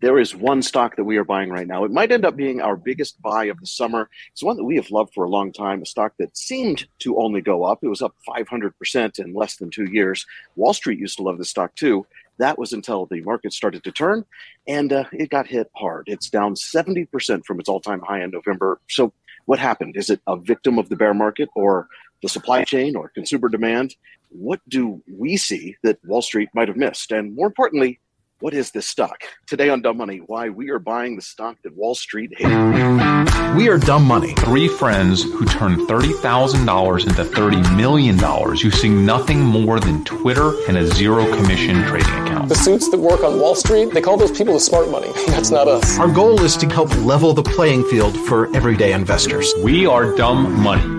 there 0.00 0.18
is 0.18 0.34
one 0.34 0.62
stock 0.62 0.96
that 0.96 1.04
we 1.04 1.16
are 1.16 1.24
buying 1.24 1.50
right 1.50 1.66
now. 1.66 1.84
It 1.84 1.90
might 1.90 2.12
end 2.12 2.24
up 2.24 2.36
being 2.36 2.60
our 2.60 2.76
biggest 2.76 3.20
buy 3.20 3.46
of 3.46 3.58
the 3.58 3.66
summer. 3.66 4.08
It's 4.30 4.42
one 4.42 4.56
that 4.56 4.64
we 4.64 4.76
have 4.76 4.90
loved 4.90 5.12
for 5.12 5.24
a 5.24 5.28
long 5.28 5.52
time, 5.52 5.82
a 5.82 5.86
stock 5.86 6.12
that 6.18 6.36
seemed 6.36 6.86
to 7.00 7.18
only 7.18 7.40
go 7.40 7.64
up. 7.64 7.80
It 7.82 7.88
was 7.88 8.02
up 8.02 8.14
500% 8.28 9.18
in 9.18 9.34
less 9.34 9.56
than 9.56 9.70
two 9.70 9.90
years. 9.90 10.24
Wall 10.54 10.72
Street 10.72 11.00
used 11.00 11.16
to 11.16 11.24
love 11.24 11.38
this 11.38 11.50
stock 11.50 11.74
too. 11.74 12.06
That 12.38 12.58
was 12.58 12.72
until 12.72 13.06
the 13.06 13.20
market 13.22 13.52
started 13.52 13.82
to 13.82 13.92
turn 13.92 14.24
and 14.68 14.92
uh, 14.92 15.04
it 15.12 15.30
got 15.30 15.48
hit 15.48 15.68
hard. 15.74 16.04
It's 16.06 16.30
down 16.30 16.54
70% 16.54 17.44
from 17.44 17.58
its 17.58 17.68
all 17.68 17.80
time 17.80 18.00
high 18.00 18.22
in 18.22 18.30
November. 18.30 18.80
So, 18.88 19.12
what 19.46 19.58
happened? 19.58 19.96
Is 19.96 20.10
it 20.10 20.20
a 20.26 20.36
victim 20.36 20.78
of 20.78 20.90
the 20.90 20.96
bear 20.96 21.14
market 21.14 21.48
or 21.56 21.88
the 22.22 22.28
supply 22.28 22.64
chain 22.64 22.94
or 22.94 23.08
consumer 23.08 23.48
demand? 23.48 23.96
What 24.28 24.60
do 24.68 25.02
we 25.10 25.38
see 25.38 25.76
that 25.82 26.04
Wall 26.04 26.20
Street 26.20 26.50
might 26.54 26.68
have 26.68 26.76
missed? 26.76 27.12
And 27.12 27.34
more 27.34 27.46
importantly, 27.46 27.98
what 28.40 28.54
is 28.54 28.70
this 28.70 28.86
stock? 28.86 29.22
Today 29.46 29.68
on 29.68 29.82
Dumb 29.82 29.96
Money, 29.96 30.18
why 30.18 30.48
we 30.48 30.70
are 30.70 30.78
buying 30.78 31.16
the 31.16 31.22
stock 31.22 31.56
that 31.62 31.76
Wall 31.76 31.94
Street 31.94 32.32
hated. 32.36 33.56
We 33.56 33.68
are 33.68 33.78
Dumb 33.78 34.04
Money. 34.04 34.34
Three 34.34 34.68
friends 34.68 35.24
who 35.24 35.44
turned 35.44 35.88
$30,000 35.88 37.06
into 37.08 37.24
$30 37.24 37.76
million 37.76 38.16
using 38.56 39.04
nothing 39.04 39.40
more 39.40 39.80
than 39.80 40.04
Twitter 40.04 40.52
and 40.68 40.76
a 40.76 40.86
zero 40.86 41.24
commission 41.34 41.82
trading 41.84 42.14
account. 42.14 42.48
The 42.48 42.54
suits 42.54 42.88
that 42.90 42.98
work 42.98 43.24
on 43.24 43.40
Wall 43.40 43.56
Street, 43.56 43.92
they 43.92 44.00
call 44.00 44.16
those 44.16 44.36
people 44.36 44.54
the 44.54 44.60
smart 44.60 44.88
money. 44.88 45.10
That's 45.28 45.50
not 45.50 45.66
us. 45.66 45.98
Our 45.98 46.12
goal 46.12 46.40
is 46.42 46.56
to 46.58 46.68
help 46.68 46.94
level 46.98 47.32
the 47.32 47.42
playing 47.42 47.84
field 47.84 48.16
for 48.28 48.54
everyday 48.54 48.92
investors. 48.92 49.52
We 49.62 49.86
are 49.86 50.14
Dumb 50.14 50.62
Money. 50.62 50.97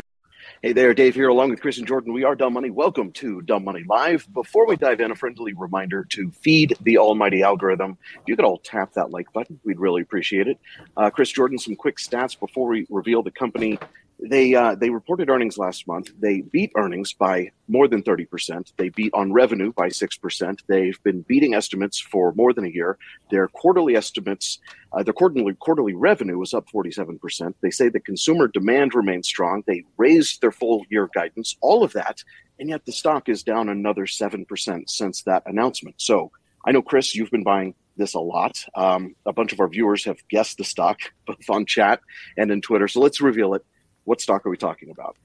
Hey 0.61 0.73
there, 0.73 0.93
Dave 0.93 1.15
here, 1.15 1.29
along 1.29 1.51
with 1.51 1.61
Chris 1.61 1.77
and 1.77 1.87
Jordan. 1.87 2.11
We 2.11 2.25
are 2.25 2.35
Dumb 2.35 2.51
Money. 2.51 2.69
Welcome 2.69 3.13
to 3.13 3.41
Dumb 3.43 3.63
Money 3.63 3.85
Live. 3.87 4.27
Before 4.33 4.67
we 4.67 4.75
dive 4.75 4.99
in, 4.99 5.09
a 5.09 5.15
friendly 5.15 5.53
reminder 5.53 6.03
to 6.09 6.31
feed 6.31 6.75
the 6.81 6.97
almighty 6.97 7.43
algorithm. 7.43 7.97
If 8.15 8.23
you 8.27 8.35
could 8.35 8.43
all 8.43 8.57
tap 8.57 8.91
that 8.95 9.09
like 9.09 9.31
button, 9.31 9.57
we'd 9.63 9.79
really 9.79 10.01
appreciate 10.01 10.49
it. 10.49 10.59
Uh, 10.97 11.09
Chris 11.11 11.31
Jordan, 11.31 11.59
some 11.59 11.77
quick 11.77 11.95
stats 11.95 12.37
before 12.37 12.67
we 12.67 12.85
reveal 12.89 13.23
the 13.23 13.31
company 13.31 13.79
they 14.21 14.53
uh, 14.53 14.75
they 14.75 14.89
reported 14.89 15.29
earnings 15.29 15.57
last 15.57 15.87
month. 15.87 16.11
They 16.19 16.41
beat 16.41 16.71
earnings 16.75 17.13
by 17.13 17.51
more 17.67 17.87
than 17.87 18.03
thirty 18.03 18.25
percent. 18.25 18.73
They 18.77 18.89
beat 18.89 19.13
on 19.13 19.31
revenue 19.31 19.71
by 19.71 19.89
six 19.89 20.17
percent. 20.17 20.61
They've 20.67 21.01
been 21.03 21.21
beating 21.21 21.53
estimates 21.53 21.99
for 21.99 22.33
more 22.33 22.51
than 22.51 22.65
a 22.65 22.69
year. 22.69 22.97
Their 23.31 23.47
quarterly 23.47 23.95
estimates, 23.95 24.59
uh, 24.91 25.03
their 25.03 25.13
quarterly 25.13 25.53
quarterly 25.53 25.93
revenue 25.93 26.37
was 26.37 26.53
up 26.53 26.69
forty 26.69 26.91
seven 26.91 27.17
percent. 27.17 27.55
They 27.61 27.71
say 27.71 27.87
the 27.87 28.01
consumer 28.01 28.47
demand 28.47 28.93
remains 28.93 29.27
strong. 29.27 29.63
They 29.65 29.83
raised 29.97 30.41
their 30.41 30.51
full 30.51 30.83
year 30.89 31.09
guidance. 31.13 31.55
All 31.61 31.83
of 31.83 31.93
that, 31.93 32.21
and 32.59 32.69
yet 32.69 32.85
the 32.85 32.91
stock 32.91 33.29
is 33.29 33.43
down 33.43 33.69
another 33.69 34.05
seven 34.05 34.43
percent 34.43 34.89
since 34.89 35.21
that 35.23 35.43
announcement. 35.45 35.95
So 36.01 36.31
I 36.65 36.71
know 36.73 36.81
Chris, 36.81 37.15
you've 37.15 37.31
been 37.31 37.43
buying 37.43 37.73
this 37.95 38.15
a 38.15 38.19
lot. 38.19 38.65
Um, 38.75 39.15
a 39.25 39.31
bunch 39.31 39.53
of 39.53 39.59
our 39.59 39.69
viewers 39.69 40.03
have 40.05 40.17
guessed 40.29 40.57
the 40.57 40.63
stock 40.63 40.99
both 41.27 41.49
on 41.49 41.65
chat 41.65 42.01
and 42.37 42.51
in 42.51 42.61
Twitter. 42.61 42.87
So 42.87 42.99
let's 42.99 43.21
reveal 43.21 43.53
it. 43.53 43.63
What 44.05 44.21
stock 44.21 44.45
are 44.45 44.49
we 44.49 44.57
talking 44.57 44.89
about? 44.89 45.15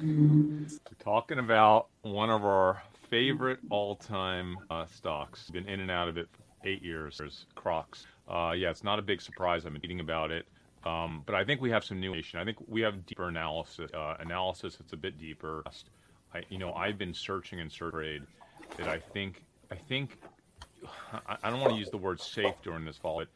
We're 0.00 0.66
talking 0.98 1.38
about 1.38 1.88
one 2.02 2.30
of 2.30 2.44
our 2.44 2.82
favorite 3.10 3.60
all-time 3.70 4.56
uh, 4.70 4.86
stocks. 4.86 5.50
Been 5.50 5.68
in 5.68 5.80
and 5.80 5.90
out 5.90 6.08
of 6.08 6.16
it 6.16 6.28
for 6.32 6.68
eight 6.68 6.82
years. 6.82 7.18
There's 7.18 7.46
Crocs. 7.54 8.06
Uh, 8.28 8.54
yeah, 8.56 8.70
it's 8.70 8.82
not 8.82 8.98
a 8.98 9.02
big 9.02 9.20
surprise. 9.20 9.66
I've 9.66 9.72
been 9.72 9.82
reading 9.82 10.00
about 10.00 10.30
it. 10.30 10.46
Um, 10.84 11.22
but 11.24 11.34
I 11.34 11.44
think 11.44 11.60
we 11.60 11.70
have 11.70 11.84
some 11.84 12.00
new 12.00 12.08
information. 12.08 12.40
I 12.40 12.44
think 12.44 12.58
we 12.66 12.80
have 12.82 13.06
deeper 13.06 13.28
analysis. 13.28 13.90
Uh, 13.94 14.16
analysis 14.20 14.76
that's 14.76 14.92
a 14.92 14.96
bit 14.96 15.18
deeper. 15.18 15.64
I, 16.34 16.42
you 16.48 16.58
know, 16.58 16.72
I've 16.74 16.98
been 16.98 17.14
searching 17.14 17.60
and 17.60 17.70
searching 17.70 18.26
that 18.76 18.88
I 18.88 18.98
think, 18.98 19.44
I 19.70 19.76
think, 19.76 20.18
I, 21.26 21.36
I 21.42 21.50
don't 21.50 21.60
want 21.60 21.72
to 21.72 21.78
use 21.78 21.90
the 21.90 21.96
word 21.96 22.20
safe 22.20 22.54
during 22.62 22.84
this 22.84 22.96
fall. 22.96 23.18
But 23.18 23.28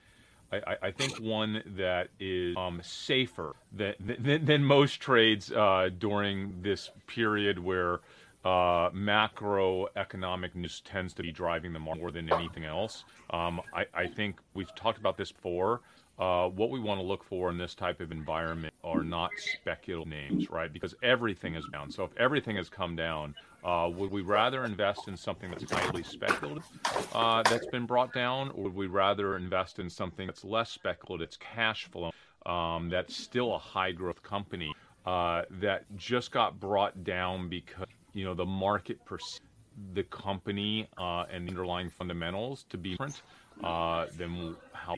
I, 0.51 0.77
I, 0.83 0.91
think 0.91 1.19
one 1.21 1.63
that 1.77 2.09
is 2.19 2.57
um, 2.57 2.81
safer 2.83 3.55
than, 3.73 3.95
than, 4.01 4.47
than, 4.47 4.65
most 4.65 4.99
trades 4.99 5.53
uh, 5.53 5.91
during 5.99 6.63
this 6.63 6.91
period 7.07 7.59
where 7.59 8.01
uh, 8.45 8.89
macroeconomic 8.91 10.55
news 10.55 10.81
tends 10.87 11.13
to 11.15 11.23
be 11.23 11.33
driving 11.33 11.73
the 11.73 11.79
market 11.79 12.01
more 12.01 12.11
than 12.11 12.33
anything 12.33 12.65
else. 12.65 13.05
Um, 13.31 13.61
I, 13.75 13.85
I, 13.93 14.07
think 14.07 14.39
we've 14.55 14.75
talked 14.75 14.99
about 14.99 15.19
this 15.19 15.33
before. 15.33 15.83
Uh, 16.19 16.49
what 16.49 16.71
we 16.71 16.81
want 16.81 16.99
to 16.99 17.07
look 17.07 17.23
for 17.23 17.51
in 17.51 17.59
this 17.59 17.75
type 17.75 18.01
of 18.01 18.11
environment 18.11 18.73
are 18.83 19.05
not 19.05 19.31
speculative 19.37 20.09
names, 20.09 20.51
right? 20.51 20.73
Because 20.73 20.95
everything 21.03 21.55
is 21.55 21.65
down. 21.73 21.91
So 21.91 22.05
if 22.05 22.11
everything 22.17 22.57
has 22.57 22.69
come 22.69 22.97
down, 22.97 23.35
uh, 23.65 23.91
would 23.93 24.11
we 24.11 24.23
rather 24.23 24.65
invest 24.65 25.09
in 25.09 25.17
something 25.17 25.51
that's 25.51 25.71
highly 25.71 26.03
speculative 26.03 26.65
uh, 27.13 27.43
that's 27.45 27.67
been 27.67 27.87
brought 27.87 28.13
down, 28.13 28.51
or 28.51 28.65
would 28.65 28.75
we 28.75 28.87
rather 28.87 29.37
invest 29.37 29.79
in 29.79 29.91
something 29.91 30.27
that's 30.27 30.45
less 30.45 30.71
speculative, 30.71 31.27
it's 31.27 31.37
cash 31.37 31.87
flow, 31.87 32.11
um, 32.47 32.89
that's 32.89 33.17
still 33.17 33.55
a 33.55 33.59
high 33.59 33.93
growth 33.93 34.23
company 34.23 34.73
uh, 35.07 35.43
that 35.51 35.85
just 35.97 36.31
got 36.31 36.59
brought 36.61 37.05
down 37.05 37.49
because 37.49 37.87
you 38.15 38.25
know 38.25 38.35
the 38.35 38.47
market 38.47 39.05
perceives 39.05 39.41
the 39.95 40.03
company 40.05 40.89
uh, 40.99 41.25
and 41.31 41.47
the 41.47 41.51
underlying 41.51 41.89
fundamentals 41.89 42.65
to 42.69 42.77
be 42.77 42.91
different 42.91 43.23
uh, 43.63 44.07
than 44.17 44.57
how. 44.73 44.95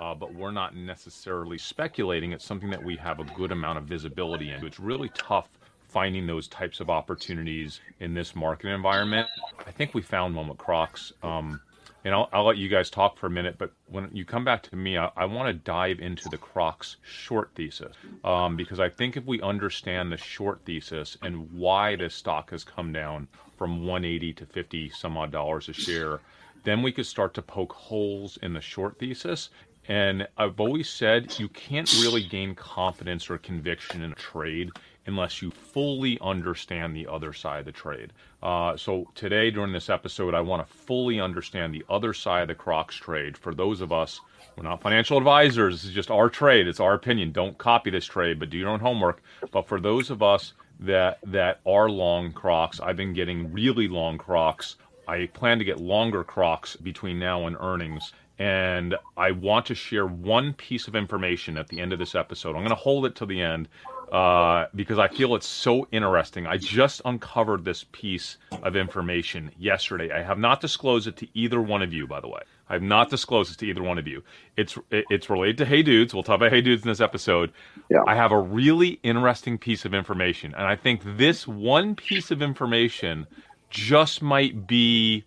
Uh, 0.00 0.12
but 0.12 0.34
we're 0.34 0.50
not 0.50 0.74
necessarily 0.74 1.56
speculating. 1.56 2.32
It's 2.32 2.44
something 2.44 2.68
that 2.70 2.82
we 2.82 2.96
have 2.96 3.20
a 3.20 3.24
good 3.36 3.52
amount 3.52 3.78
of 3.78 3.84
visibility 3.84 4.50
into. 4.50 4.66
It's 4.66 4.80
really 4.80 5.08
tough 5.14 5.48
finding 5.94 6.26
those 6.26 6.48
types 6.48 6.80
of 6.80 6.90
opportunities 6.90 7.80
in 8.00 8.14
this 8.14 8.34
market 8.34 8.68
environment. 8.68 9.28
I 9.64 9.70
think 9.70 9.94
we 9.94 10.02
found 10.02 10.34
one 10.34 10.48
with 10.48 10.58
Crocs. 10.58 11.12
Um, 11.22 11.60
and 12.04 12.12
I'll, 12.12 12.28
I'll, 12.32 12.44
let 12.44 12.56
you 12.56 12.68
guys 12.68 12.90
talk 12.90 13.16
for 13.16 13.28
a 13.28 13.30
minute, 13.30 13.54
but 13.58 13.70
when 13.86 14.10
you 14.12 14.24
come 14.24 14.44
back 14.44 14.64
to 14.64 14.76
me, 14.76 14.98
I, 14.98 15.12
I 15.16 15.24
want 15.26 15.46
to 15.46 15.54
dive 15.54 16.00
into 16.00 16.28
the 16.28 16.36
Crocs 16.36 16.96
short 17.02 17.52
thesis 17.54 17.94
um, 18.24 18.56
because 18.56 18.80
I 18.80 18.88
think 18.88 19.16
if 19.16 19.24
we 19.24 19.40
understand 19.40 20.10
the 20.10 20.16
short 20.16 20.62
thesis 20.66 21.16
and 21.22 21.50
why 21.52 21.94
this 21.94 22.16
stock 22.16 22.50
has 22.50 22.64
come 22.64 22.92
down 22.92 23.28
from 23.56 23.86
180 23.86 24.32
to 24.32 24.46
50 24.46 24.90
some 24.90 25.16
odd 25.16 25.30
dollars 25.30 25.68
a 25.68 25.72
share, 25.72 26.18
then 26.64 26.82
we 26.82 26.90
could 26.90 27.06
start 27.06 27.34
to 27.34 27.42
poke 27.42 27.72
holes 27.72 28.36
in 28.42 28.52
the 28.52 28.60
short 28.60 28.98
thesis. 28.98 29.48
And 29.86 30.26
I've 30.36 30.58
always 30.58 30.90
said 30.90 31.38
you 31.38 31.48
can't 31.48 31.90
really 32.00 32.24
gain 32.24 32.56
confidence 32.56 33.30
or 33.30 33.38
conviction 33.38 34.02
in 34.02 34.12
a 34.12 34.16
trade 34.16 34.70
unless 35.06 35.42
you 35.42 35.50
fully 35.50 36.18
understand 36.20 36.94
the 36.94 37.06
other 37.06 37.32
side 37.32 37.60
of 37.60 37.64
the 37.66 37.72
trade. 37.72 38.12
Uh, 38.42 38.76
so 38.76 39.10
today, 39.14 39.50
during 39.50 39.72
this 39.72 39.90
episode, 39.90 40.34
I 40.34 40.40
want 40.40 40.66
to 40.66 40.74
fully 40.74 41.20
understand 41.20 41.74
the 41.74 41.84
other 41.88 42.12
side 42.12 42.42
of 42.42 42.48
the 42.48 42.54
Crocs 42.54 42.96
trade. 42.96 43.36
For 43.36 43.54
those 43.54 43.80
of 43.80 43.92
us, 43.92 44.20
we're 44.56 44.64
not 44.64 44.82
financial 44.82 45.18
advisors. 45.18 45.74
This 45.74 45.84
is 45.90 45.94
just 45.94 46.10
our 46.10 46.28
trade. 46.28 46.68
It's 46.68 46.80
our 46.80 46.94
opinion. 46.94 47.32
Don't 47.32 47.58
copy 47.58 47.90
this 47.90 48.06
trade, 48.06 48.38
but 48.38 48.50
do 48.50 48.58
your 48.58 48.70
own 48.70 48.80
homework. 48.80 49.22
But 49.50 49.68
for 49.68 49.80
those 49.80 50.10
of 50.10 50.22
us 50.22 50.52
that 50.80 51.18
that 51.24 51.60
are 51.66 51.88
long 51.88 52.32
Crocs, 52.32 52.80
I've 52.80 52.96
been 52.96 53.14
getting 53.14 53.52
really 53.52 53.88
long 53.88 54.18
Crocs. 54.18 54.76
I 55.06 55.26
plan 55.26 55.58
to 55.58 55.64
get 55.64 55.80
longer 55.80 56.24
Crocs 56.24 56.76
between 56.76 57.18
now 57.18 57.46
and 57.46 57.56
earnings 57.60 58.12
and 58.38 58.96
I 59.16 59.30
want 59.30 59.66
to 59.66 59.74
share 59.74 60.06
one 60.06 60.54
piece 60.54 60.88
of 60.88 60.96
information 60.96 61.56
at 61.56 61.68
the 61.68 61.80
end 61.80 61.92
of 61.92 61.98
this 61.98 62.14
episode. 62.14 62.50
I'm 62.50 62.62
going 62.62 62.70
to 62.70 62.74
hold 62.74 63.06
it 63.06 63.14
to 63.16 63.26
the 63.26 63.40
end 63.40 63.68
uh, 64.12 64.66
because 64.74 64.98
I 64.98 65.08
feel 65.08 65.34
it's 65.34 65.46
so 65.46 65.86
interesting. 65.92 66.46
I 66.46 66.56
just 66.56 67.02
uncovered 67.04 67.64
this 67.64 67.84
piece 67.92 68.36
of 68.62 68.76
information 68.76 69.50
yesterday. 69.58 70.12
I 70.12 70.22
have 70.22 70.38
not 70.38 70.60
disclosed 70.60 71.06
it 71.06 71.16
to 71.18 71.28
either 71.34 71.60
one 71.60 71.82
of 71.82 71.92
you, 71.92 72.06
by 72.06 72.20
the 72.20 72.28
way. 72.28 72.40
I 72.68 72.72
have 72.74 72.82
not 72.82 73.10
disclosed 73.10 73.52
it 73.52 73.58
to 73.58 73.66
either 73.66 73.82
one 73.82 73.98
of 73.98 74.06
you. 74.06 74.22
It's 74.56 74.78
it's 74.90 75.28
related 75.28 75.58
to 75.58 75.66
Hey 75.66 75.82
Dudes. 75.82 76.14
We'll 76.14 76.22
talk 76.22 76.36
about 76.36 76.50
Hey 76.50 76.62
Dudes 76.62 76.82
in 76.82 76.88
this 76.88 77.00
episode. 77.00 77.52
Yeah. 77.90 77.98
I 78.06 78.14
have 78.14 78.32
a 78.32 78.40
really 78.40 79.00
interesting 79.02 79.58
piece 79.58 79.84
of 79.84 79.92
information, 79.92 80.54
and 80.54 80.66
I 80.66 80.76
think 80.76 81.02
this 81.16 81.46
one 81.46 81.94
piece 81.94 82.30
of 82.30 82.40
information 82.40 83.26
just 83.70 84.22
might 84.22 84.66
be 84.66 85.24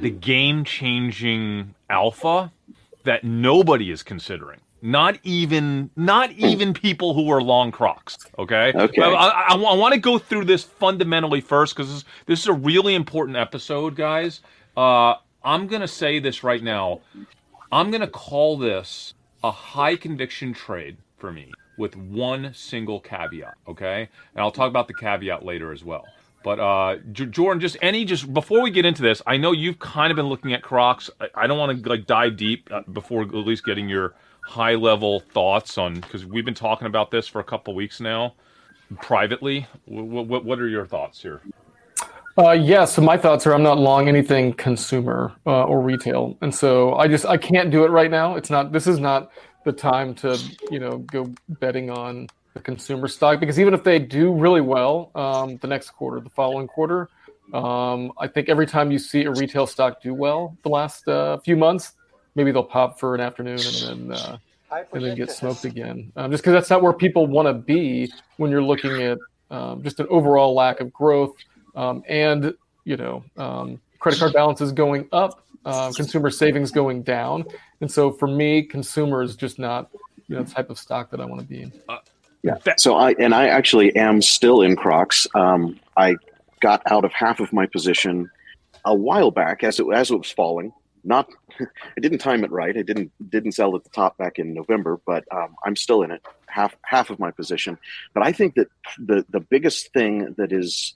the 0.00 0.10
game 0.10 0.64
changing 0.64 1.74
alpha 1.90 2.52
that 3.04 3.24
nobody 3.24 3.90
is 3.90 4.02
considering. 4.02 4.60
Not 4.82 5.18
even, 5.22 5.90
not 5.94 6.32
even 6.32 6.74
people 6.74 7.14
who 7.14 7.30
are 7.30 7.40
long 7.40 7.70
Crocs. 7.70 8.18
Okay. 8.38 8.72
Okay. 8.74 9.00
I, 9.00 9.08
I, 9.08 9.28
I, 9.28 9.54
I 9.54 9.74
want 9.76 9.94
to 9.94 10.00
go 10.00 10.18
through 10.18 10.44
this 10.44 10.64
fundamentally 10.64 11.40
first 11.40 11.76
because 11.76 11.92
this, 11.92 12.04
this, 12.26 12.40
is 12.40 12.46
a 12.48 12.52
really 12.52 12.94
important 12.94 13.36
episode, 13.36 13.94
guys. 13.94 14.40
Uh, 14.76 15.14
I'm 15.44 15.68
gonna 15.68 15.88
say 15.88 16.18
this 16.18 16.42
right 16.42 16.62
now. 16.62 17.00
I'm 17.72 17.90
going 17.90 18.02
to 18.02 18.06
call 18.06 18.58
this 18.58 19.14
a 19.42 19.50
high 19.50 19.96
conviction 19.96 20.52
trade 20.52 20.98
for 21.16 21.32
me 21.32 21.50
with 21.78 21.96
one 21.96 22.52
single 22.52 23.00
caveat, 23.00 23.54
okay? 23.66 24.10
And 24.34 24.42
I'll 24.42 24.52
talk 24.52 24.68
about 24.68 24.88
the 24.88 24.94
caveat 24.94 25.42
later 25.42 25.72
as 25.72 25.82
well. 25.82 26.04
But 26.44 26.60
uh, 26.60 26.96
J- 27.12 27.26
Jordan, 27.26 27.60
just 27.60 27.78
any 27.80 28.04
just 28.04 28.32
before 28.34 28.60
we 28.60 28.70
get 28.70 28.84
into 28.84 29.00
this, 29.00 29.22
I 29.26 29.38
know 29.38 29.52
you've 29.52 29.78
kind 29.78 30.10
of 30.10 30.16
been 30.16 30.26
looking 30.26 30.52
at 30.52 30.62
Crocs. 30.62 31.08
I, 31.18 31.28
I 31.34 31.46
don't 31.46 31.58
want 31.58 31.82
to 31.82 31.88
like 31.88 32.06
dive 32.06 32.36
deep 32.36 32.68
uh, 32.70 32.82
before 32.92 33.22
at 33.22 33.32
least 33.32 33.64
getting 33.64 33.88
your 33.88 34.14
high 34.44 34.74
level 34.74 35.20
thoughts 35.20 35.78
on 35.78 35.94
because 35.94 36.26
we've 36.26 36.44
been 36.44 36.54
talking 36.54 36.86
about 36.86 37.10
this 37.10 37.26
for 37.26 37.40
a 37.40 37.44
couple 37.44 37.74
weeks 37.74 38.00
now 38.00 38.34
privately. 39.00 39.66
W- 39.88 40.24
w- 40.24 40.44
what 40.44 40.58
are 40.58 40.68
your 40.68 40.86
thoughts 40.86 41.22
here? 41.22 41.40
Uh, 42.38 42.52
yeah, 42.52 42.84
so 42.84 43.02
my 43.02 43.16
thoughts 43.16 43.46
are 43.46 43.54
I'm 43.54 43.62
not 43.62 43.78
long 43.78 44.08
anything 44.08 44.54
consumer 44.54 45.32
uh, 45.46 45.64
or 45.64 45.82
retail, 45.82 46.36
and 46.40 46.54
so 46.54 46.94
I 46.94 47.06
just 47.06 47.26
I 47.26 47.36
can't 47.36 47.70
do 47.70 47.84
it 47.84 47.88
right 47.88 48.10
now. 48.10 48.36
It's 48.36 48.48
not 48.48 48.72
this 48.72 48.86
is 48.86 48.98
not 48.98 49.30
the 49.64 49.72
time 49.72 50.14
to 50.16 50.38
you 50.70 50.78
know 50.78 50.98
go 50.98 51.30
betting 51.60 51.90
on 51.90 52.26
the 52.54 52.60
consumer 52.60 53.06
stock 53.06 53.38
because 53.38 53.60
even 53.60 53.74
if 53.74 53.84
they 53.84 53.98
do 53.98 54.32
really 54.32 54.62
well 54.62 55.10
um, 55.14 55.58
the 55.58 55.66
next 55.66 55.90
quarter, 55.90 56.20
the 56.20 56.30
following 56.30 56.66
quarter, 56.66 57.10
um, 57.52 58.12
I 58.18 58.28
think 58.28 58.48
every 58.48 58.66
time 58.66 58.90
you 58.90 58.98
see 58.98 59.24
a 59.24 59.30
retail 59.30 59.66
stock 59.66 60.00
do 60.02 60.14
well 60.14 60.56
the 60.62 60.70
last 60.70 61.06
uh, 61.08 61.36
few 61.38 61.56
months, 61.56 61.92
maybe 62.34 62.52
they'll 62.52 62.62
pop 62.62 62.98
for 62.98 63.14
an 63.14 63.20
afternoon 63.20 63.58
and 63.58 64.10
then 64.10 64.18
uh, 64.18 64.38
and 64.92 65.04
then 65.04 65.16
get 65.16 65.30
smoked 65.30 65.64
again. 65.64 66.12
Um, 66.16 66.30
just 66.30 66.42
because 66.42 66.54
that's 66.54 66.70
not 66.70 66.82
where 66.82 66.92
people 66.92 67.26
want 67.26 67.46
to 67.48 67.54
be 67.54 68.12
when 68.36 68.50
you're 68.50 68.62
looking 68.62 69.02
at 69.02 69.18
um, 69.50 69.82
just 69.82 70.00
an 70.00 70.06
overall 70.08 70.54
lack 70.54 70.80
of 70.80 70.92
growth 70.92 71.34
um, 71.74 72.02
and 72.08 72.54
you 72.84 72.96
know 72.96 73.24
um, 73.36 73.80
credit 73.98 74.18
card 74.18 74.32
balances 74.32 74.72
going 74.72 75.08
up, 75.12 75.44
uh, 75.64 75.92
consumer 75.94 76.30
savings 76.30 76.70
going 76.70 77.02
down, 77.02 77.44
and 77.80 77.90
so 77.90 78.10
for 78.10 78.28
me, 78.28 78.62
consumer 78.62 79.22
is 79.22 79.36
just 79.36 79.58
not 79.58 79.90
you 80.28 80.36
know 80.36 80.42
the 80.42 80.50
type 80.50 80.70
of 80.70 80.78
stock 80.78 81.10
that 81.10 81.20
I 81.20 81.24
want 81.24 81.40
to 81.40 81.46
be 81.46 81.62
in. 81.62 81.72
Uh, 81.88 81.98
yeah. 82.42 82.56
So 82.76 82.96
I 82.96 83.12
and 83.18 83.34
I 83.34 83.48
actually 83.48 83.94
am 83.94 84.20
still 84.22 84.62
in 84.62 84.74
Crocs. 84.74 85.26
Um, 85.34 85.78
I 85.96 86.16
got 86.60 86.82
out 86.86 87.04
of 87.04 87.12
half 87.12 87.40
of 87.40 87.52
my 87.52 87.66
position 87.66 88.30
a 88.84 88.94
while 88.94 89.30
back 89.30 89.62
as 89.62 89.78
it 89.78 89.86
as 89.92 90.10
it 90.10 90.16
was 90.16 90.30
falling. 90.30 90.72
Not, 91.04 91.28
I 91.60 92.00
didn't 92.00 92.18
time 92.18 92.44
it 92.44 92.50
right. 92.50 92.76
I 92.76 92.82
didn't 92.82 93.10
didn't 93.30 93.52
sell 93.52 93.74
at 93.76 93.84
the 93.84 93.90
top 93.90 94.16
back 94.18 94.38
in 94.38 94.54
November, 94.54 95.00
but 95.06 95.24
um, 95.32 95.56
I'm 95.64 95.76
still 95.76 96.02
in 96.02 96.10
it. 96.10 96.22
Half 96.46 96.76
half 96.82 97.10
of 97.10 97.18
my 97.18 97.30
position. 97.30 97.78
But 98.14 98.24
I 98.24 98.32
think 98.32 98.54
that 98.54 98.68
the 98.98 99.24
the 99.30 99.40
biggest 99.40 99.92
thing 99.92 100.34
that 100.38 100.52
is, 100.52 100.94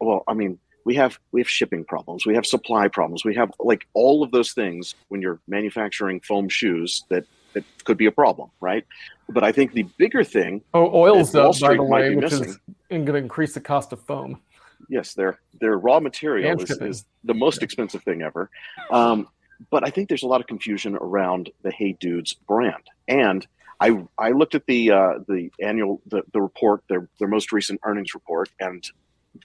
well, 0.00 0.24
I 0.26 0.34
mean, 0.34 0.58
we 0.84 0.94
have 0.96 1.18
we 1.30 1.40
have 1.40 1.48
shipping 1.48 1.84
problems, 1.84 2.26
we 2.26 2.34
have 2.34 2.46
supply 2.46 2.88
problems, 2.88 3.24
we 3.24 3.34
have 3.34 3.52
like 3.60 3.86
all 3.94 4.22
of 4.22 4.30
those 4.30 4.52
things 4.52 4.94
when 5.08 5.22
you're 5.22 5.40
manufacturing 5.46 6.20
foam 6.20 6.48
shoes 6.48 7.04
that 7.08 7.24
that 7.52 7.64
could 7.84 7.96
be 7.96 8.06
a 8.06 8.12
problem, 8.12 8.50
right? 8.60 8.84
But 9.28 9.44
I 9.44 9.52
think 9.52 9.72
the 9.72 9.84
bigger 9.98 10.24
thing. 10.24 10.62
Oh, 10.74 10.90
oil's 10.92 11.34
up, 11.34 11.58
by 11.60 11.74
the 11.74 11.82
way, 11.82 12.14
which 12.14 12.24
missing, 12.24 12.48
is 12.48 12.58
going 12.90 13.06
to 13.06 13.14
increase 13.16 13.54
the 13.54 13.60
cost 13.60 13.92
of 13.92 14.00
foam. 14.02 14.40
Yes, 14.88 15.14
their 15.14 15.38
their 15.60 15.76
raw 15.76 16.00
material 16.00 16.60
is, 16.60 16.70
is, 16.70 17.04
the 17.24 17.34
most 17.34 17.62
expensive 17.62 18.02
thing 18.02 18.22
ever. 18.22 18.50
Um, 18.90 19.28
but 19.70 19.86
I 19.86 19.90
think 19.90 20.08
there's 20.08 20.22
a 20.22 20.26
lot 20.26 20.40
of 20.40 20.46
confusion 20.46 20.96
around 20.96 21.50
the 21.62 21.70
Hey 21.70 21.96
Dudes 21.98 22.34
brand, 22.34 22.82
and 23.08 23.46
I 23.80 24.04
I 24.18 24.30
looked 24.30 24.54
at 24.54 24.66
the 24.66 24.90
uh, 24.90 25.18
the 25.28 25.50
annual 25.60 26.00
the, 26.06 26.22
the 26.32 26.40
report 26.40 26.82
their 26.88 27.08
their 27.18 27.28
most 27.28 27.52
recent 27.52 27.80
earnings 27.84 28.14
report, 28.14 28.50
and 28.60 28.84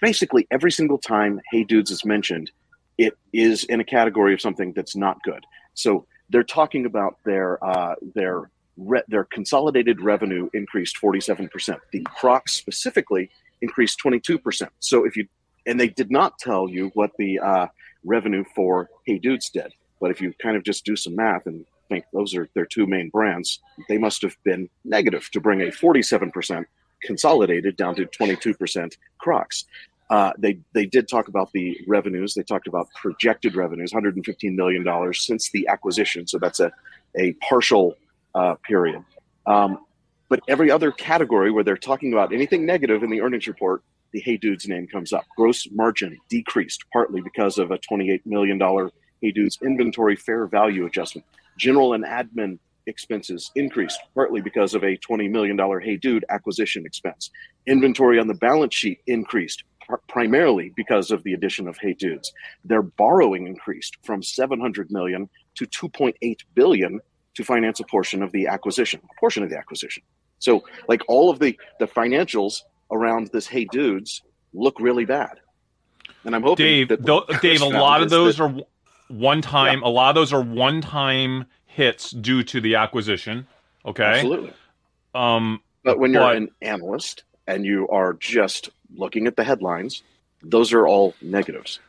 basically 0.01 0.48
every 0.51 0.72
single 0.72 0.98
time 0.98 1.42
Hey 1.51 1.63
Dudes 1.63 1.92
is 1.92 2.04
mentioned, 2.04 2.51
it 2.98 3.18
is 3.34 3.63
in 3.66 3.80
a 3.80 3.84
category 3.84 4.34
of 4.34 4.42
something 4.42 4.74
that's 4.74 4.95
not 4.95 5.22
good. 5.24 5.45
So 5.74 6.06
they're 6.30 6.44
talking 6.44 6.86
about 6.86 7.18
their 7.24 7.63
uh, 7.63 7.95
their 8.16 8.50
re- 8.78 9.04
their 9.07 9.25
consolidated 9.25 10.01
revenue 10.01 10.50
increased 10.54 10.98
47%. 11.01 11.80
The 11.92 12.01
Crocs 12.04 12.54
specifically 12.54 13.30
increased 13.62 14.00
22%. 14.04 14.68
So 14.80 15.06
if 15.06 15.15
you 15.15 15.27
and 15.65 15.80
they 15.80 15.89
did 15.89 16.09
not 16.09 16.39
tell 16.39 16.69
you 16.69 16.92
what 16.94 17.12
the 17.18 17.39
uh, 17.39 17.68
revenue 18.06 18.45
for 18.56 18.89
Hey 19.06 19.18
Dudes 19.18 19.50
did, 19.50 19.74
but 20.00 20.12
if 20.12 20.21
you 20.21 20.33
kind 20.42 20.56
of 20.56 20.63
just 20.63 20.86
do 20.86 20.95
some 20.95 21.15
math 21.15 21.45
and 21.45 21.65
think 21.89 22.06
those 22.13 22.36
are 22.36 22.48
their 22.54 22.65
two 22.65 22.88
main 22.88 23.09
brands, 23.09 23.59
they 23.89 23.98
must 23.98 24.21
have 24.21 24.36
been 24.44 24.69
negative 24.86 25.30
to 25.31 25.42
bring 25.42 25.62
a 25.62 25.65
47% 25.65 26.65
consolidated 27.04 27.75
down 27.75 27.95
to 27.95 28.06
22% 28.06 28.95
Crocs. 29.18 29.65
Uh, 30.10 30.31
they 30.38 30.57
they 30.74 30.86
did 30.86 31.07
talk 31.10 31.27
about 31.27 31.51
the 31.51 31.77
revenues. 31.86 32.33
They 32.33 32.44
talked 32.44 32.68
about 32.68 32.88
projected 32.95 33.56
revenues, 33.56 33.92
115 33.92 34.56
million 34.56 34.83
dollars 34.83 35.25
since 35.25 35.51
the 35.51 35.68
acquisition. 35.68 36.25
So 36.27 36.38
that's 36.39 36.62
a 36.62 36.71
a 37.18 37.33
partial 37.33 37.98
uh, 38.33 38.56
period. 38.65 39.03
Um, 39.45 39.80
but 40.29 40.41
every 40.47 40.69
other 40.69 40.91
category 40.91 41.51
where 41.51 41.63
they're 41.63 41.77
talking 41.77 42.13
about 42.13 42.33
anything 42.33 42.65
negative 42.65 43.03
in 43.03 43.09
the 43.09 43.21
earnings 43.21 43.47
report, 43.47 43.83
the 44.12 44.19
Hey 44.19 44.38
Dudes 44.38 44.68
name 44.68 44.88
comes 44.88 45.13
up. 45.13 45.25
Gross 45.35 45.68
margin 45.71 46.18
decreased 46.29 46.85
partly 46.91 47.21
because 47.21 47.57
of 47.57 47.71
a 47.71 47.77
28 47.77 48.25
million 48.25 48.57
dollar 48.57 48.91
Hey 49.21 49.31
Dudes 49.31 49.57
inventory 49.62 50.15
fair 50.15 50.47
value 50.47 50.85
adjustment. 50.85 51.25
General 51.57 51.94
and 51.94 52.06
admin 52.06 52.59
expenses 52.85 53.51
increased 53.56 54.00
partly 54.15 54.41
because 54.41 54.74
of 54.74 54.83
a 54.83 54.97
$20 54.97 55.29
million 55.29 55.57
Hey 55.81 55.97
Dude 55.97 56.25
acquisition 56.29 56.85
expense. 56.85 57.29
Inventory 57.65 58.19
on 58.19 58.27
the 58.27 58.33
balance 58.33 58.75
sheet 58.75 59.00
increased 59.07 59.63
primarily 60.09 60.74
because 60.75 61.12
of 61.12 61.24
the 61.24 61.33
addition 61.33 61.68
of 61.68 61.77
Hey 61.77 61.94
Dudes. 61.94 62.31
Their 62.63 62.81
borrowing 62.81 63.47
increased 63.47 63.97
from 64.03 64.21
700 64.21 64.91
million 64.91 65.29
to 65.56 65.65
2.8 65.65 66.39
billion 66.53 67.00
to 67.35 67.44
finance 67.44 67.79
a 67.79 67.85
portion 67.85 68.24
of 68.24 68.31
the 68.31 68.47
acquisition, 68.47 69.00
a 69.03 69.19
portion 69.19 69.44
of 69.44 69.50
the 69.50 69.57
acquisition. 69.57 70.03
So, 70.39 70.63
like 70.88 71.01
all 71.07 71.30
of 71.30 71.39
the 71.39 71.57
the 71.80 71.88
financials 71.88 72.62
around 72.92 73.28
this 73.34 73.48
Hey 73.48 73.66
Dudes 73.66 74.22
look 74.54 74.80
really 74.80 75.06
bad. 75.06 75.39
And 76.24 76.36
I'm 76.36 76.44
hoping 76.44 76.66
Dave, 76.66 76.88
that 76.89 77.06
th- 77.06 77.42
Dave, 77.42 77.62
a 77.62 77.66
lot 77.66 78.01
of 78.01 78.10
those 78.10 78.38
that, 78.38 78.44
are 78.44 78.56
one 79.07 79.42
time. 79.42 79.80
Yeah. 79.81 79.88
A 79.88 79.89
lot 79.89 80.10
of 80.10 80.16
those 80.16 80.34
are 80.34 80.42
one 80.42 80.81
time 80.81 81.45
hits 81.66 82.12
due 82.12 82.44
to 82.44 82.62
the 82.62 82.75
acquisition. 82.75 83.48
Okay, 83.86 84.04
absolutely. 84.04 84.54
Um, 85.16 85.62
but 85.84 86.00
when 86.00 86.12
you're 86.12 86.22
but, 86.22 86.36
an 86.36 86.50
analyst 86.62 87.24
and 87.48 87.66
you 87.66 87.88
are 87.89 88.13
just 88.13 88.69
looking 88.95 89.28
at 89.28 89.36
the 89.36 89.44
headlines, 89.44 90.04
those 90.44 90.74
are 90.74 90.88
all 90.88 91.13
negatives. 91.22 91.80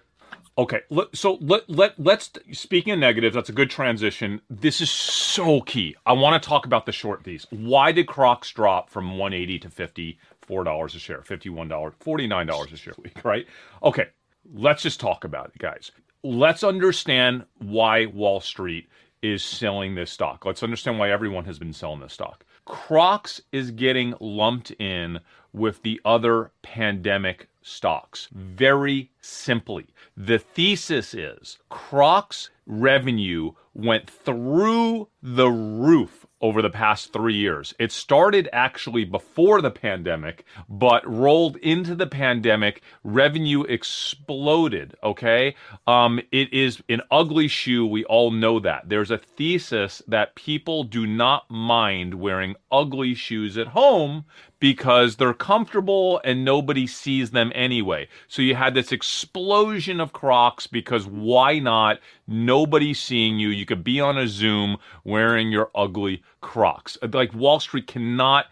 Okay, 0.58 0.81
so 1.14 1.38
let 1.40 1.70
let 1.70 1.94
let's 2.00 2.32
speaking 2.50 2.93
of 2.93 2.99
negatives. 2.99 3.37
That's 3.37 3.49
a 3.49 3.52
good 3.52 3.70
transition. 3.70 4.40
This 4.50 4.81
is 4.81 4.90
so 4.90 5.60
key. 5.60 5.94
I 6.04 6.14
want 6.14 6.42
to 6.42 6.49
talk 6.49 6.66
about 6.66 6.85
the 6.85 6.90
short 6.90 7.23
these. 7.23 7.47
Why 7.50 7.92
did 7.92 8.09
Crocs 8.09 8.50
drop 8.50 8.90
from 8.90 9.18
180 9.18 9.61
to 9.61 9.71
54 9.71 10.64
dollars 10.64 10.97
a 10.97 10.99
share, 10.99 11.23
51 11.23 11.68
dollars, 11.68 11.94
49 12.00 12.47
dollars 12.49 12.73
a 12.73 12.76
share 12.76 12.94
week? 12.99 13.25
Right? 13.25 13.47
Okay, 13.85 14.09
let's 14.52 14.83
just 14.83 14.99
talk 14.99 15.23
about 15.23 15.52
it, 15.54 15.59
guys. 15.59 15.92
Let's 16.25 16.64
understand 16.64 17.44
why 17.59 18.06
Wall 18.06 18.40
Street 18.40 18.88
is 19.23 19.44
selling 19.44 19.94
this 19.94 20.11
stock. 20.11 20.44
Let's 20.44 20.64
understand 20.64 20.99
why 20.99 21.12
everyone 21.12 21.44
has 21.44 21.61
been 21.61 21.73
selling 21.73 22.00
this 22.00 22.14
stock. 22.14 22.44
Crocs 22.64 23.40
is 23.52 23.71
getting 23.71 24.14
lumped 24.18 24.73
in 24.73 25.21
with 25.52 25.83
the 25.83 26.00
other 26.04 26.50
pandemic 26.62 27.49
stocks. 27.68 28.28
Very 28.32 29.10
simply, 29.20 29.87
the 30.16 30.38
thesis 30.38 31.14
is 31.14 31.58
Crocs 31.68 32.50
revenue 32.66 33.52
went 33.75 34.10
through 34.10 35.08
the 35.22 35.48
roof 35.48 36.26
over 36.40 36.62
the 36.62 36.70
past 36.70 37.12
three 37.12 37.34
years. 37.34 37.75
It 37.78 37.90
started 37.90 38.48
actually 38.52 39.04
before 39.04 39.60
the 39.60 39.70
pandemic, 39.70 40.44
but 40.68 41.08
rolled 41.08 41.56
into 41.56 41.94
the 41.94 42.06
pandemic. 42.06 42.82
Revenue 43.02 43.62
exploded. 43.62 44.94
Okay. 45.02 45.56
Um, 45.87 46.20
it 46.30 46.52
is 46.52 46.82
an 46.88 47.02
ugly 47.10 47.48
shoe. 47.48 47.87
We 47.87 48.04
all 48.04 48.30
know 48.30 48.60
that. 48.60 48.88
There's 48.88 49.10
a 49.10 49.18
thesis 49.18 50.02
that 50.06 50.34
people 50.34 50.84
do 50.84 51.06
not 51.06 51.50
mind 51.50 52.14
wearing 52.14 52.54
ugly 52.70 53.14
shoes 53.14 53.58
at 53.58 53.68
home 53.68 54.25
because 54.61 55.17
they're 55.17 55.35
comfortable 55.35 56.21
and 56.25 56.45
nobody 56.45 56.87
sees 56.87 57.31
them 57.31 57.53
anyway. 57.55 58.09
So 58.27 58.43
you 58.43 58.55
had 58.55 58.75
this 58.75 58.93
explosion 58.93 60.00
of 60.00 60.12
Crocs 60.12 60.67
because 60.67 61.07
why 61.07 61.59
not? 61.59 62.00
Nobody's 62.27 63.00
seeing 63.00 63.38
you. 63.38 63.49
You 63.49 63.67
could 63.67 63.85
be 63.85 64.00
on 64.00 64.19
a 64.19 64.27
Zoom 64.27 64.79
wearing 65.05 65.50
your 65.50 65.71
ugly 65.75 66.23
Crocs. 66.41 66.99
Like 67.12 67.35
Wall 67.35 67.61
Street 67.61 67.87
cannot 67.87 68.47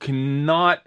cannot 0.00 0.86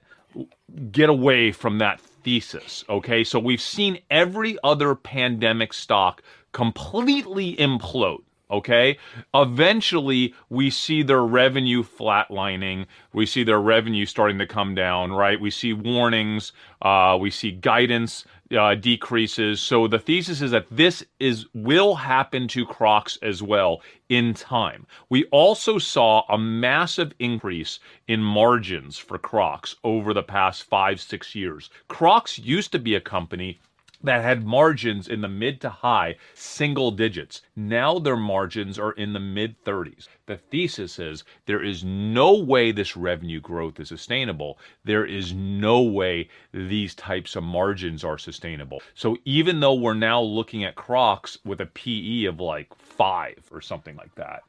get 0.91 1.09
away 1.09 1.51
from 1.51 1.77
that 1.77 1.99
thesis. 1.99 2.83
Okay, 2.89 3.23
so 3.23 3.39
we've 3.39 3.61
seen 3.61 3.99
every 4.09 4.57
other 4.63 4.95
pandemic 4.95 5.73
stock 5.73 6.21
completely 6.51 7.55
implode. 7.57 8.23
Okay. 8.51 8.97
Eventually, 9.33 10.35
we 10.49 10.69
see 10.69 11.01
their 11.01 11.23
revenue 11.23 11.83
flatlining. 11.83 12.85
We 13.11 13.25
see 13.25 13.43
their 13.43 13.59
revenue 13.59 14.05
starting 14.05 14.37
to 14.37 14.45
come 14.45 14.75
down, 14.75 15.11
right? 15.11 15.39
We 15.39 15.49
see 15.49 15.73
warnings. 15.73 16.51
Uh, 16.81 17.17
we 17.19 17.31
see 17.31 17.51
guidance 17.51 18.25
uh, 18.55 18.75
decreases. 18.75 19.59
So 19.59 19.87
the 19.87 19.97
thesis 19.97 20.41
is 20.41 20.51
that 20.51 20.67
this 20.69 21.03
is 21.19 21.47
will 21.53 21.95
happen 21.95 22.47
to 22.49 22.65
Crocs 22.65 23.17
as 23.23 23.41
well 23.41 23.81
in 24.09 24.35
time. 24.35 24.85
We 25.09 25.25
also 25.25 25.79
saw 25.79 26.23
a 26.29 26.37
massive 26.37 27.13
increase 27.17 27.79
in 28.07 28.21
margins 28.21 28.97
for 28.97 29.17
Crocs 29.17 29.75
over 29.83 30.13
the 30.13 30.23
past 30.23 30.63
five, 30.63 31.01
six 31.01 31.33
years. 31.33 31.71
Crocs 31.87 32.37
used 32.37 32.71
to 32.73 32.79
be 32.79 32.93
a 32.93 33.01
company 33.01 33.59
that 34.03 34.23
had 34.23 34.45
margins 34.45 35.07
in 35.07 35.21
the 35.21 35.27
mid 35.27 35.61
to 35.61 35.69
high 35.69 36.15
single 36.33 36.91
digits. 36.91 37.41
Now 37.55 37.99
their 37.99 38.15
margins 38.15 38.77
are 38.77 38.91
in 38.91 39.13
the 39.13 39.19
mid 39.19 39.63
30s. 39.63 40.07
The 40.25 40.37
thesis 40.37 40.99
is 40.99 41.23
there 41.45 41.63
is 41.63 41.83
no 41.83 42.33
way 42.33 42.71
this 42.71 42.97
revenue 42.97 43.39
growth 43.39 43.79
is 43.79 43.89
sustainable. 43.89 44.59
There 44.83 45.05
is 45.05 45.33
no 45.33 45.81
way 45.81 46.29
these 46.51 46.95
types 46.95 47.35
of 47.35 47.43
margins 47.43 48.03
are 48.03 48.17
sustainable. 48.17 48.81
So 48.93 49.17
even 49.25 49.59
though 49.59 49.75
we're 49.75 49.93
now 49.93 50.21
looking 50.21 50.63
at 50.63 50.75
Crocs 50.75 51.37
with 51.45 51.61
a 51.61 51.65
PE 51.65 52.25
of 52.25 52.39
like 52.39 52.75
five 52.75 53.43
or 53.51 53.61
something 53.61 53.95
like 53.95 54.15
that, 54.15 54.43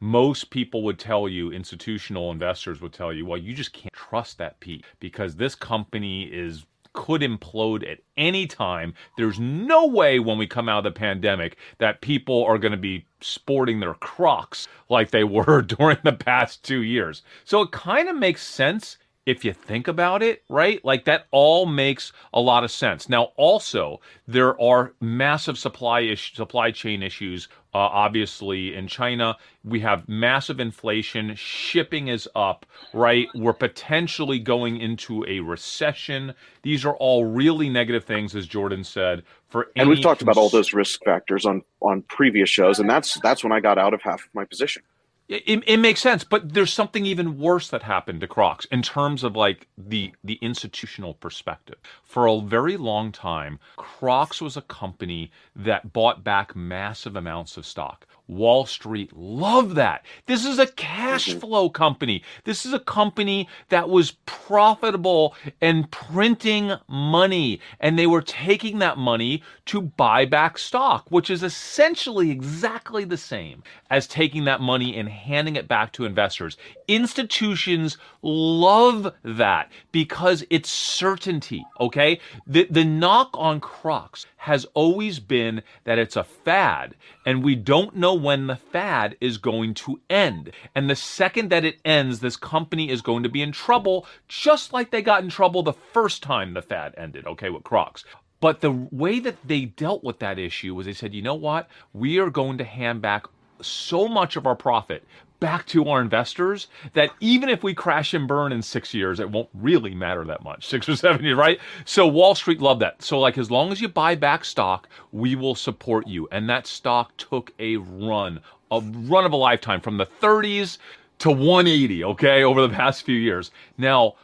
most 0.00 0.50
people 0.50 0.82
would 0.82 0.98
tell 0.98 1.28
you, 1.28 1.50
institutional 1.50 2.30
investors 2.30 2.80
would 2.80 2.92
tell 2.92 3.12
you, 3.12 3.24
well, 3.24 3.38
you 3.38 3.54
just 3.54 3.72
can't 3.72 3.94
trust 3.94 4.38
that 4.38 4.60
P 4.60 4.84
because 5.00 5.36
this 5.36 5.54
company 5.54 6.24
is 6.24 6.66
could 6.96 7.20
implode 7.20 7.88
at 7.88 7.98
any 8.16 8.46
time. 8.46 8.94
There's 9.16 9.38
no 9.38 9.86
way 9.86 10.18
when 10.18 10.38
we 10.38 10.46
come 10.48 10.68
out 10.68 10.84
of 10.84 10.92
the 10.92 10.98
pandemic 10.98 11.56
that 11.78 12.00
people 12.00 12.42
are 12.44 12.58
going 12.58 12.72
to 12.72 12.78
be 12.78 13.06
sporting 13.20 13.78
their 13.78 13.94
crocs 13.94 14.66
like 14.88 15.10
they 15.10 15.22
were 15.36 15.62
during 15.62 15.98
the 16.02 16.12
past 16.12 16.64
two 16.64 16.82
years. 16.82 17.22
So 17.44 17.62
it 17.62 17.70
kind 17.70 18.08
of 18.08 18.16
makes 18.16 18.42
sense 18.44 18.98
if 19.26 19.44
you 19.44 19.52
think 19.52 19.88
about 19.88 20.22
it, 20.22 20.44
right? 20.48 20.82
Like 20.84 21.04
that 21.04 21.26
all 21.32 21.66
makes 21.66 22.12
a 22.32 22.40
lot 22.40 22.62
of 22.62 22.70
sense. 22.70 23.08
Now, 23.08 23.32
also, 23.36 24.00
there 24.28 24.58
are 24.62 24.94
massive 25.00 25.58
supply 25.58 26.14
supply 26.14 26.70
chain 26.70 27.02
issues. 27.02 27.48
Uh, 27.74 27.78
obviously, 27.78 28.74
in 28.74 28.86
China, 28.86 29.36
we 29.64 29.80
have 29.80 30.08
massive 30.08 30.60
inflation. 30.60 31.34
Shipping 31.34 32.08
is 32.08 32.28
up, 32.34 32.64
right? 32.94 33.26
We're 33.34 33.52
potentially 33.52 34.38
going 34.38 34.80
into 34.80 35.26
a 35.26 35.40
recession. 35.40 36.32
These 36.62 36.86
are 36.86 36.94
all 36.94 37.24
really 37.26 37.68
negative 37.68 38.04
things, 38.04 38.34
as 38.34 38.46
Jordan 38.46 38.84
said. 38.84 39.24
For 39.48 39.68
and 39.76 39.88
we've 39.88 40.00
talked 40.00 40.22
about 40.22 40.36
all 40.36 40.48
those 40.48 40.72
risk 40.72 41.00
factors 41.04 41.44
on 41.44 41.62
on 41.82 42.02
previous 42.02 42.48
shows, 42.48 42.78
and 42.78 42.88
that's 42.88 43.20
that's 43.20 43.42
when 43.42 43.52
I 43.52 43.60
got 43.60 43.76
out 43.76 43.92
of 43.92 44.00
half 44.02 44.20
of 44.24 44.34
my 44.34 44.44
position. 44.44 44.82
It, 45.28 45.64
it 45.66 45.78
makes 45.78 46.00
sense, 46.00 46.22
but 46.22 46.54
there's 46.54 46.72
something 46.72 47.04
even 47.04 47.38
worse 47.38 47.68
that 47.70 47.82
happened 47.82 48.20
to 48.20 48.28
Crocs 48.28 48.64
in 48.66 48.82
terms 48.82 49.24
of 49.24 49.34
like 49.34 49.66
the 49.76 50.12
the 50.22 50.38
institutional 50.40 51.14
perspective. 51.14 51.78
For 52.04 52.26
a 52.26 52.40
very 52.40 52.76
long 52.76 53.10
time, 53.10 53.58
Crocs 53.76 54.40
was 54.40 54.56
a 54.56 54.62
company 54.62 55.32
that 55.56 55.92
bought 55.92 56.22
back 56.22 56.54
massive 56.54 57.16
amounts 57.16 57.56
of 57.56 57.66
stock. 57.66 58.06
Wall 58.28 58.66
Street 58.66 59.16
loved 59.16 59.76
that. 59.76 60.04
This 60.26 60.44
is 60.44 60.58
a 60.58 60.66
cash 60.66 61.28
mm-hmm. 61.28 61.38
flow 61.38 61.70
company. 61.70 62.22
This 62.44 62.66
is 62.66 62.72
a 62.72 62.80
company 62.80 63.48
that 63.68 63.88
was 63.88 64.12
profitable 64.26 65.34
and 65.60 65.90
printing 65.90 66.72
money, 66.88 67.60
and 67.80 67.98
they 67.98 68.06
were 68.06 68.22
taking 68.22 68.78
that 68.80 68.98
money 68.98 69.42
to 69.66 69.80
buy 69.80 70.24
back 70.24 70.58
stock, 70.58 71.06
which 71.10 71.30
is 71.30 71.42
essentially 71.42 72.30
exactly 72.30 73.04
the 73.04 73.16
same 73.16 73.62
as 73.90 74.06
taking 74.06 74.44
that 74.44 74.60
money 74.60 74.96
and 74.96 75.08
handing 75.08 75.56
it 75.56 75.68
back 75.68 75.92
to 75.92 76.04
investors. 76.04 76.56
Institutions 76.88 77.96
love 78.22 79.12
that 79.22 79.70
because 79.92 80.44
it's 80.50 80.70
certainty, 80.70 81.64
okay? 81.80 82.20
The, 82.46 82.66
the 82.70 82.84
knock 82.84 83.30
on 83.34 83.60
Crocs 83.60 84.26
has 84.36 84.64
always 84.74 85.18
been 85.18 85.62
that 85.84 85.98
it's 85.98 86.16
a 86.16 86.24
fad 86.24 86.94
and 87.24 87.42
we 87.42 87.54
don't 87.54 87.96
know 87.96 88.15
when 88.16 88.46
the 88.46 88.56
fad 88.56 89.16
is 89.20 89.38
going 89.38 89.74
to 89.74 90.00
end. 90.10 90.50
And 90.74 90.88
the 90.90 90.96
second 90.96 91.50
that 91.50 91.64
it 91.64 91.78
ends, 91.84 92.20
this 92.20 92.36
company 92.36 92.90
is 92.90 93.02
going 93.02 93.22
to 93.22 93.28
be 93.28 93.42
in 93.42 93.52
trouble, 93.52 94.06
just 94.28 94.72
like 94.72 94.90
they 94.90 95.02
got 95.02 95.22
in 95.22 95.30
trouble 95.30 95.62
the 95.62 95.72
first 95.72 96.22
time 96.22 96.54
the 96.54 96.62
fad 96.62 96.94
ended, 96.96 97.26
okay, 97.26 97.50
with 97.50 97.64
Crocs. 97.64 98.04
But 98.40 98.60
the 98.60 98.72
way 98.72 99.18
that 99.20 99.36
they 99.44 99.64
dealt 99.64 100.04
with 100.04 100.18
that 100.18 100.38
issue 100.38 100.74
was 100.74 100.86
they 100.86 100.92
said, 100.92 101.14
you 101.14 101.22
know 101.22 101.34
what? 101.34 101.68
We 101.92 102.18
are 102.18 102.30
going 102.30 102.58
to 102.58 102.64
hand 102.64 103.00
back 103.02 103.26
so 103.62 104.06
much 104.08 104.36
of 104.36 104.46
our 104.46 104.56
profit 104.56 105.04
back 105.46 105.64
to 105.64 105.88
our 105.88 106.00
investors 106.00 106.66
that 106.94 107.08
even 107.20 107.48
if 107.48 107.62
we 107.62 107.72
crash 107.72 108.12
and 108.14 108.26
burn 108.26 108.50
in 108.50 108.60
six 108.60 108.92
years, 108.92 109.20
it 109.20 109.30
won't 109.30 109.48
really 109.54 109.94
matter 109.94 110.24
that 110.24 110.42
much. 110.42 110.66
Six 110.66 110.88
or 110.88 110.96
seven 110.96 111.24
years, 111.24 111.38
right? 111.38 111.60
So 111.84 112.04
Wall 112.04 112.34
Street 112.34 112.60
loved 112.60 112.82
that. 112.82 113.00
So, 113.00 113.20
like, 113.20 113.38
as 113.38 113.48
long 113.48 113.70
as 113.70 113.80
you 113.80 113.86
buy 113.86 114.16
back 114.16 114.44
stock, 114.44 114.88
we 115.12 115.36
will 115.36 115.54
support 115.54 116.08
you. 116.08 116.26
And 116.32 116.50
that 116.50 116.66
stock 116.66 117.16
took 117.16 117.52
a 117.60 117.76
run, 117.76 118.40
a 118.72 118.80
run 118.80 119.24
of 119.24 119.32
a 119.32 119.36
lifetime 119.36 119.80
from 119.80 119.98
the 119.98 120.06
30s 120.06 120.78
to 121.20 121.30
180, 121.30 122.02
okay, 122.02 122.42
over 122.42 122.60
the 122.60 122.74
past 122.74 123.04
few 123.04 123.16
years. 123.16 123.52
Now, 123.78 124.16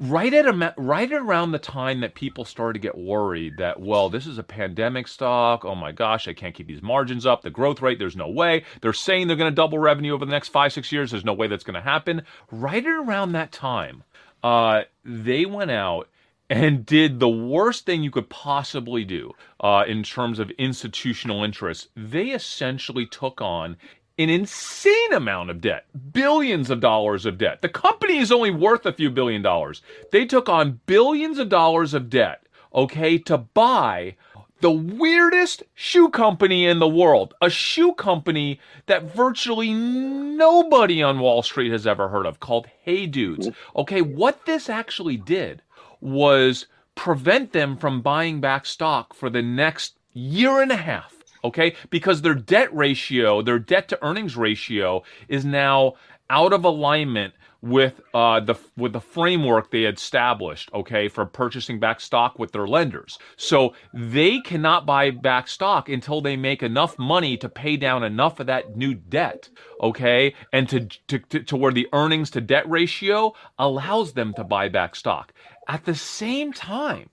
right 0.00 0.32
at 0.32 0.46
a, 0.46 0.74
right 0.76 1.12
around 1.12 1.52
the 1.52 1.58
time 1.58 2.00
that 2.00 2.14
people 2.14 2.44
started 2.44 2.74
to 2.74 2.78
get 2.78 2.96
worried 2.96 3.56
that 3.58 3.80
well 3.80 4.08
this 4.08 4.26
is 4.26 4.38
a 4.38 4.42
pandemic 4.42 5.08
stock. 5.08 5.64
Oh 5.64 5.74
my 5.74 5.92
gosh 5.92 6.28
i 6.28 6.32
can't 6.32 6.54
keep 6.54 6.68
these 6.68 6.82
margins 6.82 7.26
up. 7.26 7.42
The 7.42 7.50
growth 7.50 7.82
rate 7.82 7.98
there's 7.98 8.16
no 8.16 8.28
way. 8.28 8.64
They're 8.80 8.92
saying 8.92 9.26
they're 9.26 9.36
going 9.36 9.50
to 9.50 9.54
double 9.54 9.78
revenue 9.78 10.14
over 10.14 10.24
the 10.24 10.32
next 10.32 10.48
five 10.48 10.72
six 10.72 10.92
years. 10.92 11.10
There's 11.10 11.24
no 11.24 11.34
way 11.34 11.48
that's 11.48 11.64
going 11.64 11.74
to 11.74 11.80
happen. 11.80 12.22
Right 12.50 12.86
around 12.86 13.32
that 13.32 13.52
time 13.52 14.04
uh, 14.42 14.82
they 15.04 15.46
went 15.46 15.70
out 15.70 16.08
and 16.50 16.84
did 16.84 17.18
the 17.18 17.28
worst 17.28 17.86
thing 17.86 18.02
you 18.02 18.10
could 18.10 18.28
possibly 18.28 19.04
do 19.04 19.32
uh, 19.60 19.84
in 19.86 20.02
terms 20.02 20.38
of 20.38 20.50
institutional 20.52 21.44
interests. 21.44 21.88
They 21.96 22.28
essentially 22.28 23.06
took 23.06 23.40
on 23.40 23.76
an 24.18 24.28
insane 24.28 25.12
amount 25.12 25.50
of 25.50 25.60
debt, 25.60 25.86
billions 26.12 26.70
of 26.70 26.80
dollars 26.80 27.26
of 27.26 27.38
debt. 27.38 27.62
The 27.62 27.68
company 27.68 28.18
is 28.18 28.32
only 28.32 28.50
worth 28.50 28.84
a 28.86 28.92
few 28.92 29.10
billion 29.10 29.42
dollars. 29.42 29.82
They 30.10 30.26
took 30.26 30.48
on 30.48 30.80
billions 30.86 31.38
of 31.38 31.48
dollars 31.48 31.94
of 31.94 32.10
debt, 32.10 32.46
okay, 32.74 33.18
to 33.18 33.38
buy 33.38 34.16
the 34.60 34.70
weirdest 34.70 35.64
shoe 35.74 36.08
company 36.08 36.66
in 36.66 36.78
the 36.78 36.88
world. 36.88 37.34
A 37.42 37.50
shoe 37.50 37.92
company 37.94 38.60
that 38.86 39.14
virtually 39.14 39.74
nobody 39.74 41.02
on 41.02 41.18
Wall 41.18 41.42
Street 41.42 41.72
has 41.72 41.86
ever 41.86 42.08
heard 42.08 42.26
of 42.26 42.38
called 42.38 42.68
Hey 42.82 43.06
Dudes. 43.06 43.50
Okay, 43.74 44.02
what 44.02 44.46
this 44.46 44.68
actually 44.68 45.16
did 45.16 45.62
was 46.00 46.66
prevent 46.94 47.52
them 47.52 47.76
from 47.76 48.02
buying 48.02 48.40
back 48.40 48.66
stock 48.66 49.14
for 49.14 49.28
the 49.28 49.42
next 49.42 49.98
year 50.12 50.60
and 50.60 50.70
a 50.70 50.76
half 50.76 51.21
okay? 51.44 51.74
Because 51.90 52.22
their 52.22 52.34
debt 52.34 52.74
ratio, 52.74 53.42
their 53.42 53.58
debt 53.58 53.88
to 53.88 54.04
earnings 54.04 54.36
ratio 54.36 55.02
is 55.28 55.44
now 55.44 55.94
out 56.30 56.52
of 56.52 56.64
alignment 56.64 57.34
with 57.62 58.00
uh, 58.12 58.40
the 58.40 58.56
with 58.76 58.92
the 58.92 59.00
framework 59.00 59.70
they 59.70 59.82
had 59.82 59.96
established, 59.96 60.68
okay, 60.74 61.08
for 61.08 61.24
purchasing 61.24 61.78
back 61.78 62.00
stock 62.00 62.38
with 62.38 62.50
their 62.50 62.66
lenders. 62.66 63.18
So 63.36 63.74
they 63.94 64.40
cannot 64.40 64.84
buy 64.84 65.10
back 65.10 65.46
stock 65.46 65.88
until 65.88 66.20
they 66.20 66.36
make 66.36 66.62
enough 66.62 66.98
money 66.98 67.36
to 67.36 67.48
pay 67.48 67.76
down 67.76 68.02
enough 68.02 68.40
of 68.40 68.48
that 68.48 68.76
new 68.76 68.94
debt, 68.94 69.48
okay, 69.80 70.34
and 70.52 70.68
to 70.70 70.86
to, 71.06 71.18
to, 71.20 71.44
to 71.44 71.56
where 71.56 71.72
the 71.72 71.88
earnings 71.92 72.30
to 72.32 72.40
debt 72.40 72.68
ratio 72.68 73.32
allows 73.58 74.12
them 74.12 74.34
to 74.34 74.44
buy 74.44 74.68
back 74.68 74.96
stock. 74.96 75.32
At 75.68 75.84
the 75.84 75.94
same 75.94 76.52
time, 76.52 77.10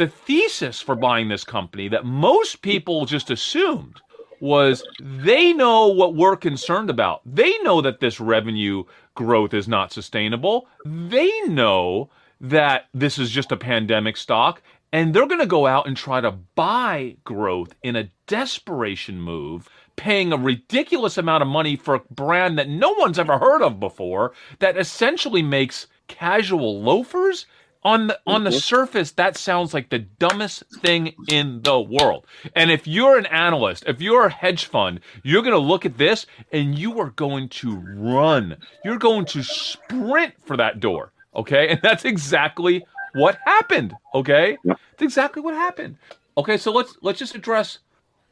the 0.00 0.08
thesis 0.08 0.80
for 0.80 0.94
buying 0.94 1.28
this 1.28 1.44
company 1.44 1.86
that 1.86 2.06
most 2.06 2.62
people 2.62 3.04
just 3.04 3.30
assumed 3.30 4.00
was 4.40 4.82
they 4.98 5.52
know 5.52 5.88
what 5.88 6.14
we're 6.14 6.36
concerned 6.36 6.88
about. 6.88 7.20
They 7.26 7.52
know 7.58 7.82
that 7.82 8.00
this 8.00 8.18
revenue 8.18 8.84
growth 9.14 9.52
is 9.52 9.68
not 9.68 9.92
sustainable. 9.92 10.66
They 10.86 11.30
know 11.42 12.08
that 12.40 12.86
this 12.94 13.18
is 13.18 13.30
just 13.30 13.52
a 13.52 13.58
pandemic 13.58 14.16
stock. 14.16 14.62
And 14.90 15.12
they're 15.12 15.26
going 15.26 15.40
to 15.40 15.46
go 15.46 15.66
out 15.66 15.86
and 15.86 15.94
try 15.94 16.22
to 16.22 16.30
buy 16.30 17.18
growth 17.24 17.74
in 17.82 17.94
a 17.94 18.10
desperation 18.26 19.20
move, 19.20 19.68
paying 19.96 20.32
a 20.32 20.38
ridiculous 20.38 21.18
amount 21.18 21.42
of 21.42 21.48
money 21.48 21.76
for 21.76 21.96
a 21.96 22.02
brand 22.10 22.58
that 22.58 22.70
no 22.70 22.94
one's 22.94 23.18
ever 23.18 23.36
heard 23.36 23.60
of 23.60 23.78
before, 23.78 24.32
that 24.60 24.78
essentially 24.78 25.42
makes 25.42 25.88
casual 26.08 26.80
loafers 26.80 27.44
on 27.82 28.08
the 28.08 28.20
on 28.26 28.44
the 28.44 28.50
mm-hmm. 28.50 28.58
surface 28.58 29.12
that 29.12 29.36
sounds 29.36 29.72
like 29.72 29.88
the 29.88 29.98
dumbest 29.98 30.64
thing 30.80 31.14
in 31.28 31.62
the 31.62 31.80
world. 31.80 32.26
And 32.54 32.70
if 32.70 32.86
you're 32.86 33.16
an 33.18 33.26
analyst 33.26 33.84
if 33.86 34.00
you're 34.00 34.26
a 34.26 34.30
hedge 34.30 34.66
fund 34.66 35.00
you're 35.22 35.42
going 35.42 35.54
to 35.54 35.58
look 35.58 35.86
at 35.86 35.98
this 35.98 36.26
and 36.52 36.78
you 36.78 37.00
are 37.00 37.10
going 37.10 37.48
to 37.48 37.76
run. 37.76 38.56
You're 38.84 38.98
going 38.98 39.24
to 39.26 39.42
sprint 39.42 40.34
for 40.44 40.56
that 40.56 40.80
door 40.80 41.12
okay? 41.34 41.68
And 41.68 41.80
that's 41.82 42.04
exactly 42.04 42.84
what 43.14 43.38
happened 43.44 43.94
okay? 44.14 44.58
That's 44.64 44.80
exactly 45.00 45.42
what 45.42 45.54
happened. 45.54 45.96
Okay 46.36 46.56
so 46.56 46.72
let's 46.72 46.96
let's 47.00 47.18
just 47.18 47.34
address 47.34 47.78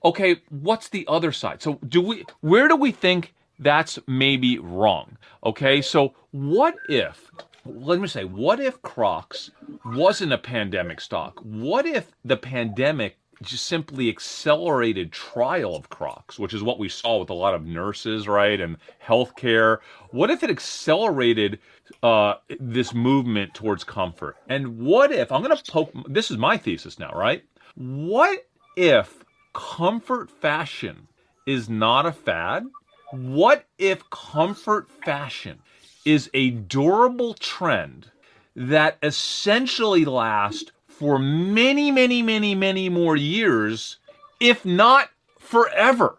okay 0.04 0.36
what's 0.50 0.88
the 0.88 1.06
other 1.08 1.32
side? 1.32 1.62
So 1.62 1.78
do 1.88 2.00
we 2.00 2.24
where 2.40 2.68
do 2.68 2.76
we 2.76 2.92
think 2.92 3.34
that's 3.58 3.98
maybe 4.06 4.58
wrong? 4.58 5.16
Okay 5.44 5.80
so 5.80 6.14
what 6.32 6.76
if 6.88 7.30
let 7.64 8.00
me 8.00 8.08
say, 8.08 8.24
what 8.24 8.60
if 8.60 8.80
Crocs 8.82 9.50
wasn't 9.84 10.32
a 10.32 10.38
pandemic 10.38 11.00
stock? 11.00 11.40
What 11.40 11.86
if 11.86 12.12
the 12.24 12.36
pandemic 12.36 13.18
just 13.42 13.66
simply 13.66 14.08
accelerated 14.08 15.12
trial 15.12 15.76
of 15.76 15.88
Crocs, 15.88 16.38
which 16.38 16.52
is 16.52 16.62
what 16.62 16.78
we 16.78 16.88
saw 16.88 17.18
with 17.18 17.30
a 17.30 17.34
lot 17.34 17.54
of 17.54 17.64
nurses, 17.64 18.26
right, 18.26 18.60
and 18.60 18.76
healthcare. 19.04 19.78
What 20.10 20.30
if 20.30 20.42
it 20.42 20.50
accelerated 20.50 21.58
uh, 22.02 22.34
this 22.58 22.92
movement 22.92 23.54
towards 23.54 23.84
comfort? 23.84 24.36
And 24.48 24.78
what 24.80 25.12
if 25.12 25.30
I'm 25.30 25.42
going 25.42 25.56
to 25.56 25.70
poke? 25.70 25.92
This 26.08 26.30
is 26.30 26.36
my 26.36 26.56
thesis 26.56 26.98
now, 26.98 27.12
right? 27.12 27.44
What 27.76 28.46
if 28.76 29.24
comfort 29.54 30.30
fashion 30.30 31.06
is 31.46 31.68
not 31.68 32.06
a 32.06 32.12
fad? 32.12 32.66
What 33.12 33.66
if 33.78 34.08
comfort 34.10 34.90
fashion 35.04 35.60
is 36.08 36.30
a 36.32 36.48
durable 36.48 37.34
trend 37.34 38.10
that 38.56 38.96
essentially 39.02 40.06
lasts 40.06 40.72
for 40.86 41.18
many, 41.18 41.90
many, 41.90 42.22
many, 42.22 42.54
many 42.54 42.88
more 42.88 43.14
years, 43.14 43.98
if 44.40 44.64
not 44.64 45.10
forever. 45.38 46.16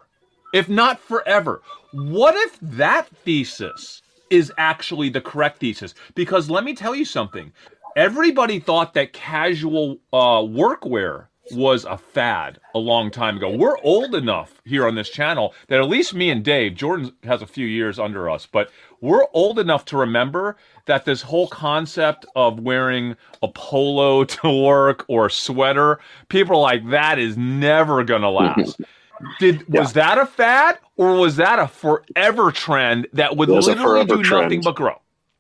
If 0.54 0.70
not 0.70 1.00
forever. 1.00 1.64
What 1.92 2.36
if 2.36 2.60
that 2.62 3.08
thesis 3.26 4.04
is 4.30 4.54
actually 4.60 5.10
the 5.10 5.22
correct 5.22 5.58
thesis? 5.60 5.96
Because 6.14 6.52
let 6.52 6.64
me 6.64 6.76
tell 6.76 6.94
you 6.94 7.06
something. 7.06 7.52
Everybody 7.96 8.60
thought 8.60 8.94
that 8.94 9.12
casual 9.12 9.98
uh, 10.14 10.42
workwear 10.42 11.29
was 11.52 11.86
a 11.86 11.98
fad 11.98 12.60
a 12.76 12.80
long 12.80 13.12
time 13.12 13.38
ago. 13.38 13.56
We're 13.56 13.78
old 13.80 14.16
enough 14.16 14.62
here 14.66 14.88
on 14.88 14.96
this 14.96 15.10
channel 15.10 15.54
that 15.68 15.80
at 15.80 15.90
least 15.90 16.14
me 16.14 16.30
and 16.30 16.44
Dave, 16.44 16.76
Jordan 16.76 17.12
has 17.24 17.42
a 17.42 17.48
few 17.48 17.66
years 17.66 18.00
under 18.00 18.30
us, 18.30 18.46
but 18.46 18.72
we're 19.02 19.26
old 19.34 19.60
enough 19.60 19.86
to 19.86 19.98
remember 19.98 20.58
that 20.86 21.06
this 21.06 21.22
whole 21.22 21.48
concept 21.48 22.26
of 22.36 22.60
wearing 22.60 23.16
a 23.42 23.48
polo 23.48 24.24
to 24.26 24.64
work 24.64 25.06
or 25.08 25.28
a 25.28 25.32
sweater, 25.32 26.00
people 26.30 26.58
are 26.58 26.62
like, 26.62 26.90
that 26.90 27.20
is 27.20 27.38
never 27.38 28.04
going 28.04 28.22
to 28.22 28.30
last. 28.30 28.80
Did 29.40 29.66
yeah. 29.68 29.82
was 29.82 29.94
that 29.94 30.18
a 30.18 30.26
fad 30.26 30.80
or 30.96 31.16
was 31.16 31.36
that 31.36 31.60
a 31.60 31.68
forever 31.68 32.52
trend 32.52 33.08
that 33.14 33.36
would 33.36 33.50
literally 33.50 34.06
do 34.06 34.24
trend. 34.24 34.44
nothing 34.44 34.62
but 34.62 34.76
grow? 34.76 34.96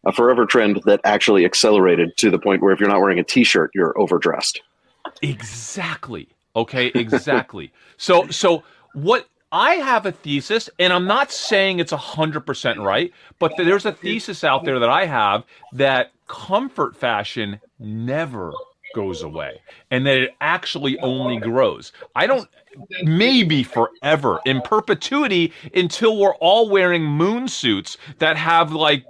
A 0.05 0.11
forever 0.11 0.45
trend 0.45 0.81
that 0.85 0.99
actually 1.03 1.45
accelerated 1.45 2.15
to 2.17 2.29
the 2.29 2.39
point 2.39 2.61
where 2.61 2.73
if 2.73 2.79
you're 2.79 2.89
not 2.89 2.99
wearing 2.99 3.19
a 3.19 3.23
t-shirt, 3.23 3.71
you're 3.73 3.97
overdressed. 3.99 4.61
Exactly. 5.21 6.29
Okay, 6.55 6.87
exactly. 6.95 7.71
so 7.97 8.27
so 8.29 8.63
what 8.93 9.27
I 9.51 9.75
have 9.75 10.05
a 10.05 10.11
thesis, 10.11 10.69
and 10.77 10.93
I'm 10.93 11.07
not 11.07 11.31
saying 11.31 11.79
it's 11.79 11.91
100% 11.91 12.83
right, 12.83 13.11
but 13.39 13.53
there's 13.57 13.85
a 13.85 13.91
thesis 13.91 14.43
out 14.43 14.63
there 14.63 14.79
that 14.79 14.89
I 14.89 15.05
have 15.05 15.43
that 15.73 16.11
comfort 16.27 16.95
fashion 16.95 17.59
never 17.79 18.53
goes 18.93 19.23
away 19.23 19.61
and 19.91 20.05
that 20.05 20.17
it 20.17 20.35
actually 20.41 20.99
only 20.99 21.37
grows. 21.37 21.91
I 22.15 22.27
don't, 22.27 22.47
maybe 23.03 23.63
forever, 23.63 24.39
in 24.45 24.61
perpetuity, 24.61 25.51
until 25.73 26.17
we're 26.17 26.35
all 26.35 26.69
wearing 26.69 27.03
moon 27.03 27.47
suits 27.47 27.97
that 28.19 28.37
have 28.37 28.71
like 28.71 29.05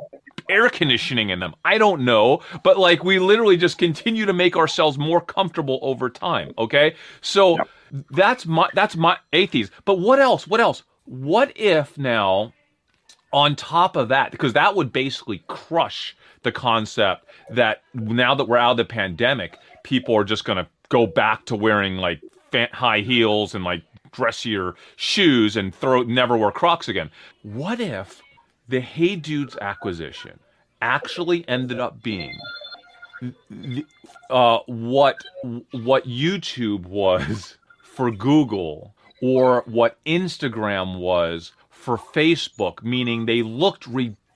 air 0.49 0.69
conditioning 0.69 1.29
in 1.29 1.39
them. 1.39 1.55
I 1.63 1.77
don't 1.77 2.03
know, 2.03 2.41
but 2.63 2.77
like 2.77 3.03
we 3.03 3.19
literally 3.19 3.57
just 3.57 3.77
continue 3.77 4.25
to 4.25 4.33
make 4.33 4.57
ourselves 4.57 4.97
more 4.97 5.21
comfortable 5.21 5.79
over 5.81 6.09
time. 6.09 6.53
Okay. 6.57 6.95
So, 7.21 7.57
yep 7.57 7.67
that's 8.11 8.45
my 8.45 8.69
that's 8.73 8.95
my 8.95 9.17
atheist. 9.33 9.71
But 9.85 9.99
what 9.99 10.19
else? 10.19 10.47
What 10.47 10.59
else? 10.59 10.83
What 11.05 11.51
if 11.55 11.97
now 11.97 12.53
on 13.31 13.55
top 13.55 13.95
of 13.95 14.09
that 14.09 14.31
because 14.31 14.53
that 14.53 14.75
would 14.75 14.91
basically 14.91 15.43
crush 15.47 16.15
the 16.43 16.51
concept 16.51 17.25
that 17.51 17.83
now 17.93 18.33
that 18.33 18.45
we're 18.45 18.57
out 18.57 18.71
of 18.71 18.77
the 18.77 18.85
pandemic, 18.85 19.57
people 19.83 20.15
are 20.15 20.23
just 20.23 20.45
going 20.45 20.57
to 20.57 20.67
go 20.89 21.05
back 21.05 21.45
to 21.45 21.55
wearing 21.55 21.97
like 21.97 22.21
high 22.71 23.01
heels 23.01 23.53
and 23.53 23.63
like 23.63 23.83
dressier 24.11 24.73
shoes 24.95 25.55
and 25.55 25.73
throw 25.73 26.01
never 26.03 26.37
wear 26.37 26.51
Crocs 26.51 26.87
again. 26.87 27.11
What 27.43 27.79
if 27.79 28.21
the 28.69 28.79
Hey 28.79 29.15
Dudes 29.15 29.57
acquisition 29.59 30.39
actually 30.81 31.47
ended 31.49 31.79
up 31.79 32.01
being 32.01 32.37
uh, 34.29 34.59
what 34.67 35.17
what 35.71 36.05
YouTube 36.07 36.85
was 36.85 37.57
for 37.83 38.11
Google 38.11 38.93
or 39.21 39.63
what 39.65 39.97
Instagram 40.05 40.99
was 40.99 41.51
for 41.69 41.97
Facebook, 41.97 42.83
meaning 42.83 43.25
they 43.25 43.41
looked 43.41 43.87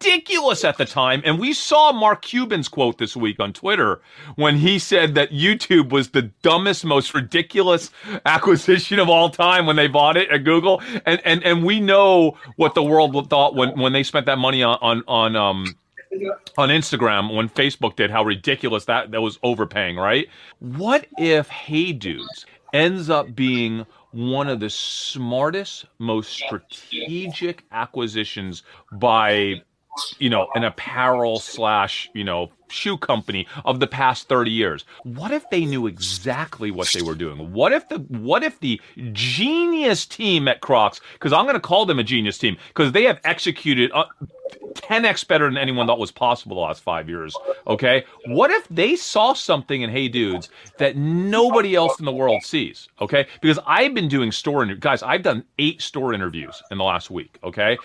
ridiculous 0.03 0.63
at 0.63 0.77
the 0.77 0.85
time. 0.85 1.21
And 1.25 1.39
we 1.39 1.53
saw 1.53 1.91
Mark 1.91 2.21
Cuban's 2.21 2.67
quote 2.67 2.97
this 2.97 3.15
week 3.15 3.39
on 3.39 3.53
Twitter 3.53 4.01
when 4.35 4.57
he 4.57 4.79
said 4.79 5.15
that 5.15 5.31
YouTube 5.31 5.89
was 5.89 6.09
the 6.09 6.23
dumbest, 6.41 6.85
most 6.85 7.13
ridiculous 7.13 7.91
acquisition 8.25 8.99
of 8.99 9.09
all 9.09 9.29
time 9.29 9.65
when 9.65 9.75
they 9.75 9.87
bought 9.87 10.17
it 10.17 10.29
at 10.29 10.43
Google. 10.43 10.81
And 11.05 11.21
and 11.25 11.43
and 11.43 11.63
we 11.63 11.79
know 11.79 12.37
what 12.55 12.75
the 12.75 12.83
world 12.83 13.29
thought 13.29 13.55
when 13.55 13.79
when 13.79 13.93
they 13.93 14.03
spent 14.03 14.25
that 14.25 14.37
money 14.37 14.63
on 14.63 14.77
on 14.81 15.03
on 15.07 15.35
um 15.35 15.75
on 16.57 16.69
Instagram 16.69 17.35
when 17.35 17.49
Facebook 17.49 17.95
did 17.95 18.11
how 18.11 18.23
ridiculous 18.23 18.85
that 18.85 19.11
that 19.11 19.21
was 19.21 19.39
overpaying, 19.43 19.97
right? 19.97 20.27
What 20.59 21.07
if 21.17 21.47
Hey 21.47 21.93
Dudes 21.93 22.45
ends 22.73 23.09
up 23.09 23.35
being 23.35 23.85
one 24.11 24.47
of 24.47 24.59
the 24.59 24.69
smartest, 24.69 25.85
most 25.97 26.31
strategic 26.31 27.63
acquisitions 27.71 28.61
by, 28.91 29.63
you 30.19 30.29
know, 30.29 30.47
an 30.55 30.63
apparel 30.63 31.39
slash, 31.39 32.09
you 32.13 32.23
know, 32.23 32.51
shoe 32.73 32.97
company 32.97 33.47
of 33.65 33.79
the 33.79 33.87
past 33.87 34.27
30 34.27 34.51
years. 34.51 34.85
What 35.03 35.31
if 35.31 35.49
they 35.49 35.65
knew 35.65 35.87
exactly 35.87 36.71
what 36.71 36.89
they 36.93 37.01
were 37.01 37.15
doing? 37.15 37.53
What 37.53 37.71
if 37.73 37.87
the 37.89 37.97
what 37.97 38.43
if 38.43 38.59
the 38.59 38.81
genius 39.11 40.05
team 40.05 40.47
at 40.47 40.61
Crocs, 40.61 40.99
because 41.13 41.33
I'm 41.33 41.45
going 41.45 41.55
to 41.55 41.59
call 41.59 41.85
them 41.85 41.99
a 41.99 42.03
genius 42.03 42.37
team, 42.37 42.57
because 42.69 42.91
they 42.91 43.03
have 43.03 43.19
executed 43.23 43.91
uh, 43.93 44.05
10x 44.73 45.27
better 45.27 45.45
than 45.45 45.57
anyone 45.57 45.87
thought 45.87 45.99
was 45.99 46.11
possible 46.11 46.55
the 46.55 46.61
last 46.61 46.81
five 46.81 47.09
years. 47.09 47.35
Okay, 47.67 48.03
what 48.27 48.51
if 48.51 48.67
they 48.69 48.95
saw 48.95 49.33
something 49.33 49.81
in 49.81 49.89
Hey 49.89 50.07
Dudes 50.07 50.49
that 50.77 50.95
nobody 50.95 51.75
else 51.75 51.99
in 51.99 52.05
the 52.05 52.11
world 52.11 52.43
sees? 52.43 52.87
Okay, 53.01 53.27
because 53.41 53.59
I've 53.65 53.93
been 53.93 54.07
doing 54.07 54.31
store 54.31 54.63
inter- 54.63 54.75
guys, 54.75 55.03
I've 55.03 55.23
done 55.23 55.43
eight 55.59 55.81
store 55.81 56.13
interviews 56.13 56.61
in 56.71 56.77
the 56.77 56.83
last 56.83 57.11
week. 57.11 57.37
Okay, 57.43 57.77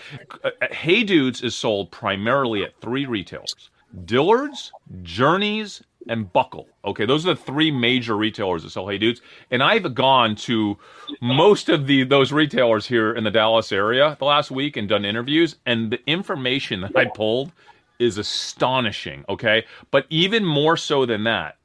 uh, 0.43 0.49
hey 0.71 1.03
Dudes 1.03 1.41
is 1.41 1.55
sold 1.55 1.91
primarily 1.91 2.63
at 2.63 2.79
three 2.81 3.05
retailers. 3.05 3.69
Dillard's, 4.05 4.71
Journeys, 5.01 5.83
and 6.07 6.31
Buckle. 6.31 6.67
Okay, 6.85 7.05
those 7.05 7.25
are 7.25 7.33
the 7.33 7.41
three 7.41 7.71
major 7.71 8.15
retailers 8.15 8.63
that 8.63 8.71
sell 8.71 8.87
Hey 8.87 8.97
Dudes. 8.97 9.21
And 9.51 9.61
I've 9.61 9.93
gone 9.93 10.35
to 10.37 10.77
most 11.21 11.69
of 11.69 11.87
the 11.87 12.03
those 12.03 12.31
retailers 12.31 12.87
here 12.87 13.13
in 13.13 13.23
the 13.23 13.31
Dallas 13.31 13.71
area 13.71 14.15
the 14.19 14.25
last 14.25 14.51
week 14.51 14.77
and 14.77 14.89
done 14.89 15.05
interviews. 15.05 15.55
And 15.65 15.91
the 15.91 15.99
information 16.07 16.81
that 16.81 16.95
I 16.95 17.05
pulled 17.05 17.51
is 17.99 18.17
astonishing. 18.17 19.25
Okay, 19.29 19.65
but 19.91 20.05
even 20.09 20.45
more 20.45 20.77
so 20.77 21.05
than 21.05 21.23
that, 21.25 21.57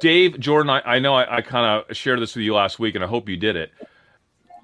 Dave 0.00 0.38
Jordan, 0.40 0.70
I, 0.70 0.80
I 0.84 0.98
know 0.98 1.14
I, 1.14 1.36
I 1.36 1.40
kind 1.40 1.84
of 1.88 1.96
shared 1.96 2.20
this 2.20 2.34
with 2.34 2.44
you 2.44 2.54
last 2.54 2.78
week, 2.78 2.94
and 2.94 3.04
I 3.04 3.06
hope 3.06 3.28
you 3.28 3.36
did 3.36 3.56
it. 3.56 3.70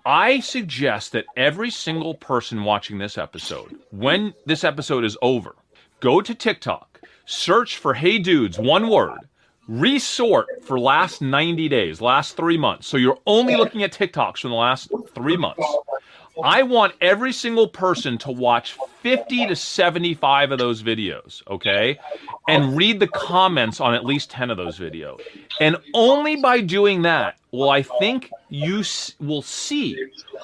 I 0.05 0.41
suggest 0.41 1.12
that 1.12 1.27
every 1.37 1.71
single 1.71 2.14
person 2.14 2.64
watching 2.64 2.99
this 2.99 3.19
episode, 3.19 3.79
when 3.91 4.33
this 4.47 4.64
episode 4.64 5.05
is 5.05 5.19
over, 5.21 5.55
go 6.01 6.21
to 6.21 6.35
TikTok, 6.35 7.01
search 7.27 7.77
for 7.77 7.95
Hey 7.95 8.19
Dudes, 8.19 8.59
one 8.59 8.89
word, 8.89 9.19
resort 9.67 10.47
for 10.63 10.79
last 10.79 11.21
90 11.21 11.69
days, 11.69 12.01
last 12.01 12.37
three 12.37 12.59
months. 12.59 12.87
So 12.87 12.97
you're 12.97 13.19
only 13.27 13.57
looking 13.57 13.83
at 13.83 13.93
TikToks 13.93 14.39
from 14.39 14.51
the 14.51 14.57
last 14.57 14.91
three 15.15 15.37
months. 15.37 15.65
I 16.43 16.63
want 16.63 16.95
every 17.01 17.33
single 17.33 17.67
person 17.67 18.17
to 18.19 18.31
watch 18.31 18.77
50 19.03 19.49
to 19.49 19.57
75 19.57 20.53
of 20.53 20.59
those 20.59 20.85
videos, 20.85 21.43
okay? 21.49 21.99
And 22.47 22.77
read 22.77 23.01
the 23.01 23.09
comments 23.09 23.81
on 23.81 23.93
at 23.95 24.05
least 24.05 24.31
10 24.31 24.51
of 24.51 24.57
those 24.57 24.79
videos. 24.79 25.21
And 25.61 25.77
only 25.95 26.37
by 26.37 26.61
doing 26.61 27.03
that 27.03 27.39
will 27.51 27.71
I 27.71 27.83
think 27.83 28.31
you 28.51 28.85
will 29.19 29.43
see 29.43 29.99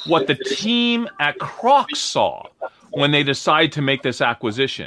what 0.06 0.26
the 0.26 0.34
team 0.34 1.08
at 1.20 1.38
Crocs 1.38 2.00
saw 2.00 2.48
when 2.94 3.10
they 3.10 3.22
decide 3.22 3.72
to 3.72 3.82
make 3.82 4.02
this 4.02 4.20
acquisition 4.20 4.86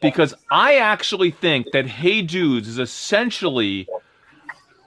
because 0.00 0.34
I 0.50 0.76
actually 0.76 1.30
think 1.30 1.72
that 1.72 1.86
Hey 1.86 2.22
Dudes 2.22 2.68
is 2.68 2.78
essentially 2.78 3.88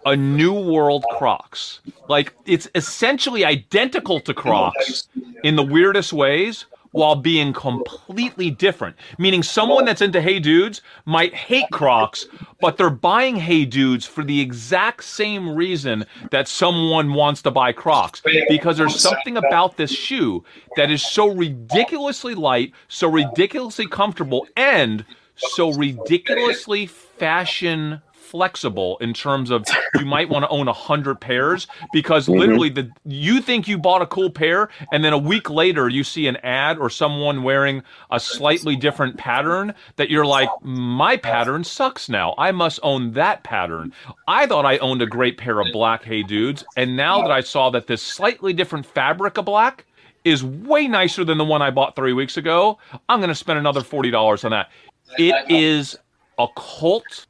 a 0.05 0.15
new 0.15 0.53
world 0.53 1.05
Crocs. 1.11 1.79
Like 2.07 2.33
it's 2.45 2.67
essentially 2.75 3.45
identical 3.45 4.19
to 4.21 4.33
Crocs 4.33 5.07
in 5.43 5.55
the 5.55 5.63
weirdest 5.63 6.13
ways, 6.13 6.65
while 6.91 7.15
being 7.15 7.53
completely 7.53 8.51
different. 8.51 8.95
Meaning, 9.17 9.43
someone 9.43 9.85
that's 9.85 10.01
into 10.01 10.21
Hey 10.21 10.39
Dudes 10.39 10.81
might 11.05 11.33
hate 11.33 11.69
Crocs, 11.71 12.27
but 12.59 12.77
they're 12.77 12.89
buying 12.89 13.35
Hey 13.35 13.65
Dudes 13.65 14.05
for 14.05 14.23
the 14.23 14.39
exact 14.39 15.03
same 15.03 15.55
reason 15.55 16.05
that 16.31 16.47
someone 16.47 17.13
wants 17.13 17.41
to 17.43 17.51
buy 17.51 17.71
Crocs. 17.71 18.21
Because 18.49 18.77
there's 18.77 18.99
something 18.99 19.37
about 19.37 19.77
this 19.77 19.91
shoe 19.91 20.43
that 20.75 20.91
is 20.91 21.05
so 21.05 21.33
ridiculously 21.33 22.35
light, 22.35 22.73
so 22.87 23.09
ridiculously 23.09 23.87
comfortable, 23.87 24.47
and 24.55 25.05
so 25.35 25.71
ridiculously 25.73 26.85
fashion 26.85 28.01
flexible 28.31 28.97
in 28.99 29.13
terms 29.13 29.51
of 29.51 29.65
you 29.99 30.05
might 30.05 30.29
want 30.29 30.43
to 30.43 30.49
own 30.49 30.67
a 30.69 30.73
hundred 30.73 31.19
pairs 31.19 31.67
because 31.91 32.21
Mm-hmm. 32.27 32.39
literally 32.39 32.69
the 32.69 32.89
you 33.03 33.41
think 33.41 33.67
you 33.67 33.77
bought 33.77 34.01
a 34.01 34.05
cool 34.07 34.29
pair 34.29 34.69
and 34.91 35.03
then 35.03 35.11
a 35.11 35.17
week 35.17 35.49
later 35.49 35.89
you 35.89 36.03
see 36.03 36.27
an 36.27 36.37
ad 36.37 36.77
or 36.77 36.89
someone 36.89 37.43
wearing 37.43 37.81
a 38.11 38.19
slightly 38.19 38.75
different 38.75 39.17
pattern 39.17 39.73
that 39.97 40.09
you're 40.09 40.25
like 40.25 40.49
my 40.61 41.17
pattern 41.17 41.63
sucks 41.63 42.07
now. 42.09 42.33
I 42.37 42.51
must 42.51 42.79
own 42.83 43.11
that 43.13 43.43
pattern. 43.43 43.91
I 44.27 44.45
thought 44.45 44.65
I 44.65 44.77
owned 44.77 45.01
a 45.01 45.07
great 45.07 45.37
pair 45.37 45.59
of 45.59 45.67
black 45.73 46.03
hey 46.03 46.23
dudes 46.23 46.63
and 46.77 46.95
now 46.95 47.21
that 47.21 47.31
I 47.31 47.41
saw 47.41 47.69
that 47.71 47.87
this 47.87 48.01
slightly 48.01 48.53
different 48.53 48.85
fabric 48.85 49.37
of 49.37 49.45
black 49.45 49.85
is 50.23 50.43
way 50.43 50.87
nicer 50.87 51.25
than 51.25 51.37
the 51.37 51.45
one 51.45 51.61
I 51.61 51.71
bought 51.71 51.95
three 51.95 52.13
weeks 52.13 52.37
ago 52.37 52.77
I'm 53.09 53.19
going 53.19 53.29
to 53.29 53.35
spend 53.35 53.59
another 53.59 53.81
$40 53.81 54.45
on 54.45 54.51
that. 54.51 54.69
It 55.17 55.35
is 55.49 55.97
a 56.37 56.47
cult 56.55 57.25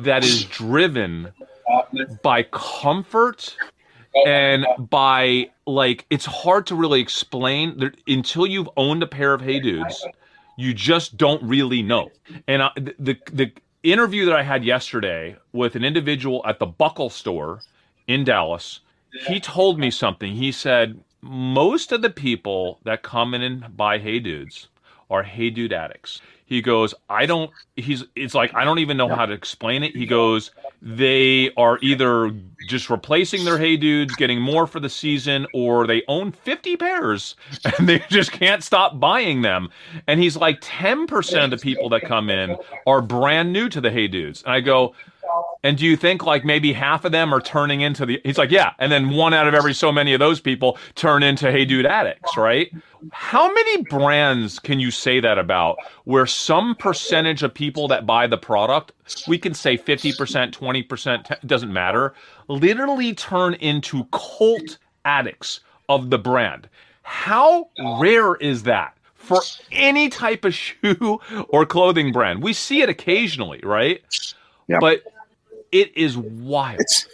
that 0.00 0.24
is 0.24 0.44
driven 0.44 1.32
by 2.22 2.44
comfort 2.44 3.56
and 4.26 4.66
by 4.78 5.50
like 5.66 6.06
it's 6.10 6.26
hard 6.26 6.66
to 6.66 6.74
really 6.74 7.00
explain. 7.00 7.92
Until 8.06 8.46
you've 8.46 8.70
owned 8.76 9.02
a 9.02 9.06
pair 9.06 9.34
of 9.34 9.40
hey 9.40 9.60
dudes 9.60 10.04
you 10.56 10.74
just 10.74 11.16
don't 11.16 11.42
really 11.42 11.82
know. 11.82 12.10
And 12.46 12.62
I, 12.62 12.70
the, 12.76 12.94
the 12.98 13.18
the 13.32 13.52
interview 13.82 14.24
that 14.26 14.36
i 14.36 14.44
had 14.44 14.64
yesterday 14.64 15.36
with 15.52 15.74
an 15.74 15.82
individual 15.82 16.40
at 16.46 16.60
the 16.60 16.66
buckle 16.66 17.10
store 17.10 17.60
in 18.06 18.22
dallas 18.22 18.78
he 19.26 19.40
told 19.40 19.78
me 19.78 19.90
something. 19.90 20.34
He 20.34 20.52
said 20.52 21.00
most 21.20 21.92
of 21.92 22.02
the 22.02 22.10
people 22.10 22.80
that 22.84 23.02
come 23.02 23.34
in 23.34 23.42
and 23.42 23.76
buy 23.76 23.98
hey 23.98 24.18
dudes 24.18 24.68
are 25.12 25.22
hey 25.22 25.50
dude 25.50 25.72
addicts. 25.72 26.20
He 26.44 26.60
goes 26.60 26.92
i 27.08 27.24
don't 27.24 27.50
he's 27.76 28.04
it's 28.14 28.34
like 28.34 28.54
i 28.54 28.62
don't 28.62 28.78
even 28.78 28.96
know 28.96 29.08
how 29.08 29.24
to 29.24 29.32
explain 29.32 29.82
it. 29.82 29.96
He 29.96 30.06
goes 30.06 30.50
they 30.82 31.50
are 31.56 31.78
either 31.80 32.30
just 32.68 32.90
replacing 32.90 33.44
their 33.44 33.56
hey 33.58 33.76
dudes 33.76 34.14
getting 34.16 34.40
more 34.40 34.66
for 34.66 34.80
the 34.80 34.88
season 34.88 35.46
or 35.54 35.86
they 35.86 36.02
own 36.08 36.32
50 36.32 36.76
pairs 36.76 37.36
and 37.78 37.88
they 37.88 38.00
just 38.10 38.32
can't 38.32 38.62
stop 38.62 38.98
buying 39.00 39.42
them. 39.42 39.68
And 40.06 40.20
he's 40.20 40.36
like 40.36 40.60
10% 40.60 41.44
of 41.44 41.50
the 41.50 41.58
people 41.58 41.88
that 41.90 42.02
come 42.02 42.28
in 42.28 42.56
are 42.86 43.00
brand 43.00 43.52
new 43.52 43.68
to 43.68 43.80
the 43.80 43.90
hey 43.90 44.08
dudes 44.08 44.42
and 44.42 44.52
i 44.52 44.60
go 44.60 44.94
and 45.64 45.78
do 45.78 45.86
you 45.86 45.96
think 45.96 46.24
like 46.24 46.44
maybe 46.44 46.72
half 46.72 47.04
of 47.04 47.12
them 47.12 47.32
are 47.32 47.40
turning 47.40 47.82
into 47.82 48.04
the? 48.04 48.20
He's 48.24 48.38
like, 48.38 48.50
yeah. 48.50 48.72
And 48.78 48.90
then 48.90 49.10
one 49.10 49.32
out 49.32 49.46
of 49.46 49.54
every 49.54 49.74
so 49.74 49.92
many 49.92 50.12
of 50.12 50.18
those 50.18 50.40
people 50.40 50.76
turn 50.96 51.22
into 51.22 51.52
Hey 51.52 51.64
Dude 51.64 51.86
addicts, 51.86 52.36
right? 52.36 52.72
How 53.12 53.52
many 53.52 53.82
brands 53.82 54.58
can 54.58 54.80
you 54.80 54.90
say 54.90 55.20
that 55.20 55.38
about 55.38 55.76
where 56.04 56.26
some 56.26 56.74
percentage 56.74 57.44
of 57.44 57.54
people 57.54 57.86
that 57.88 58.06
buy 58.06 58.26
the 58.26 58.38
product, 58.38 58.92
we 59.28 59.38
can 59.38 59.54
say 59.54 59.78
50%, 59.78 60.52
20%, 60.52 61.46
doesn't 61.46 61.72
matter, 61.72 62.14
literally 62.48 63.14
turn 63.14 63.54
into 63.54 64.04
cult 64.12 64.78
addicts 65.04 65.60
of 65.88 66.10
the 66.10 66.18
brand? 66.18 66.68
How 67.02 67.68
rare 68.00 68.34
is 68.36 68.64
that? 68.64 68.96
For 69.14 69.40
any 69.70 70.08
type 70.08 70.44
of 70.44 70.54
shoe 70.54 71.20
or 71.48 71.64
clothing 71.66 72.10
brand, 72.10 72.42
we 72.42 72.52
see 72.52 72.82
it 72.82 72.88
occasionally, 72.88 73.60
right? 73.62 74.02
Yeah. 74.66 74.78
But 74.80 75.02
it 75.72 75.96
is 75.96 76.16
wild. 76.16 76.80
it's 76.80 77.08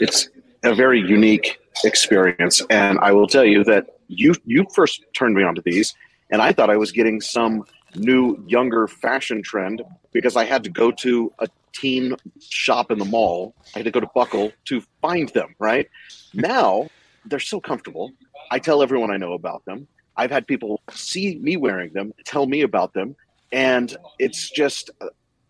it's 0.00 0.28
a 0.62 0.74
very 0.74 1.00
unique 1.00 1.58
experience. 1.84 2.62
And 2.70 2.98
i 3.00 3.10
will 3.12 3.26
tell 3.26 3.44
you 3.44 3.64
that 3.64 3.98
you 4.08 4.34
you 4.44 4.66
first 4.74 5.04
turned 5.14 5.34
me 5.34 5.42
onto 5.42 5.62
these 5.62 5.94
and 6.30 6.42
i 6.42 6.52
thought 6.52 6.70
i 6.70 6.76
was 6.76 6.92
getting 6.92 7.20
some 7.20 7.64
new 7.96 8.42
younger 8.46 8.86
fashion 8.86 9.42
trend 9.42 9.82
because 10.12 10.36
i 10.36 10.44
had 10.44 10.62
to 10.62 10.70
go 10.70 10.90
to 10.90 11.32
a 11.38 11.48
teen 11.72 12.14
shop 12.40 12.92
in 12.92 12.98
the 12.98 13.04
mall. 13.04 13.52
I 13.74 13.80
had 13.80 13.84
to 13.84 13.90
go 13.90 13.98
to 14.00 14.10
buckle 14.14 14.52
to 14.66 14.82
find 15.02 15.28
them 15.30 15.54
right? 15.58 15.88
Now 16.32 16.88
they're 17.26 17.40
so 17.40 17.60
comfortable. 17.60 18.12
I 18.50 18.58
tell 18.58 18.82
everyone 18.82 19.10
i 19.10 19.16
know 19.16 19.32
about 19.32 19.64
them. 19.64 19.88
I've 20.16 20.30
had 20.30 20.46
people 20.46 20.80
see 20.92 21.38
me 21.40 21.56
wearing 21.56 21.92
them 21.92 22.12
tell 22.24 22.46
me 22.46 22.60
about 22.60 22.92
them 22.94 23.16
and 23.50 23.96
it's 24.18 24.50
just 24.50 24.90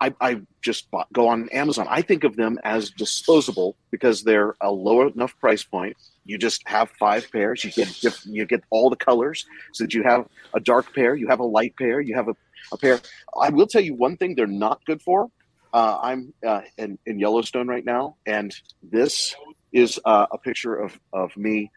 I, 0.05 0.15
I 0.21 0.41
just 0.63 0.91
bought, 0.91 1.11
go 1.13 1.29
on 1.29 1.49
Amazon. 1.51 1.87
I 1.89 2.03
think 2.03 2.25
of 2.25 2.37
them 2.37 2.59
as 2.65 2.91
disposable 2.91 3.77
because 3.91 4.23
they're 4.23 4.55
a 4.61 4.71
low 4.71 5.07
enough 5.09 5.39
price 5.39 5.65
point. 5.65 5.97
You 6.25 6.37
just 6.39 6.63
have 6.67 6.91
five 6.99 7.31
pairs. 7.33 7.65
You 7.65 7.71
get 7.73 8.25
you 8.25 8.47
get 8.47 8.63
all 8.71 8.91
the 8.91 8.97
colors, 8.97 9.45
so 9.73 9.85
that 9.85 9.95
you 9.95 10.03
have 10.03 10.27
a 10.55 10.61
dark 10.61 10.95
pair, 10.95 11.15
you 11.15 11.29
have 11.29 11.41
a 11.41 11.45
light 11.45 11.75
pair, 11.77 12.01
you 12.01 12.15
have 12.17 12.29
a, 12.29 12.37
a 12.73 12.77
pair. 12.79 13.01
I 13.41 13.51
will 13.51 13.67
tell 13.67 13.83
you 13.83 13.95
one 13.95 14.17
thing: 14.17 14.35
they're 14.35 14.47
not 14.47 14.81
good 14.87 15.01
for. 15.03 15.29
Uh, 15.73 15.99
I'm 16.03 16.33
uh, 16.47 16.63
in, 16.79 16.99
in 17.07 17.19
Yellowstone 17.19 17.67
right 17.69 17.85
now, 17.85 18.17
and 18.27 18.55
this 18.83 19.35
is 19.73 19.99
uh, 20.05 20.27
a 20.33 20.39
picture 20.39 20.75
of 20.77 20.99
of 21.13 21.37
me 21.37 21.71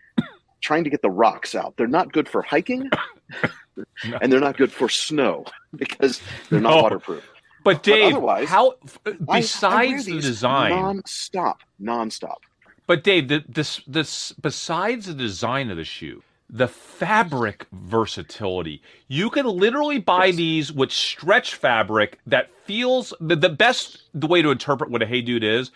trying 0.62 0.84
to 0.86 0.90
get 0.90 1.02
the 1.02 1.10
rocks 1.10 1.56
out. 1.56 1.76
They're 1.78 1.88
not 1.88 2.12
good 2.14 2.28
for 2.30 2.42
hiking, 2.42 2.90
and 4.22 4.32
they're 4.32 4.40
not 4.40 4.58
good 4.58 4.72
for 4.72 4.90
snow 4.90 5.46
because 5.76 6.22
they're 6.50 6.62
not 6.62 6.76
No. 6.76 6.82
waterproof. 6.84 7.24
But 7.68 7.84
Dave, 7.84 8.16
otherwise, 8.16 8.50
how 8.50 8.76
I- 9.06 9.18
I 9.30 9.42
besides 9.42 10.06
the 10.06 10.20
design, 10.22 10.72
non-stop, 10.72 11.60
non-stop. 11.80 12.42
but 12.88 13.04
Dave, 13.04 13.28
the, 13.30 13.44
this 13.48 13.82
this 13.88 14.34
besides 14.34 15.08
the 15.08 15.14
design 15.14 15.70
of 15.72 15.78
the 15.78 15.84
shoe, 15.84 16.24
the 16.50 16.68
fabric 16.70 17.68
versatility. 17.74 18.82
You 19.10 19.30
can 19.30 19.46
literally 19.46 20.00
buy 20.00 20.32
these 20.32 20.72
with 20.72 20.92
stretch 20.92 21.56
fabric 21.56 22.20
that 22.28 22.50
feels 22.66 23.14
the, 23.20 23.36
the 23.36 23.50
best 23.50 24.04
the 24.14 24.28
way 24.28 24.42
to 24.42 24.52
interpret 24.52 24.90
what 24.90 25.04
a 25.04 25.06
hey 25.06 25.22
dude 25.22 25.44
is. 25.44 25.72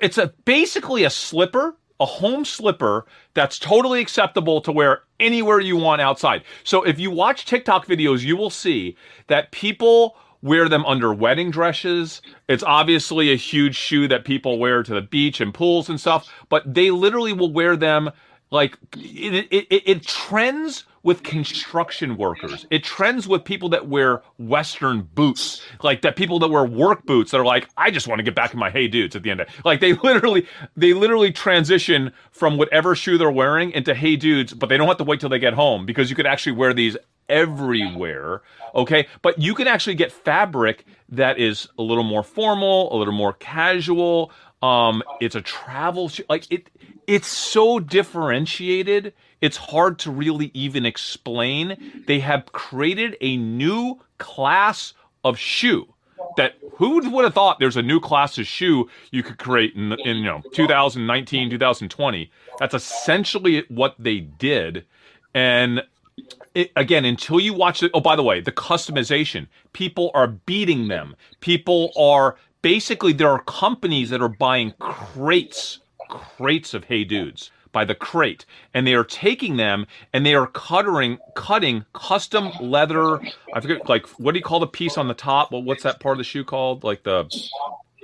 It's 0.00 0.18
a 0.18 0.28
basically 0.44 1.04
a 1.04 1.10
slipper, 1.10 1.76
a 2.00 2.06
home 2.06 2.44
slipper 2.44 3.06
that's 3.34 3.58
totally 3.58 4.00
acceptable 4.00 4.60
to 4.62 4.72
wear 4.72 5.02
anywhere 5.20 5.60
you 5.60 5.76
want 5.76 6.00
outside. 6.00 6.44
So 6.64 6.84
if 6.84 7.00
you 7.00 7.10
watch 7.10 7.44
TikTok 7.46 7.86
videos, 7.86 8.22
you 8.22 8.36
will 8.36 8.50
see 8.50 8.96
that 9.28 9.50
people 9.52 10.16
wear 10.44 10.68
them 10.68 10.84
under 10.84 11.12
wedding 11.12 11.50
dresses. 11.50 12.20
It's 12.48 12.62
obviously 12.62 13.32
a 13.32 13.36
huge 13.36 13.74
shoe 13.74 14.06
that 14.08 14.26
people 14.26 14.58
wear 14.58 14.82
to 14.82 14.94
the 14.94 15.00
beach 15.00 15.40
and 15.40 15.54
pools 15.54 15.88
and 15.88 15.98
stuff, 15.98 16.30
but 16.50 16.62
they 16.72 16.90
literally 16.90 17.32
will 17.32 17.50
wear 17.50 17.76
them 17.76 18.10
like 18.50 18.76
it, 18.96 19.46
it, 19.50 19.66
it, 19.70 19.82
it 19.86 20.06
trends 20.06 20.84
with 21.02 21.22
construction 21.22 22.16
workers. 22.16 22.66
It 22.70 22.84
trends 22.84 23.26
with 23.26 23.44
people 23.44 23.70
that 23.70 23.88
wear 23.88 24.22
Western 24.38 25.02
boots, 25.14 25.62
like 25.82 26.02
that 26.02 26.14
people 26.16 26.38
that 26.40 26.48
wear 26.48 26.64
work 26.64 27.04
boots 27.04 27.30
that 27.30 27.40
are 27.40 27.44
like, 27.44 27.68
I 27.76 27.90
just 27.90 28.06
want 28.06 28.18
to 28.18 28.22
get 28.22 28.34
back 28.34 28.52
in 28.52 28.60
my 28.60 28.70
hey 28.70 28.86
dudes 28.86 29.16
at 29.16 29.22
the 29.22 29.30
end 29.30 29.40
of 29.40 29.48
it. 29.48 29.54
like 29.64 29.80
they 29.80 29.92
literally 30.04 30.46
they 30.76 30.92
literally 30.92 31.32
transition 31.32 32.12
from 32.32 32.58
whatever 32.58 32.94
shoe 32.94 33.16
they're 33.16 33.30
wearing 33.30 33.70
into 33.72 33.94
hey 33.94 34.16
dudes, 34.16 34.52
but 34.52 34.68
they 34.68 34.76
don't 34.76 34.88
have 34.88 34.98
to 34.98 35.04
wait 35.04 35.20
till 35.20 35.30
they 35.30 35.38
get 35.38 35.54
home 35.54 35.86
because 35.86 36.10
you 36.10 36.16
could 36.16 36.26
actually 36.26 36.52
wear 36.52 36.74
these 36.74 36.98
everywhere. 37.30 38.42
Okay. 38.74 39.06
But 39.22 39.38
you 39.38 39.54
can 39.54 39.66
actually 39.66 39.94
get 39.94 40.12
fabric 40.12 40.84
that 41.08 41.38
is 41.38 41.68
a 41.78 41.82
little 41.82 42.04
more 42.04 42.22
formal, 42.22 42.94
a 42.94 42.96
little 42.96 43.14
more 43.14 43.32
casual. 43.34 44.32
Um, 44.62 45.02
it's 45.20 45.34
a 45.34 45.42
travel 45.42 46.08
shoe. 46.08 46.24
Like 46.28 46.50
it, 46.50 46.70
it's 47.06 47.28
so 47.28 47.78
differentiated. 47.78 49.12
It's 49.40 49.56
hard 49.56 49.98
to 50.00 50.10
really 50.10 50.50
even 50.54 50.86
explain. 50.86 52.02
They 52.06 52.20
have 52.20 52.46
created 52.52 53.16
a 53.20 53.36
new 53.36 54.00
class 54.18 54.94
of 55.22 55.38
shoe 55.38 55.94
that 56.36 56.54
who 56.76 57.08
would 57.10 57.24
have 57.24 57.34
thought 57.34 57.58
there's 57.58 57.76
a 57.76 57.82
new 57.82 58.00
class 58.00 58.38
of 58.38 58.46
shoe 58.46 58.88
you 59.10 59.22
could 59.22 59.38
create 59.38 59.74
in, 59.74 59.92
in 60.04 60.18
you 60.18 60.24
know 60.24 60.42
2019 60.52 61.50
2020 61.50 62.30
that's 62.58 62.74
essentially 62.74 63.64
what 63.68 63.94
they 63.98 64.20
did 64.20 64.84
and 65.34 65.82
it, 66.54 66.70
again, 66.76 67.04
until 67.04 67.40
you 67.40 67.52
watch 67.52 67.82
it. 67.82 67.90
Oh, 67.94 68.00
by 68.00 68.16
the 68.16 68.22
way, 68.22 68.40
the 68.40 68.52
customization. 68.52 69.48
People 69.72 70.10
are 70.14 70.28
beating 70.28 70.88
them. 70.88 71.16
People 71.40 71.92
are 71.98 72.36
basically 72.62 73.12
there 73.12 73.30
are 73.30 73.42
companies 73.42 74.10
that 74.10 74.22
are 74.22 74.28
buying 74.28 74.72
crates, 74.78 75.80
crates 76.08 76.74
of 76.74 76.84
Hey 76.84 77.04
Dudes 77.04 77.50
by 77.72 77.84
the 77.84 77.94
crate, 77.94 78.46
and 78.72 78.86
they 78.86 78.94
are 78.94 79.04
taking 79.04 79.56
them 79.56 79.86
and 80.12 80.24
they 80.24 80.34
are 80.34 80.46
cutting, 80.46 81.18
cutting 81.34 81.84
custom 81.92 82.50
leather. 82.60 83.20
I 83.52 83.60
forget, 83.60 83.88
like 83.88 84.06
what 84.20 84.32
do 84.32 84.38
you 84.38 84.44
call 84.44 84.60
the 84.60 84.66
piece 84.66 84.96
on 84.96 85.08
the 85.08 85.14
top? 85.14 85.50
Well, 85.50 85.62
what's 85.62 85.82
that 85.82 85.98
part 85.98 86.12
of 86.12 86.18
the 86.18 86.24
shoe 86.24 86.44
called? 86.44 86.84
Like 86.84 87.02
the, 87.02 87.24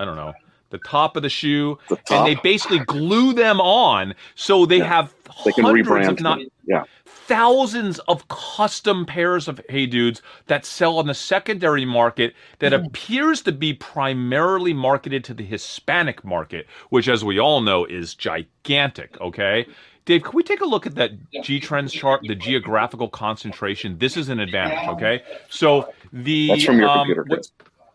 I 0.01 0.05
don't 0.05 0.17
know. 0.17 0.35
The 0.71 0.79
top 0.79 1.17
of 1.17 1.23
the 1.23 1.29
shoe, 1.29 1.79
The 1.89 1.99
and 2.11 2.27
they 2.27 2.37
basically 2.37 2.79
glue 2.81 3.33
them 3.33 3.61
on, 3.61 4.15
so 4.37 4.67
they 4.67 4.79
have 4.79 5.13
They 5.45 5.53
can 5.53 5.65
rebrand 5.65 6.21
not 6.21 6.39
them. 6.39 6.49
Yeah. 6.65 6.85
Thousands 7.31 8.01
of 8.09 8.27
custom 8.27 9.07
pairs 9.07 9.47
of 9.47 9.61
Hey 9.69 9.87
Dudes 9.87 10.21
that 10.49 10.67
sell 10.67 10.99
on 10.99 11.07
the 11.07 11.15
secondary 11.15 11.85
market 11.85 12.35
that 12.59 12.73
Mm-hmm. 12.73 12.87
appears 12.87 13.41
to 13.43 13.53
be 13.53 13.73
primarily 13.73 14.75
marketed 14.75 15.23
to 15.25 15.35
the 15.35 15.45
Hispanic 15.45 16.25
market, 16.25 16.67
which, 16.89 17.07
as 17.09 17.25
we 17.25 17.39
all 17.39 17.61
know, 17.61 17.85
is 17.85 18.15
gigantic. 18.17 19.17
Okay. 19.21 19.65
Dave, 20.07 20.25
can 20.25 20.33
we 20.35 20.43
take 20.43 20.61
a 20.61 20.65
look 20.65 20.87
at 20.89 20.97
that 20.97 21.13
G 21.45 21.61
Trends 21.61 21.93
chart, 21.93 22.21
the 22.27 22.35
geographical 22.35 23.09
concentration? 23.09 23.97
This 23.99 24.17
is 24.17 24.29
an 24.29 24.41
advantage, 24.41 24.89
okay? 24.89 25.23
So 25.49 25.93
the 26.13 26.49
That's 26.49 26.65
from 26.65 26.79
your 26.81 26.89
um, 26.89 26.99
computer, 26.99 27.25
what- 27.29 27.47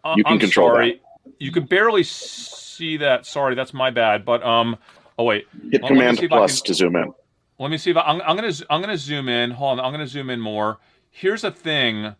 uh, 0.05 0.13
You 0.15 0.23
can 0.23 0.33
I'm 0.33 0.39
control 0.39 0.69
sorry. 0.69 1.01
You 1.39 1.51
can 1.51 1.65
barely 1.65 2.03
see 2.03 2.95
that. 2.97 3.25
Sorry, 3.25 3.53
that's 3.53 3.73
my 3.73 3.89
bad. 3.89 4.23
But 4.23 4.41
um, 4.43 4.77
oh 5.19 5.25
wait, 5.25 5.45
Hit 5.71 5.83
Command 5.85 6.19
see 6.19 6.25
if 6.27 6.31
I 6.31 6.37
plus 6.37 6.61
can- 6.61 6.67
to 6.67 6.73
zoom 6.73 6.95
in. 6.95 7.13
Let 7.59 7.71
me 7.71 7.77
see 7.77 7.91
if 7.91 7.97
I, 7.97 8.01
I'm, 8.01 8.21
I'm 8.21 8.35
gonna 8.35 8.51
z- 8.51 8.65
I'm 8.69 8.81
gonna 8.81 8.97
zoom 8.97 9.29
in. 9.29 9.51
Hold 9.51 9.79
on, 9.79 9.85
I'm 9.85 9.91
gonna 9.91 10.07
zoom 10.07 10.29
in 10.29 10.39
more. 10.39 10.79
Here's 11.11 11.43
a 11.43 11.51
thing. 11.51 12.15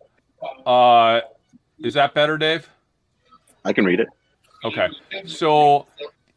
Uh, 0.66 1.20
is 1.80 1.94
that 1.94 2.14
better, 2.14 2.38
Dave? 2.38 2.68
I 3.64 3.72
can 3.72 3.84
read 3.84 4.00
it. 4.00 4.08
Okay. 4.64 4.88
So 5.26 5.86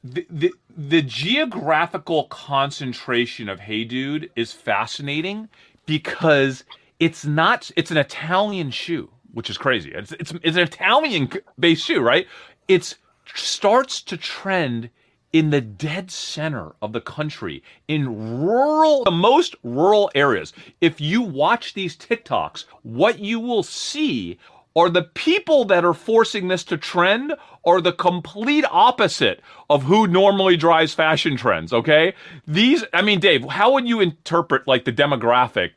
the, 0.04 0.26
the 0.30 0.54
the 0.78 1.02
geographical 1.02 2.26
concentration 2.26 3.50
of 3.50 3.60
Hey 3.62 3.84
Dude 3.86 4.32
is 4.36 4.52
fascinating 4.54 5.50
because 5.86 6.64
it's 7.00 7.26
not 7.26 7.72
it's 7.76 7.92
an 7.92 7.98
Italian 7.98 8.72
shoe, 8.72 9.10
which 9.34 9.50
is 9.50 9.58
crazy. 9.58 9.92
It's 9.94 10.12
it's, 10.14 10.34
it's 10.44 10.58
an 10.58 10.64
Italian 10.64 11.30
based 11.60 11.86
shoe, 11.86 12.02
right? 12.02 12.28
It's 12.68 12.96
starts 13.36 14.02
to 14.04 14.18
trend 14.18 14.90
in 15.32 15.52
the 15.52 15.62
dead 15.62 16.10
center 16.10 16.74
of 16.82 16.94
the 16.94 17.02
country 17.02 17.64
in 17.88 18.42
rural 18.42 19.04
the 19.04 19.12
most 19.12 19.56
rural 19.64 20.10
areas. 20.16 20.54
If 20.82 21.00
you 21.00 21.22
watch 21.22 21.74
these 21.74 21.96
TikToks, 21.96 22.66
what 22.84 23.20
you 23.20 23.40
will 23.40 23.64
see 23.64 24.40
are 24.76 24.90
the 24.90 25.04
people 25.04 25.66
that 25.66 25.84
are 25.84 25.94
forcing 25.94 26.48
this 26.48 26.64
to 26.64 26.78
trend 26.78 27.34
are 27.66 27.82
the 27.82 27.92
complete 27.92 28.66
opposite 28.72 29.42
of 29.70 29.84
who 29.84 30.08
normally 30.08 30.56
drives 30.56 30.94
fashion 30.94 31.36
trends, 31.36 31.74
okay? 31.74 32.14
These 32.48 32.84
I 32.94 33.02
mean, 33.02 33.20
Dave, 33.20 33.44
how 33.46 33.74
would 33.74 33.88
you 33.88 34.00
interpret 34.00 34.68
like 34.68 34.86
the 34.86 34.94
demographic 34.94 35.72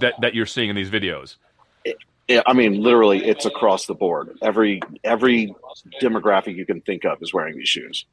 that, 0.00 0.14
that 0.20 0.34
you're 0.34 0.46
seeing 0.46 0.70
in 0.70 0.76
these 0.76 0.90
videos? 0.90 1.36
Yeah, 2.26 2.42
I 2.46 2.52
mean, 2.52 2.82
literally, 2.82 3.24
it's 3.24 3.46
across 3.46 3.86
the 3.86 3.94
board. 3.94 4.36
Every 4.42 4.80
every 5.02 5.54
demographic 6.02 6.56
you 6.56 6.66
can 6.66 6.82
think 6.82 7.06
of 7.06 7.22
is 7.22 7.32
wearing 7.32 7.56
these 7.56 7.68
shoes. 7.68 8.04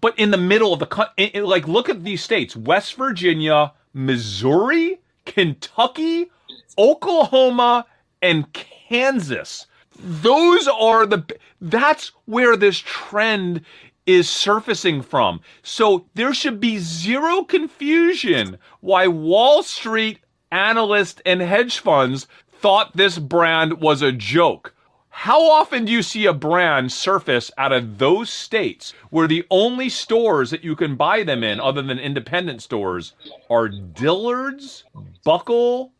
But 0.00 0.18
in 0.18 0.30
the 0.30 0.36
middle 0.36 0.72
of 0.72 0.80
the 0.80 1.40
like 1.42 1.66
look 1.68 1.88
at 1.88 2.04
these 2.04 2.22
states. 2.22 2.56
West 2.56 2.94
virginia 2.94 3.72
missouri 3.94 5.00
kentucky 5.24 6.30
oklahoma 6.76 7.86
and 8.22 8.52
kansas. 8.52 9.66
Those 9.98 10.68
are 10.68 11.06
the 11.06 11.24
that's 11.60 12.12
where 12.26 12.56
this 12.56 12.78
trend 12.78 13.62
is 14.06 14.30
surfacing 14.30 15.02
from. 15.02 15.40
So 15.62 16.06
there 16.14 16.32
should 16.32 16.60
be 16.60 16.78
zero 16.78 17.42
confusion 17.44 18.58
why 18.80 19.06
wall 19.08 19.62
street 19.62 20.20
analysts 20.50 21.20
and 21.26 21.42
hedge 21.42 21.78
funds 21.78 22.26
thought 22.50 22.96
this 22.96 23.18
brand 23.18 23.80
was 23.80 24.02
a 24.02 24.12
joke 24.12 24.74
how 25.18 25.50
often 25.50 25.84
do 25.84 25.90
you 25.90 26.00
see 26.00 26.26
a 26.26 26.32
brand 26.32 26.92
surface 26.92 27.50
out 27.58 27.72
of 27.72 27.98
those 27.98 28.30
states 28.30 28.94
where 29.10 29.26
the 29.26 29.44
only 29.50 29.88
stores 29.88 30.48
that 30.50 30.62
you 30.62 30.76
can 30.76 30.94
buy 30.94 31.24
them 31.24 31.42
in, 31.42 31.58
other 31.58 31.82
than 31.82 31.98
independent 31.98 32.62
stores, 32.62 33.14
are 33.50 33.68
Dillard's, 33.68 34.84
Buckle, 35.24 35.90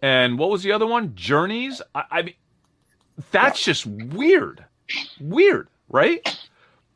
and 0.00 0.38
what 0.38 0.48
was 0.48 0.62
the 0.62 0.72
other 0.72 0.86
one? 0.86 1.14
Journeys? 1.14 1.82
I, 1.94 2.04
I 2.10 2.22
mean, 2.22 2.34
that's 3.30 3.62
just 3.62 3.84
weird. 3.84 4.64
Weird, 5.20 5.68
right? 5.90 6.26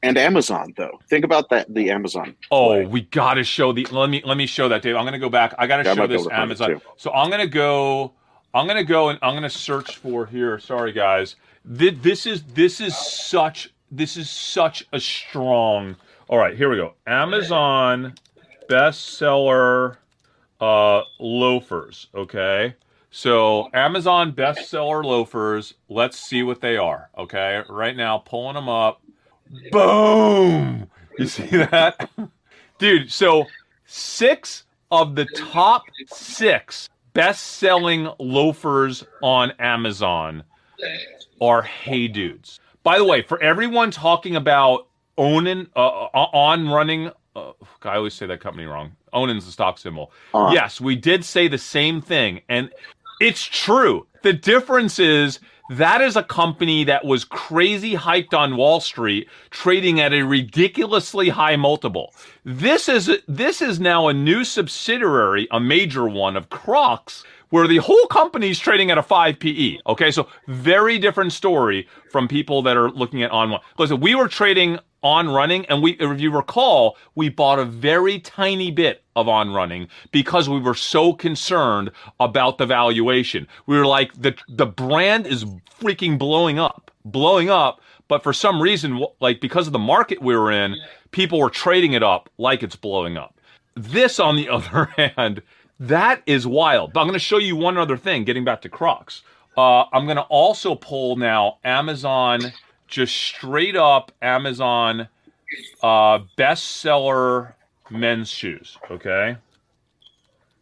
And 0.02 0.16
Amazon, 0.16 0.72
though, 0.78 0.98
think 1.10 1.26
about 1.26 1.50
that. 1.50 1.72
The 1.74 1.90
Amazon. 1.90 2.36
Oh, 2.50 2.68
play. 2.68 2.86
we 2.86 3.02
gotta 3.02 3.44
show 3.44 3.74
the. 3.74 3.84
Let 3.90 4.08
me 4.08 4.22
let 4.24 4.38
me 4.38 4.46
show 4.46 4.70
that, 4.70 4.80
Dave. 4.80 4.96
I'm 4.96 5.04
gonna 5.04 5.18
go 5.18 5.28
back. 5.28 5.54
I 5.58 5.66
gotta 5.66 5.82
Yeah, 5.84 5.92
I 5.92 5.94
show 5.94 6.06
this 6.06 6.22
able 6.22 6.30
to 6.30 6.36
find 6.36 6.50
it, 6.52 6.60
Amazon. 6.62 6.80
So 6.96 7.12
I'm 7.12 7.30
gonna 7.30 7.46
go. 7.46 8.14
I'm 8.54 8.66
gonna 8.66 8.82
go 8.82 9.10
and 9.10 9.18
I'm 9.20 9.34
gonna 9.34 9.50
search 9.50 9.98
for 9.98 10.24
here. 10.24 10.58
Sorry, 10.58 10.92
guys. 10.92 11.36
Thi- 11.74 11.90
This 11.90 12.26
is 12.26 12.42
this 12.44 12.81
is 12.81 12.96
such 12.96 13.72
this 13.90 14.16
is 14.16 14.29
such 14.31 14.87
a 14.92 15.00
strong. 15.00 15.96
All 16.29 16.38
right, 16.38 16.57
here 16.57 16.68
we 16.68 16.76
go. 16.76 16.94
Amazon 17.07 18.14
bestseller 18.68 19.96
uh, 20.61 21.02
loafers. 21.20 22.09
Okay. 22.14 22.74
So 23.11 23.68
Amazon 23.72 24.33
bestseller 24.33 25.05
loafers. 25.05 25.74
Let's 25.88 26.18
see 26.18 26.42
what 26.42 26.61
they 26.61 26.76
are. 26.76 27.09
Okay. 27.16 27.62
Right 27.68 27.96
now, 27.96 28.18
pulling 28.18 28.55
them 28.55 28.68
up. 28.68 29.00
Boom. 29.70 30.88
You 31.18 31.26
see 31.29 31.46
that? 31.46 32.11
Dude, 32.79 33.11
so 33.11 33.46
six 33.87 34.64
of 34.90 35.14
the 35.14 35.24
top 35.26 35.85
six 36.09 36.88
best 37.12 37.42
selling 37.42 38.09
loafers 38.18 39.05
on 39.22 39.52
Amazon 39.59 40.42
are 41.40 41.62
Hey 41.62 42.09
Dudes. 42.09 42.61
By 42.83 42.99
the 42.99 43.05
way, 43.05 43.22
for 43.22 43.42
everyone 43.42 43.90
talking 43.90 44.37
about 44.37 44.87
ONON, 45.18 45.68
uh, 45.75 45.79
uh, 45.79 46.29
on 46.33 46.68
running, 46.68 47.11
uh, 47.35 47.53
I 47.83 47.96
always 47.96 48.14
say 48.14 48.27
that 48.27 48.40
company 48.40 48.66
wrong. 48.66 48.92
ONON's 49.12 49.46
the 49.46 49.53
stock 49.53 49.79
symbol. 49.79 50.12
On. 50.35 50.53
Yes, 50.53 50.81
we 50.81 50.94
did 50.94 51.25
say 51.25 51.49
the 51.49 51.59
same 51.59 52.01
thing. 52.01 52.42
And 52.49 52.70
it's 53.20 53.42
true. 53.42 54.07
The 54.22 54.33
difference 54.33 54.99
is 54.99 55.40
that 55.68 56.01
is 56.01 56.16
a 56.16 56.22
company 56.22 56.85
that 56.85 57.05
was 57.05 57.25
crazy 57.25 57.94
hyped 57.94 58.35
on 58.35 58.57
Wall 58.57 58.79
Street, 58.79 59.29
trading 59.51 60.01
at 60.01 60.12
a 60.12 60.22
ridiculously 60.22 61.29
high 61.29 61.57
multiple. 61.57 62.14
This 62.44 62.88
is 62.88 63.11
this 63.27 63.61
is 63.61 63.81
now 63.81 64.07
a 64.07 64.14
new 64.14 64.44
subsidiary, 64.44 65.49
a 65.51 65.59
major 65.59 66.09
one 66.09 66.37
of 66.37 66.51
Crocs, 66.51 67.25
where 67.50 67.66
the 67.66 67.78
whole 67.78 68.06
company 68.06 68.50
is 68.50 68.59
trading 68.59 68.90
at 68.90 68.98
a 68.98 69.02
5 69.02 69.38
PE. 69.38 69.78
Okay, 69.87 70.11
so 70.11 70.28
very 70.48 70.98
different 70.98 71.32
story 71.32 71.88
from 72.11 72.28
people 72.28 72.62
that 72.62 72.76
are 72.76 72.90
looking 72.90 73.22
at 73.22 73.30
on 73.30 73.50
one. 73.50 73.61
Listen, 73.78 74.00
we 74.00 74.14
were 74.14 74.28
trading 74.28 74.78
on 75.02 75.28
running, 75.28 75.64
and 75.66 75.82
we, 75.82 75.92
if 75.92 76.20
you 76.20 76.30
recall, 76.30 76.96
we 77.14 77.28
bought 77.28 77.59
a 77.59 77.64
very 77.64 78.18
tiny 78.18 78.70
bit 78.70 79.04
of 79.14 79.28
on 79.28 79.52
running 79.52 79.88
because 80.11 80.48
we 80.48 80.59
were 80.59 80.74
so 80.74 81.12
concerned 81.12 81.90
about 82.18 82.59
the 82.59 82.66
valuation. 82.66 83.46
We 83.66 83.78
were 83.78 83.87
like, 83.87 84.12
the 84.20 84.35
the 84.48 84.66
brand 84.66 85.26
is 85.26 85.44
freaking 85.80 86.18
blowing 86.18 86.59
up, 86.59 86.90
blowing 87.04 87.50
up. 87.50 87.80
But 88.09 88.22
for 88.22 88.32
some 88.32 88.62
reason, 88.62 89.04
like 89.20 89.40
because 89.40 89.66
of 89.66 89.72
the 89.72 89.78
market 89.78 90.22
we 90.22 90.37
were 90.37 90.50
in, 90.50 90.76
people 91.11 91.38
were 91.40 91.50
trading 91.50 91.92
it 91.92 92.02
up 92.02 92.28
like 92.38 92.62
it's 92.62 92.76
blowing 92.76 93.16
up. 93.16 93.40
This, 93.74 94.18
on 94.18 94.37
the 94.37 94.48
other 94.56 94.87
hand, 94.96 95.42
that 95.80 96.22
is 96.26 96.46
wild. 96.46 96.92
But 96.92 97.00
I'm 97.00 97.06
going 97.06 97.18
to 97.18 97.24
show 97.24 97.38
you 97.38 97.56
one 97.56 97.76
other 97.76 97.96
thing. 97.96 98.24
Getting 98.24 98.44
back 98.44 98.62
to 98.62 98.68
Crocs, 98.68 99.22
uh, 99.56 99.84
I'm 99.92 100.04
going 100.04 100.16
to 100.16 100.22
also 100.22 100.74
pull 100.74 101.16
now 101.16 101.58
Amazon, 101.64 102.40
just 102.88 103.16
straight 103.16 103.76
up 103.76 104.12
Amazon 104.22 105.08
uh, 105.82 106.20
bestseller 106.36 107.54
men's 107.90 108.28
shoes. 108.28 108.78
Okay, 108.90 109.36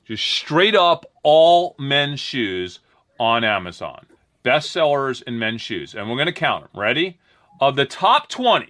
just 0.07 0.25
straight 0.25 0.75
up 0.75 1.07
all 1.23 1.75
men's 1.79 2.21
shoes 2.21 2.81
on 3.19 3.45
Amazon. 3.45 4.07
Bestsellers 4.45 5.23
in 5.23 5.39
men's 5.39 5.63
shoes, 5.63 5.95
and 5.95 6.09
we're 6.09 6.17
going 6.17 6.27
to 6.27 6.33
count 6.33 6.71
them. 6.71 6.81
Ready? 6.81 7.19
Of 7.61 7.77
the 7.77 7.87
top 7.87 8.29
20, 8.29 8.69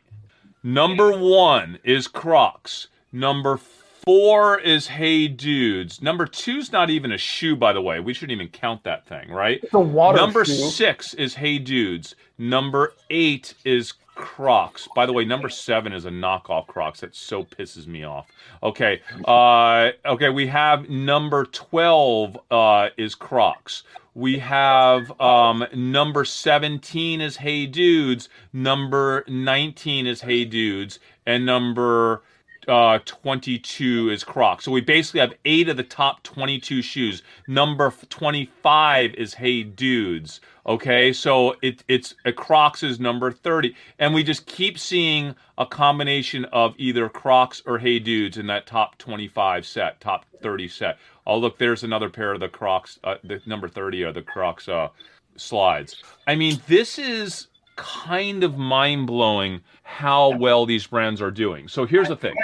Number 0.66 1.12
one 1.12 1.78
is 1.85 2.09
Crocs. 2.09 2.88
Number 3.12 3.59
four 4.07 4.59
is 4.61 4.87
Hey 4.87 5.29
Dudes. 5.29 6.03
Number 6.03 6.27
two's 6.27 6.73
not 6.73 6.90
even 6.90 7.12
a 7.12 7.19
shoe, 7.19 7.57
by 7.57 7.73
the 7.73 7.81
way. 7.83 8.01
We 8.01 8.14
shouldn't 8.14 8.37
even 8.37 8.49
count 8.49 8.85
that 8.85 9.07
thing, 9.07 9.31
right? 9.31 9.61
It's 9.62 9.75
a 9.75 9.81
water 9.81 10.17
Number 10.19 10.45
shoe. 10.45 10.53
six 10.55 11.14
is 11.14 11.35
Hey 11.35 11.59
Dudes. 11.59 12.14
Number 12.38 12.95
eight 13.11 13.55
is 13.64 13.95
Crocs. 14.14 14.88
By 14.95 15.07
the 15.07 15.12
way, 15.12 15.25
number 15.25 15.49
seven 15.49 15.93
is 15.93 16.05
a 16.05 16.11
knockoff 16.11 16.67
Crocs. 16.67 17.01
That 17.01 17.14
so 17.14 17.45
pisses 17.45 17.87
me 17.87 18.05
off. 18.05 18.29
Okay. 18.62 19.01
Uh, 19.25 19.90
okay, 20.07 20.29
we 20.31 20.47
have 20.47 20.88
number 20.88 21.45
12 21.47 22.38
uh, 22.51 22.88
is 22.97 23.14
Crocs. 23.14 23.83
We 24.14 24.38
have 24.38 25.21
um, 25.21 25.67
number 25.75 26.25
17 26.25 27.21
is 27.21 27.37
Hey 27.37 27.67
Dudes. 27.67 28.29
Number 28.53 29.25
19 29.27 30.07
is 30.07 30.21
Hey 30.21 30.45
Dudes. 30.45 31.01
And 31.27 31.45
number 31.45 32.23
uh, 32.68 32.98
22 33.05 34.11
is 34.11 34.24
Crocs. 34.24 34.64
So 34.64 34.72
we 34.72 34.81
basically 34.81 35.20
have 35.20 35.35
eight 35.44 35.68
of 35.68 35.77
the 35.77 35.83
top 35.83 36.22
22 36.22 36.83
shoes. 36.83 37.22
Number 37.46 37.92
25 38.09 39.14
is 39.14 39.35
Hey 39.35 39.62
Dudes. 39.62 40.40
Okay, 40.66 41.12
so 41.12 41.57
it, 41.62 41.85
it's 41.88 42.14
uh, 42.24 42.33
Crocs 42.33 42.83
is 42.83 42.98
number 42.98 43.31
30. 43.31 43.74
And 43.98 44.14
we 44.14 44.22
just 44.22 44.46
keep 44.46 44.79
seeing 44.79 45.35
a 45.59 45.66
combination 45.66 46.44
of 46.46 46.74
either 46.79 47.09
Crocs 47.09 47.62
or 47.66 47.79
Hey 47.79 47.98
Dudes 47.98 48.38
in 48.38 48.46
that 48.48 48.66
top 48.66 48.98
25 48.98 49.66
set, 49.66 50.00
top 50.00 50.24
30 50.42 50.68
set. 50.68 50.98
Oh, 51.27 51.38
look, 51.38 51.59
there's 51.59 51.85
another 51.85 52.11
pair 52.11 52.33
of 52.33 52.40
the 52.40 52.48
Crocs, 52.48 52.98
uh, 53.05 53.16
the 53.24 53.40
number 53.46 53.68
30 53.68 54.05
are 54.05 54.12
the 54.12 54.22
Crocs 54.22 54.68
uh, 54.68 54.88
slides. 55.37 56.03
I 56.27 56.35
mean, 56.35 56.61
this 56.66 56.98
is 56.98 57.48
kind 57.77 58.45
of 58.45 58.57
mind 58.57 59.07
blowing 59.07 59.61
how 59.83 60.37
well 60.37 60.67
these 60.67 60.87
brands 60.87 61.21
are 61.21 61.31
doing. 61.31 61.69
So 61.69 61.87
here's 61.87 62.09
the 62.09 62.17
thing 62.17 62.35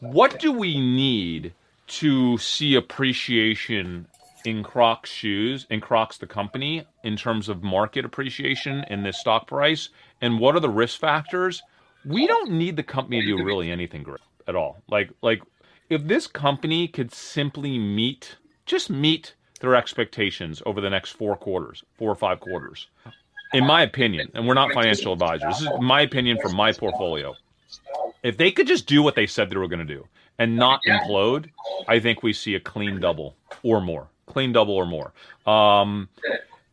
what 0.00 0.38
do 0.38 0.52
we 0.52 0.78
need 0.78 1.52
to 1.86 2.38
see 2.38 2.74
appreciation 2.74 4.06
in 4.44 4.62
Crocs 4.62 5.10
shoes, 5.10 5.66
in 5.70 5.80
Crocs 5.80 6.18
the 6.18 6.26
company, 6.26 6.84
in 7.02 7.16
terms 7.16 7.48
of 7.48 7.62
market 7.62 8.04
appreciation 8.04 8.84
in 8.90 9.02
this 9.02 9.18
stock 9.18 9.46
price, 9.46 9.88
and 10.20 10.38
what 10.38 10.54
are 10.54 10.60
the 10.60 10.68
risk 10.68 11.00
factors? 11.00 11.62
We 12.04 12.26
don't 12.26 12.52
need 12.52 12.76
the 12.76 12.82
company 12.82 13.22
to 13.22 13.26
do 13.26 13.44
really 13.44 13.70
anything 13.70 14.02
great 14.02 14.20
at 14.46 14.54
all. 14.54 14.82
Like 14.88 15.10
like 15.22 15.42
if 15.88 16.06
this 16.06 16.26
company 16.26 16.88
could 16.88 17.12
simply 17.12 17.78
meet 17.78 18.36
just 18.66 18.90
meet 18.90 19.34
their 19.60 19.74
expectations 19.74 20.62
over 20.66 20.80
the 20.80 20.90
next 20.90 21.12
four 21.12 21.36
quarters, 21.36 21.84
four 21.94 22.10
or 22.10 22.14
five 22.14 22.40
quarters. 22.40 22.88
In 23.54 23.64
my 23.64 23.82
opinion, 23.82 24.30
and 24.34 24.46
we're 24.46 24.54
not 24.54 24.72
financial 24.72 25.12
advisors. 25.12 25.58
This 25.58 25.62
is 25.62 25.68
my 25.80 26.00
opinion 26.00 26.38
from 26.42 26.56
my 26.56 26.72
portfolio. 26.72 27.34
If 28.24 28.36
they 28.36 28.50
could 28.50 28.66
just 28.66 28.86
do 28.86 29.02
what 29.02 29.14
they 29.14 29.26
said 29.26 29.48
they 29.48 29.56
were 29.56 29.68
going 29.68 29.86
to 29.86 29.94
do 29.94 30.08
and 30.38 30.56
not 30.56 30.80
implode, 30.88 31.50
I 31.86 32.00
think 32.00 32.22
we 32.22 32.32
see 32.32 32.56
a 32.56 32.60
clean 32.60 32.98
double 32.98 33.36
or 33.62 33.80
more. 33.80 34.08
Clean 34.26 34.52
double 34.52 34.74
or 34.74 34.86
more. 34.86 35.12
Um, 35.46 36.08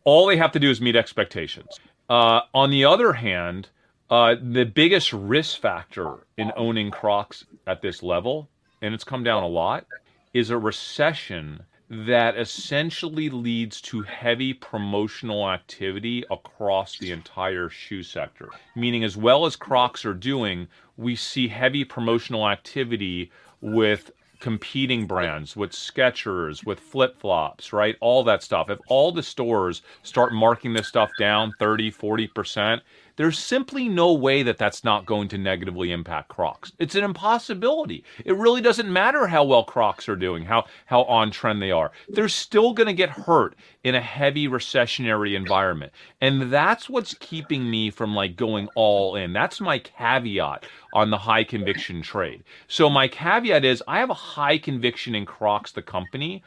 all 0.06 0.26
they 0.26 0.38
have 0.38 0.54
to 0.54 0.60
do 0.60 0.72
is 0.72 0.82
meet 0.82 0.96
expectations. 0.96 1.80
Uh, 2.10 2.41
on 2.54 2.72
the 2.72 2.86
other 2.86 3.13
hand, 3.13 3.70
uh, 4.10 4.36
the 4.41 4.65
biggest 4.65 5.13
risk 5.13 5.60
factor 5.60 6.26
in 6.36 6.52
owning 6.56 6.89
Crocs 6.89 7.46
at 7.67 7.82
this 7.82 8.02
level, 8.02 8.50
and 8.82 8.94
it's 8.94 9.04
come 9.04 9.24
down 9.24 9.44
a 9.44 9.48
lot, 9.48 9.86
is 10.34 10.50
a 10.50 10.58
recession 10.58 11.63
that 11.91 12.38
essentially 12.38 13.30
leads 13.30 13.82
to 13.82 14.01
heavy 14.04 14.54
promotional 14.54 15.49
activity 15.49 16.23
across 16.32 16.97
the 16.97 17.12
entire 17.12 17.67
shoe 17.67 18.01
sector. 18.01 18.49
Meaning, 18.77 19.04
as 19.04 19.17
well 19.17 19.45
as 19.45 19.58
Crocs 19.58 20.06
are 20.06 20.13
doing, 20.13 20.69
we 20.95 21.17
see 21.17 21.49
heavy 21.49 21.84
promotional 21.84 22.47
activity 22.47 23.30
with 23.60 24.10
competing 24.39 25.06
brands, 25.06 25.58
with 25.58 25.71
Skechers, 25.71 26.65
with 26.65 26.80
flip 26.80 27.19
flops, 27.19 27.73
right? 27.73 27.97
All 27.99 28.23
that 28.23 28.41
stuff. 28.41 28.69
If 28.69 28.80
all 28.88 29.12
the 29.12 29.21
stores 29.21 29.82
start 30.01 30.34
marking 30.34 30.73
this 30.73 30.88
stuff 30.88 31.12
down 31.19 31.54
30, 31.60 31.91
40%, 31.91 32.82
there's 33.15 33.38
simply 33.38 33.88
no 33.88 34.13
way 34.13 34.43
that 34.43 34.58
that's 34.58 34.84
not 34.84 35.06
going 35.06 35.28
to 35.30 35.38
negatively 35.38 35.91
impact 35.91 36.30
Crocs. 36.30 36.71
It's 36.80 36.95
an 36.95 37.04
impossibility. 37.04 38.04
It 38.26 38.36
really 38.36 38.62
doesn't 38.62 38.91
matter 38.91 39.28
how 39.28 39.43
well 39.43 39.63
Crocs 39.63 40.08
are 40.10 40.15
doing, 40.15 40.45
how 40.45 40.65
how 40.86 41.04
on 41.04 41.32
trend 41.32 41.62
they 41.62 41.71
are. 41.71 41.91
They're 42.10 42.30
still 42.30 42.74
going 42.74 42.88
to 42.88 42.93
get 42.93 43.10
hurt 43.10 43.56
in 43.84 43.95
a 43.95 44.02
heavy 44.02 44.47
recessionary 44.47 45.36
environment. 45.36 45.91
And 46.19 46.52
that's 46.52 46.89
what's 46.89 47.13
keeping 47.15 47.69
me 47.69 47.89
from 47.89 48.15
like 48.15 48.36
going 48.36 48.69
all 48.76 49.15
in. 49.15 49.34
That's 49.34 49.62
my 49.62 49.80
caveat 49.80 50.65
on 50.93 51.10
the 51.10 51.17
high 51.17 51.43
conviction 51.43 52.02
trade. 52.02 52.43
So 52.67 52.89
my 52.89 53.08
caveat 53.08 53.65
is 53.65 53.84
I 53.88 54.00
have 54.00 54.10
a 54.10 54.15
high 54.15 54.58
conviction 54.58 55.15
in 55.15 55.26
Crocs 55.26 55.71
the 55.71 55.82
company. 55.82 56.43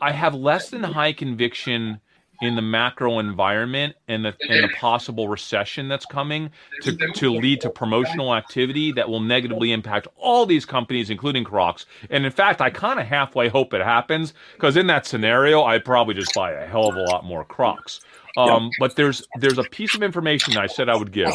I 0.00 0.12
have 0.12 0.34
less 0.34 0.70
than 0.70 0.82
high 0.82 1.12
conviction 1.12 2.00
in 2.42 2.56
the 2.56 2.62
macro 2.62 3.18
environment 3.18 3.94
and 4.08 4.24
the 4.24 4.34
and 4.48 4.64
the 4.64 4.68
possible 4.76 5.28
recession 5.28 5.88
that's 5.88 6.06
coming 6.06 6.50
to 6.82 6.96
to 7.14 7.32
lead 7.32 7.60
to 7.62 7.70
promotional 7.70 8.34
activity 8.34 8.92
that 8.92 9.08
will 9.08 9.20
negatively 9.20 9.72
impact 9.72 10.08
all 10.16 10.46
these 10.46 10.64
companies, 10.64 11.10
including 11.10 11.44
Crocs. 11.44 11.86
And 12.10 12.24
in 12.24 12.32
fact, 12.32 12.60
I 12.60 12.70
kind 12.70 13.00
of 13.00 13.06
halfway 13.06 13.48
hope 13.48 13.72
it 13.74 13.82
happens 13.82 14.34
because 14.54 14.76
in 14.76 14.86
that 14.88 15.06
scenario, 15.06 15.62
I'd 15.62 15.84
probably 15.84 16.14
just 16.14 16.34
buy 16.34 16.52
a 16.52 16.66
hell 16.66 16.88
of 16.88 16.96
a 16.96 17.02
lot 17.02 17.24
more 17.24 17.44
Crocs. 17.44 18.00
Um, 18.36 18.70
but 18.78 18.96
there's 18.96 19.26
there's 19.40 19.58
a 19.58 19.64
piece 19.64 19.94
of 19.94 20.02
information 20.02 20.54
that 20.54 20.62
I 20.62 20.66
said 20.66 20.88
I 20.88 20.96
would 20.96 21.12
give 21.12 21.32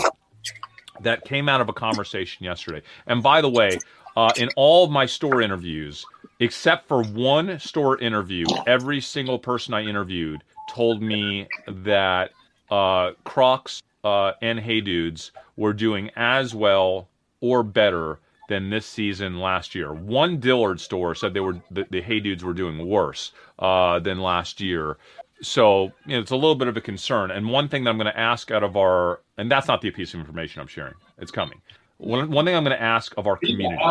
that 1.01 1.25
came 1.25 1.49
out 1.49 1.61
of 1.61 1.69
a 1.69 1.73
conversation 1.73 2.45
yesterday. 2.45 2.81
And 3.07 3.23
by 3.23 3.41
the 3.41 3.49
way, 3.49 3.79
uh, 4.15 4.31
in 4.37 4.49
all 4.55 4.85
of 4.85 4.91
my 4.91 5.05
store 5.05 5.41
interviews, 5.41 6.05
except 6.39 6.87
for 6.87 7.03
one 7.03 7.59
store 7.59 7.99
interview, 7.99 8.45
every 8.67 9.01
single 9.01 9.39
person 9.39 9.73
I 9.73 9.83
interviewed 9.83 10.43
told 10.69 11.01
me 11.01 11.47
that 11.67 12.31
uh, 12.69 13.11
Crocs 13.23 13.83
uh, 14.03 14.33
and 14.41 14.59
Hey 14.59 14.81
Dudes 14.81 15.31
were 15.55 15.73
doing 15.73 16.09
as 16.15 16.55
well 16.55 17.07
or 17.41 17.63
better 17.63 18.19
than 18.49 18.69
this 18.69 18.85
season 18.85 19.39
last 19.39 19.75
year. 19.75 19.93
One 19.93 20.39
Dillard 20.39 20.79
store 20.79 21.15
said 21.15 21.33
they 21.33 21.39
were 21.39 21.61
the, 21.71 21.85
the 21.89 22.01
Hey 22.01 22.19
Dudes 22.19 22.43
were 22.43 22.53
doing 22.53 22.87
worse 22.87 23.31
uh, 23.59 23.99
than 23.99 24.19
last 24.19 24.59
year. 24.59 24.97
So 25.41 25.91
you 26.05 26.15
know, 26.15 26.19
it's 26.19 26.31
a 26.31 26.35
little 26.35 26.55
bit 26.55 26.67
of 26.67 26.77
a 26.77 26.81
concern. 26.81 27.31
And 27.31 27.49
one 27.49 27.67
thing 27.67 27.83
that 27.83 27.89
I'm 27.89 27.97
going 27.97 28.11
to 28.11 28.19
ask 28.19 28.51
out 28.51 28.63
of 28.63 28.77
our, 28.77 29.21
and 29.37 29.49
that's 29.49 29.67
not 29.67 29.81
the 29.81 29.89
piece 29.91 30.13
of 30.13 30.19
information 30.19 30.61
I'm 30.61 30.67
sharing. 30.67 30.93
It's 31.17 31.31
coming. 31.31 31.61
One, 31.97 32.31
one 32.31 32.45
thing 32.45 32.55
I'm 32.55 32.63
going 32.63 32.77
to 32.77 32.83
ask 32.83 33.13
of 33.17 33.27
our 33.27 33.37
community 33.37 33.81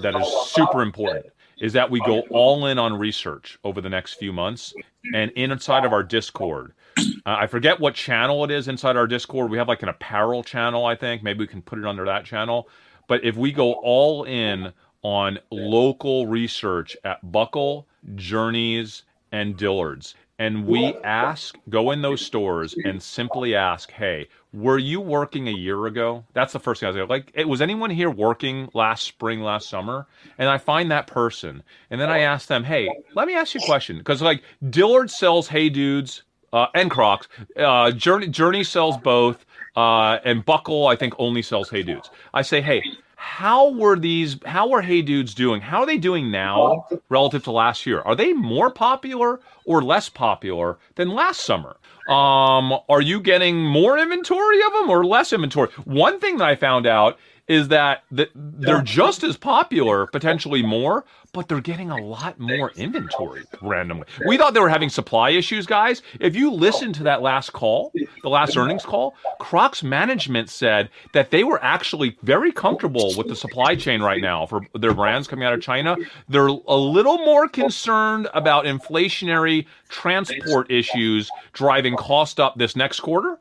that 0.00 0.14
is 0.14 0.26
super 0.50 0.82
important 0.82 1.26
is 1.58 1.72
that 1.72 1.90
we 1.90 2.00
go 2.00 2.20
all 2.30 2.66
in 2.66 2.78
on 2.78 2.98
research 2.98 3.58
over 3.64 3.80
the 3.80 3.88
next 3.88 4.14
few 4.14 4.32
months 4.32 4.74
and 5.14 5.30
inside 5.32 5.84
of 5.84 5.92
our 5.92 6.02
discord. 6.02 6.72
Uh, 6.98 7.02
i 7.26 7.46
forget 7.46 7.78
what 7.78 7.94
channel 7.94 8.44
it 8.44 8.50
is 8.50 8.68
inside 8.68 8.96
our 8.96 9.06
discord. 9.06 9.50
We 9.50 9.58
have 9.58 9.68
like 9.68 9.82
an 9.82 9.88
apparel 9.88 10.42
channel 10.42 10.86
i 10.86 10.94
think. 10.94 11.22
Maybe 11.22 11.40
we 11.40 11.46
can 11.46 11.62
put 11.62 11.78
it 11.78 11.84
under 11.84 12.04
that 12.06 12.24
channel. 12.24 12.68
But 13.08 13.24
if 13.24 13.36
we 13.36 13.52
go 13.52 13.74
all 13.74 14.24
in 14.24 14.72
on 15.02 15.38
local 15.50 16.26
research 16.26 16.96
at 17.04 17.30
buckle 17.30 17.86
journeys 18.16 19.02
and 19.32 19.56
dillards 19.56 20.14
and 20.38 20.66
we 20.66 20.94
ask 21.02 21.56
go 21.68 21.90
in 21.90 22.02
those 22.02 22.20
stores 22.20 22.74
and 22.84 23.02
simply 23.02 23.54
ask 23.54 23.90
hey 23.90 24.28
were 24.52 24.78
you 24.78 25.00
working 25.00 25.48
a 25.48 25.52
year 25.52 25.84
ago? 25.86 26.24
That's 26.32 26.52
the 26.52 26.58
first 26.58 26.80
thing 26.80 26.86
i 26.86 26.90
was 26.90 27.08
like 27.08 27.32
like 27.36 27.46
was 27.46 27.60
anyone 27.60 27.90
here 27.90 28.10
working 28.10 28.68
last 28.74 29.04
spring 29.04 29.40
last 29.40 29.68
summer? 29.68 30.06
And 30.38 30.48
i 30.48 30.58
find 30.58 30.90
that 30.90 31.06
person. 31.06 31.62
And 31.90 32.00
then 32.00 32.10
i 32.10 32.20
ask 32.20 32.48
them 32.48 32.64
hey 32.64 32.88
let 33.14 33.26
me 33.26 33.34
ask 33.34 33.54
you 33.54 33.60
a 33.62 33.66
question. 33.66 33.98
Because 33.98 34.22
like 34.22 34.42
dillard 34.70 35.10
sells 35.10 35.48
hey 35.48 35.68
dudes 35.68 36.22
uh, 36.52 36.68
and 36.74 36.90
crocs. 36.90 37.28
Uh, 37.56 37.90
journey 37.90 38.28
journey 38.28 38.64
sells 38.64 38.96
both 38.98 39.44
uh, 39.76 40.18
and 40.24 40.44
buckle 40.44 40.86
i 40.86 40.96
think 40.96 41.14
only 41.18 41.42
sells 41.42 41.68
hey 41.70 41.82
dudes. 41.82 42.10
I 42.34 42.42
say 42.42 42.60
hey 42.60 42.82
how 43.18 43.70
were 43.70 43.98
these 43.98 44.36
how 44.44 44.68
were 44.68 44.82
hey 44.82 45.00
dudes 45.00 45.34
doing? 45.34 45.62
How 45.62 45.80
are 45.80 45.86
they 45.86 45.96
doing 45.96 46.30
now 46.30 46.86
relative 47.08 47.42
to 47.44 47.50
last 47.50 47.86
year? 47.86 48.02
Are 48.02 48.14
they 48.14 48.34
more 48.34 48.70
popular 48.70 49.40
or 49.64 49.82
less 49.82 50.10
popular 50.10 50.78
than 50.96 51.08
last 51.08 51.40
summer? 51.40 51.78
Um 52.08 52.78
are 52.88 53.00
you 53.00 53.20
getting 53.20 53.64
more 53.64 53.98
inventory 53.98 54.62
of 54.62 54.72
them 54.74 54.90
or 54.90 55.04
less 55.04 55.32
inventory? 55.32 55.70
One 55.84 56.20
thing 56.20 56.36
that 56.36 56.48
i 56.48 56.54
found 56.54 56.86
out 56.86 57.18
is 57.48 57.68
that 57.68 58.02
they're 58.10 58.82
just 58.82 59.22
as 59.22 59.36
popular, 59.36 60.06
potentially 60.06 60.62
more, 60.62 61.04
but 61.32 61.48
they're 61.48 61.60
getting 61.60 61.90
a 61.90 61.96
lot 61.96 62.38
more 62.40 62.72
inventory 62.76 63.42
randomly. 63.62 64.06
We 64.26 64.36
thought 64.36 64.54
they 64.54 64.60
were 64.60 64.68
having 64.68 64.88
supply 64.88 65.30
issues, 65.30 65.66
guys. 65.66 66.02
If 66.18 66.34
you 66.34 66.50
listen 66.50 66.92
to 66.94 67.02
that 67.04 67.22
last 67.22 67.52
call, 67.52 67.92
the 68.22 68.28
last 68.28 68.56
earnings 68.56 68.84
call, 68.84 69.14
Crocs 69.38 69.82
management 69.82 70.48
said 70.48 70.88
that 71.12 71.30
they 71.30 71.44
were 71.44 71.62
actually 71.62 72.16
very 72.22 72.52
comfortable 72.52 73.14
with 73.16 73.28
the 73.28 73.36
supply 73.36 73.76
chain 73.76 74.02
right 74.02 74.22
now 74.22 74.46
for 74.46 74.62
their 74.74 74.94
brands 74.94 75.28
coming 75.28 75.44
out 75.44 75.52
of 75.52 75.60
China. 75.60 75.96
They're 76.28 76.46
a 76.46 76.76
little 76.76 77.18
more 77.18 77.48
concerned 77.48 78.28
about 78.34 78.64
inflationary 78.64 79.66
transport 79.88 80.70
issues 80.70 81.30
driving 81.52 81.96
cost 81.96 82.40
up 82.40 82.56
this 82.56 82.74
next 82.76 83.00
quarter 83.00 83.38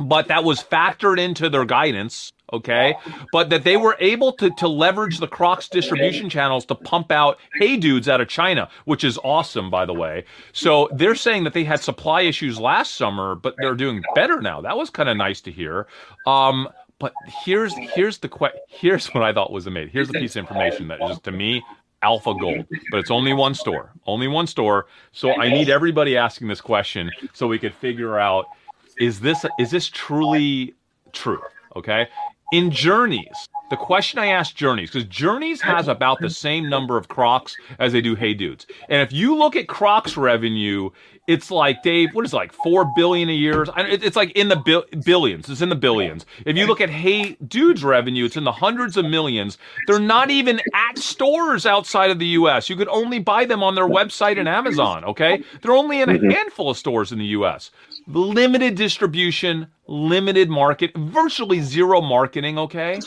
but 0.00 0.28
that 0.28 0.44
was 0.44 0.62
factored 0.62 1.18
into 1.18 1.48
their 1.48 1.64
guidance 1.64 2.32
okay? 2.52 2.94
But 3.32 3.50
that 3.50 3.64
they 3.64 3.76
were 3.76 3.96
able 4.00 4.32
to 4.34 4.50
to 4.50 4.68
leverage 4.68 5.18
the 5.18 5.28
crocs 5.28 5.68
distribution 5.68 6.28
channels 6.30 6.64
to 6.66 6.74
pump 6.74 7.12
out 7.12 7.38
hey 7.54 7.76
dudes 7.76 8.08
out 8.08 8.20
of 8.20 8.28
china 8.28 8.68
which 8.84 9.04
is 9.04 9.18
awesome 9.22 9.70
by 9.70 9.86
the 9.86 9.94
way. 9.94 10.24
So 10.52 10.88
they're 10.92 11.14
saying 11.14 11.44
that 11.44 11.54
they 11.54 11.64
had 11.64 11.80
supply 11.80 12.22
issues 12.22 12.58
last 12.58 12.96
summer 12.96 13.34
but 13.34 13.54
they're 13.58 13.74
doing 13.74 14.02
better 14.14 14.40
now. 14.40 14.60
That 14.60 14.76
was 14.76 14.90
kind 14.90 15.08
of 15.08 15.16
nice 15.16 15.40
to 15.42 15.52
hear. 15.52 15.86
Um 16.26 16.68
but 16.98 17.12
here's 17.44 17.74
here's 17.94 18.18
the 18.18 18.28
que- 18.28 18.60
here's 18.68 19.06
what 19.08 19.22
i 19.22 19.32
thought 19.32 19.52
was 19.52 19.66
amazing. 19.66 19.90
Here's 19.92 20.08
the 20.08 20.18
piece 20.18 20.36
of 20.36 20.40
information 20.40 20.88
that 20.88 21.00
is 21.10 21.18
to 21.20 21.32
me 21.32 21.62
alpha 22.02 22.34
gold. 22.34 22.66
But 22.90 23.00
it's 23.00 23.10
only 23.10 23.32
one 23.32 23.54
store 23.54 23.92
only 24.06 24.28
one 24.28 24.46
store. 24.46 24.86
So 25.12 25.32
i 25.40 25.48
need 25.48 25.68
everybody 25.70 26.16
asking 26.16 26.48
this 26.48 26.60
question 26.60 27.10
so 27.32 27.46
we 27.46 27.58
could 27.58 27.74
figure 27.74 28.18
out 28.18 28.46
is 29.00 29.20
this 29.20 29.44
is 29.58 29.70
this 29.70 29.88
truly 29.88 30.74
true 31.12 31.42
okay 31.74 32.06
in 32.52 32.70
Journeys, 32.70 33.48
the 33.70 33.76
question 33.76 34.18
I 34.18 34.26
asked 34.26 34.56
Journeys, 34.56 34.90
because 34.90 35.08
Journeys 35.08 35.60
has 35.60 35.86
about 35.86 36.18
the 36.20 36.30
same 36.30 36.68
number 36.68 36.96
of 36.96 37.06
Crocs 37.06 37.56
as 37.78 37.92
they 37.92 38.00
do 38.00 38.16
Hey 38.16 38.34
Dudes. 38.34 38.66
And 38.88 39.00
if 39.00 39.12
you 39.12 39.36
look 39.36 39.54
at 39.54 39.68
Crocs 39.68 40.16
revenue, 40.16 40.90
it's 41.28 41.52
like, 41.52 41.84
Dave, 41.84 42.12
what 42.12 42.24
is 42.24 42.32
it, 42.32 42.36
like 42.36 42.52
4 42.52 42.90
billion 42.96 43.28
a 43.28 43.32
year? 43.32 43.64
It's 43.76 44.16
like 44.16 44.32
in 44.32 44.48
the 44.48 44.56
billions. 45.04 45.48
It's 45.48 45.60
in 45.60 45.68
the 45.68 45.76
billions. 45.76 46.26
If 46.44 46.56
you 46.56 46.66
look 46.66 46.80
at 46.80 46.90
Hey 46.90 47.36
Dudes 47.46 47.84
revenue, 47.84 48.24
it's 48.24 48.36
in 48.36 48.42
the 48.42 48.50
hundreds 48.50 48.96
of 48.96 49.04
millions. 49.04 49.56
They're 49.86 50.00
not 50.00 50.30
even 50.30 50.60
at 50.74 50.98
stores 50.98 51.66
outside 51.66 52.10
of 52.10 52.18
the 52.18 52.26
US. 52.26 52.68
You 52.68 52.74
could 52.74 52.88
only 52.88 53.20
buy 53.20 53.44
them 53.44 53.62
on 53.62 53.76
their 53.76 53.88
website 53.88 54.40
and 54.40 54.48
Amazon, 54.48 55.04
okay? 55.04 55.44
They're 55.62 55.70
only 55.76 56.00
in 56.00 56.08
a 56.08 56.14
mm-hmm. 56.14 56.30
handful 56.30 56.70
of 56.70 56.76
stores 56.76 57.12
in 57.12 57.20
the 57.20 57.26
US 57.26 57.70
limited 58.06 58.74
distribution, 58.74 59.66
limited 59.86 60.48
market, 60.50 60.92
virtually 60.96 61.60
zero 61.60 62.00
marketing, 62.00 62.58
okay? 62.58 63.00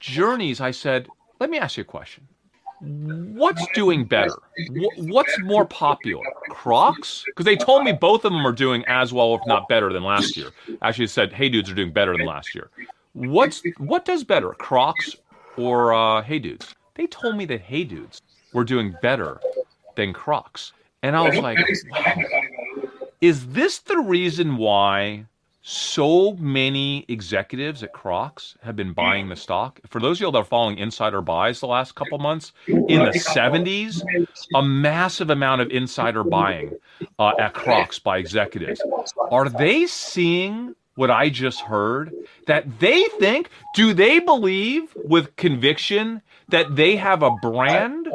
Journeys, 0.00 0.60
I 0.60 0.70
said, 0.70 1.08
let 1.40 1.50
me 1.50 1.58
ask 1.58 1.76
you 1.76 1.82
a 1.82 1.84
question. 1.84 2.26
what's 2.80 3.66
doing 3.74 4.04
better? 4.04 4.34
What's 4.96 5.38
more 5.40 5.64
popular? 5.64 6.22
Crocs? 6.50 7.24
Because 7.26 7.44
they 7.44 7.56
told 7.56 7.84
me 7.84 7.92
both 7.92 8.24
of 8.24 8.32
them 8.32 8.46
are 8.46 8.52
doing 8.52 8.84
as 8.86 9.12
well, 9.12 9.34
if 9.34 9.40
not 9.46 9.68
better, 9.68 9.92
than 9.92 10.02
last 10.02 10.36
year. 10.36 10.50
Actually, 10.82 11.06
said 11.06 11.32
Hey 11.32 11.48
Dudes 11.48 11.70
are 11.70 11.74
doing 11.74 11.92
better 11.92 12.16
than 12.16 12.26
last 12.26 12.54
year. 12.54 12.70
What's 13.12 13.62
what 13.78 14.04
does 14.04 14.24
better, 14.24 14.50
Crocs 14.50 15.16
or 15.56 15.94
uh, 15.94 16.22
Hey 16.22 16.38
Dudes? 16.38 16.74
They 16.94 17.06
told 17.06 17.36
me 17.36 17.44
that 17.46 17.60
Hey 17.60 17.84
Dudes 17.84 18.20
were 18.52 18.64
doing 18.64 18.94
better 19.02 19.40
than 19.96 20.12
Crocs, 20.12 20.72
and 21.02 21.16
I 21.16 21.28
was 21.28 21.38
like, 21.38 21.58
wow. 21.90 22.14
Is 23.20 23.48
this 23.48 23.78
the 23.78 23.98
reason 23.98 24.56
why 24.56 25.26
so 25.66 26.34
many 26.34 27.06
executives 27.08 27.82
at 27.82 27.94
Crocs 27.94 28.54
have 28.62 28.76
been 28.76 28.92
buying 28.92 29.30
the 29.30 29.36
stock. 29.36 29.80
For 29.88 29.98
those 29.98 30.18
of 30.18 30.26
you 30.26 30.30
that 30.30 30.38
are 30.38 30.44
following 30.44 30.76
insider 30.76 31.22
buys 31.22 31.60
the 31.60 31.66
last 31.66 31.94
couple 31.94 32.18
months, 32.18 32.52
in 32.66 33.02
the 33.02 33.18
70s, 33.18 34.02
a 34.54 34.62
massive 34.62 35.30
amount 35.30 35.62
of 35.62 35.70
insider 35.70 36.22
buying 36.22 36.74
uh, 37.18 37.32
at 37.38 37.54
Crocs 37.54 37.98
by 37.98 38.18
executives. 38.18 38.82
Are 39.30 39.48
they 39.48 39.86
seeing 39.86 40.74
what 40.96 41.10
I 41.10 41.30
just 41.30 41.62
heard? 41.62 42.12
That 42.46 42.78
they 42.78 43.04
think, 43.18 43.48
do 43.74 43.94
they 43.94 44.18
believe 44.18 44.94
with 44.96 45.34
conviction 45.36 46.20
that 46.50 46.76
they 46.76 46.96
have 46.96 47.22
a 47.22 47.30
brand 47.40 48.08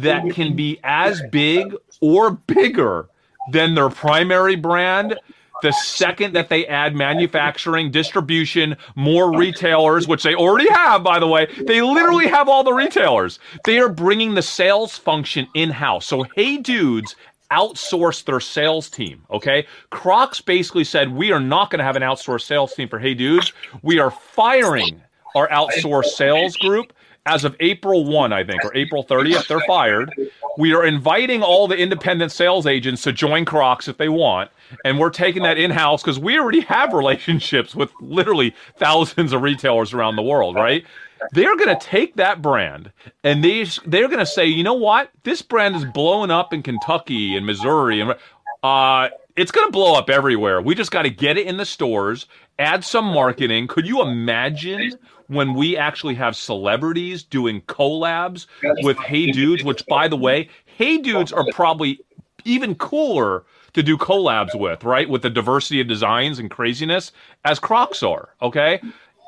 that 0.00 0.30
can 0.30 0.54
be 0.54 0.78
as 0.84 1.22
big 1.30 1.74
or 2.02 2.32
bigger 2.32 3.08
than 3.50 3.74
their 3.74 3.88
primary 3.88 4.56
brand 4.56 5.18
the 5.62 5.72
second 5.72 6.34
that 6.34 6.48
they 6.48 6.66
add 6.66 6.94
manufacturing, 6.94 7.90
distribution, 7.90 8.76
more 8.96 9.34
retailers, 9.36 10.08
which 10.08 10.24
they 10.24 10.34
already 10.34 10.68
have, 10.68 11.04
by 11.04 11.20
the 11.20 11.26
way, 11.26 11.46
they 11.66 11.80
literally 11.80 12.26
have 12.26 12.48
all 12.48 12.64
the 12.64 12.72
retailers. 12.72 13.38
They 13.64 13.78
are 13.78 13.88
bringing 13.88 14.34
the 14.34 14.42
sales 14.42 14.98
function 14.98 15.46
in 15.54 15.70
house. 15.70 16.04
So, 16.04 16.24
hey, 16.34 16.56
dudes, 16.56 17.14
outsource 17.52 18.24
their 18.24 18.40
sales 18.40 18.90
team. 18.90 19.22
Okay. 19.30 19.66
Crocs 19.90 20.40
basically 20.40 20.84
said, 20.84 21.12
we 21.12 21.30
are 21.30 21.40
not 21.40 21.70
going 21.70 21.78
to 21.78 21.84
have 21.84 21.96
an 21.96 22.02
outsourced 22.02 22.42
sales 22.42 22.74
team 22.74 22.88
for 22.88 22.98
Hey 22.98 23.14
Dudes. 23.14 23.52
We 23.82 24.00
are 24.00 24.10
firing 24.10 25.00
our 25.36 25.48
outsourced 25.48 26.06
sales 26.06 26.56
group 26.56 26.92
as 27.26 27.44
of 27.44 27.54
April 27.60 28.04
1, 28.04 28.32
I 28.32 28.42
think, 28.44 28.64
or 28.64 28.74
April 28.76 29.04
30th, 29.04 29.46
they're 29.46 29.60
fired. 29.66 30.12
We 30.58 30.74
are 30.74 30.84
inviting 30.84 31.42
all 31.42 31.68
the 31.68 31.76
independent 31.76 32.32
sales 32.32 32.66
agents 32.66 33.02
to 33.02 33.12
join 33.12 33.44
Crocs 33.44 33.86
if 33.88 33.96
they 33.96 34.08
want. 34.08 34.50
And 34.84 34.98
we're 34.98 35.10
taking 35.10 35.42
that 35.44 35.56
in 35.56 35.70
house 35.70 36.02
because 36.02 36.18
we 36.18 36.38
already 36.38 36.60
have 36.60 36.92
relationships 36.92 37.74
with 37.74 37.90
literally 38.00 38.54
thousands 38.76 39.32
of 39.32 39.42
retailers 39.42 39.92
around 39.92 40.16
the 40.16 40.22
world, 40.22 40.56
right? 40.56 40.84
They're 41.32 41.56
going 41.56 41.78
to 41.78 41.86
take 41.86 42.16
that 42.16 42.42
brand 42.42 42.90
and 43.22 43.44
they, 43.44 43.64
they're 43.86 44.08
going 44.08 44.18
to 44.18 44.26
say, 44.26 44.46
you 44.46 44.64
know 44.64 44.74
what? 44.74 45.10
This 45.22 45.42
brand 45.42 45.76
is 45.76 45.84
blowing 45.84 46.32
up 46.32 46.52
in 46.52 46.62
Kentucky 46.62 47.36
and 47.36 47.46
Missouri. 47.46 48.00
And 48.00 48.16
uh, 48.64 49.08
it's 49.36 49.50
going 49.50 49.66
to 49.66 49.72
blow 49.72 49.94
up 49.94 50.10
everywhere. 50.10 50.60
We 50.60 50.74
just 50.74 50.90
got 50.90 51.02
to 51.02 51.10
get 51.10 51.36
it 51.38 51.46
in 51.46 51.56
the 51.56 51.64
stores, 51.64 52.26
add 52.58 52.84
some 52.84 53.06
marketing. 53.06 53.66
Could 53.66 53.86
you 53.86 54.02
imagine 54.02 54.92
when 55.28 55.54
we 55.54 55.76
actually 55.76 56.14
have 56.14 56.36
celebrities 56.36 57.22
doing 57.22 57.62
collabs 57.62 58.46
with 58.82 58.98
Hey 58.98 59.30
Dudes, 59.30 59.64
which 59.64 59.84
by 59.86 60.08
the 60.08 60.16
way, 60.16 60.48
Hey 60.66 60.98
Dudes 60.98 61.32
are 61.32 61.46
probably 61.52 62.00
even 62.44 62.74
cooler 62.74 63.44
to 63.72 63.82
do 63.82 63.96
collabs 63.96 64.54
with, 64.58 64.84
right? 64.84 65.08
With 65.08 65.22
the 65.22 65.30
diversity 65.30 65.80
of 65.80 65.88
designs 65.88 66.38
and 66.38 66.50
craziness 66.50 67.12
as 67.44 67.58
Crocs 67.58 68.02
are, 68.02 68.30
okay? 68.42 68.80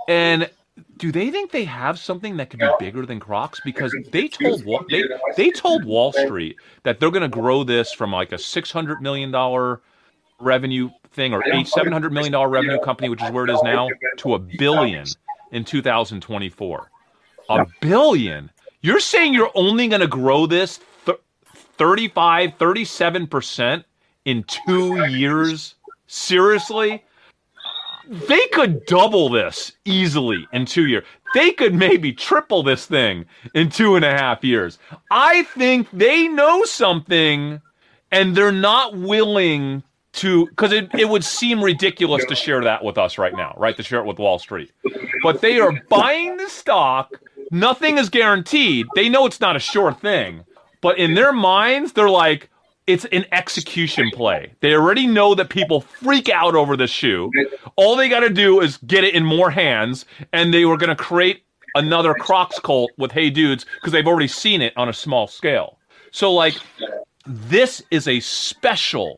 And 0.08 0.50
do 0.98 1.10
they 1.12 1.30
think 1.30 1.50
they 1.50 1.64
have 1.64 1.98
something 1.98 2.36
that 2.36 2.50
could 2.50 2.60
be 2.60 2.68
bigger 2.78 3.06
than 3.06 3.20
Crocs? 3.20 3.60
Because 3.64 3.94
they 4.10 4.28
told 4.28 4.64
they 4.90 5.04
they 5.36 5.50
told 5.50 5.84
Wall 5.84 6.12
Street 6.12 6.56
that 6.82 7.00
they're 7.00 7.10
going 7.10 7.22
to 7.22 7.28
grow 7.28 7.64
this 7.64 7.92
from 7.92 8.12
like 8.12 8.32
a 8.32 8.38
six 8.38 8.70
hundred 8.70 9.00
million 9.00 9.30
dollar 9.30 9.80
revenue 10.44 10.90
thing 11.12 11.32
or 11.32 11.42
a 11.52 11.64
seven 11.64 11.92
hundred 11.92 12.12
million 12.12 12.32
dollar 12.32 12.48
revenue 12.48 12.78
company, 12.80 13.08
which 13.08 13.22
is 13.22 13.30
where 13.30 13.44
it 13.44 13.50
is 13.50 13.62
now, 13.62 13.88
to 14.18 14.34
a 14.34 14.38
billion 14.38 15.06
in 15.52 15.64
2024. 15.64 16.90
A 17.50 17.66
billion. 17.80 18.50
You're 18.80 19.00
saying 19.00 19.34
you're 19.34 19.50
only 19.54 19.88
going 19.88 20.00
to 20.00 20.06
grow 20.06 20.46
this 20.46 20.80
th- 21.06 21.18
35, 21.78 22.58
37% 22.58 23.84
in 24.24 24.44
two 24.44 25.06
years? 25.06 25.74
Seriously? 26.06 27.04
They 28.28 28.46
could 28.48 28.84
double 28.84 29.30
this 29.30 29.72
easily 29.84 30.46
in 30.52 30.66
two 30.66 30.86
years. 30.86 31.04
They 31.34 31.52
could 31.52 31.74
maybe 31.74 32.12
triple 32.12 32.62
this 32.62 32.86
thing 32.86 33.24
in 33.54 33.70
two 33.70 33.96
and 33.96 34.04
a 34.04 34.10
half 34.10 34.44
years. 34.44 34.78
I 35.10 35.44
think 35.44 35.88
they 35.90 36.28
know 36.28 36.64
something 36.64 37.60
and 38.12 38.36
they're 38.36 38.52
not 38.52 38.96
willing 38.96 39.82
to 40.14 40.46
because 40.46 40.72
it, 40.72 40.88
it 40.94 41.08
would 41.08 41.24
seem 41.24 41.62
ridiculous 41.62 42.24
to 42.26 42.34
share 42.34 42.62
that 42.62 42.84
with 42.84 42.98
us 42.98 43.18
right 43.18 43.34
now, 43.34 43.54
right? 43.58 43.76
To 43.76 43.82
share 43.82 44.00
it 44.00 44.06
with 44.06 44.18
Wall 44.18 44.38
Street. 44.38 44.72
But 45.22 45.40
they 45.40 45.60
are 45.60 45.72
buying 45.88 46.36
the 46.36 46.48
stock. 46.48 47.20
Nothing 47.50 47.98
is 47.98 48.08
guaranteed. 48.08 48.86
They 48.94 49.08
know 49.08 49.26
it's 49.26 49.40
not 49.40 49.56
a 49.56 49.60
sure 49.60 49.92
thing. 49.92 50.44
But 50.80 50.98
in 50.98 51.14
their 51.14 51.32
minds, 51.32 51.92
they're 51.92 52.10
like, 52.10 52.50
it's 52.86 53.06
an 53.06 53.24
execution 53.32 54.10
play. 54.12 54.52
They 54.60 54.74
already 54.74 55.06
know 55.06 55.34
that 55.34 55.48
people 55.48 55.80
freak 55.80 56.28
out 56.28 56.54
over 56.54 56.76
this 56.76 56.90
shoe. 56.90 57.30
All 57.76 57.96
they 57.96 58.08
got 58.08 58.20
to 58.20 58.30
do 58.30 58.60
is 58.60 58.76
get 58.78 59.04
it 59.04 59.14
in 59.14 59.24
more 59.24 59.50
hands, 59.50 60.04
and 60.32 60.52
they 60.52 60.66
were 60.66 60.76
going 60.76 60.94
to 60.94 61.02
create 61.02 61.44
another 61.74 62.14
Crocs 62.14 62.58
cult 62.60 62.90
with 62.98 63.12
Hey 63.12 63.30
Dudes 63.30 63.64
because 63.76 63.92
they've 63.92 64.06
already 64.06 64.28
seen 64.28 64.60
it 64.60 64.76
on 64.76 64.88
a 64.88 64.92
small 64.92 65.26
scale. 65.26 65.78
So, 66.10 66.32
like, 66.32 66.54
this 67.26 67.82
is 67.90 68.06
a 68.06 68.20
special 68.20 69.16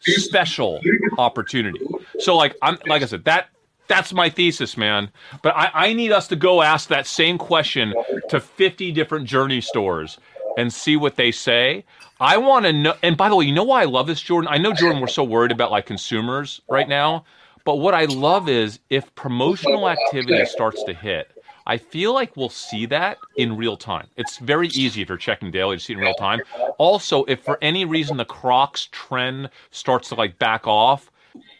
special 0.00 0.80
opportunity. 1.18 1.80
So 2.18 2.36
like 2.36 2.56
I'm 2.62 2.78
like 2.86 3.02
I 3.02 3.06
said, 3.06 3.24
that 3.24 3.48
that's 3.86 4.12
my 4.12 4.30
thesis, 4.30 4.76
man. 4.76 5.10
But 5.42 5.54
I, 5.56 5.70
I 5.74 5.92
need 5.92 6.12
us 6.12 6.28
to 6.28 6.36
go 6.36 6.62
ask 6.62 6.88
that 6.88 7.06
same 7.06 7.36
question 7.38 7.94
to 8.30 8.40
50 8.40 8.92
different 8.92 9.26
journey 9.26 9.60
stores 9.60 10.18
and 10.56 10.72
see 10.72 10.96
what 10.96 11.16
they 11.16 11.30
say. 11.30 11.84
I 12.20 12.38
want 12.38 12.64
to 12.64 12.72
know 12.72 12.94
and 13.02 13.16
by 13.16 13.28
the 13.28 13.36
way, 13.36 13.44
you 13.44 13.52
know 13.54 13.64
why 13.64 13.82
I 13.82 13.86
love 13.86 14.06
this, 14.06 14.20
Jordan? 14.20 14.48
I 14.50 14.58
know 14.58 14.72
Jordan, 14.72 15.00
we're 15.00 15.08
so 15.08 15.24
worried 15.24 15.52
about 15.52 15.70
like 15.70 15.86
consumers 15.86 16.60
right 16.68 16.88
now. 16.88 17.24
But 17.64 17.76
what 17.76 17.94
I 17.94 18.04
love 18.04 18.48
is 18.48 18.78
if 18.90 19.14
promotional 19.14 19.88
activity 19.88 20.44
starts 20.44 20.82
to 20.84 20.92
hit, 20.92 21.30
I 21.66 21.78
feel 21.78 22.12
like 22.12 22.36
we'll 22.36 22.50
see 22.50 22.86
that 22.86 23.18
in 23.36 23.56
real 23.56 23.76
time. 23.76 24.06
It's 24.16 24.38
very 24.38 24.68
easy 24.68 25.02
if 25.02 25.08
you're 25.08 25.16
checking 25.16 25.50
daily 25.50 25.76
to 25.76 25.82
see 25.82 25.94
in 25.94 25.98
real 25.98 26.14
time. 26.14 26.40
Also, 26.78 27.24
if 27.24 27.40
for 27.40 27.58
any 27.62 27.84
reason 27.84 28.16
the 28.16 28.24
Crocs 28.24 28.88
trend 28.92 29.48
starts 29.70 30.10
to 30.10 30.14
like 30.14 30.38
back 30.38 30.66
off, 30.66 31.10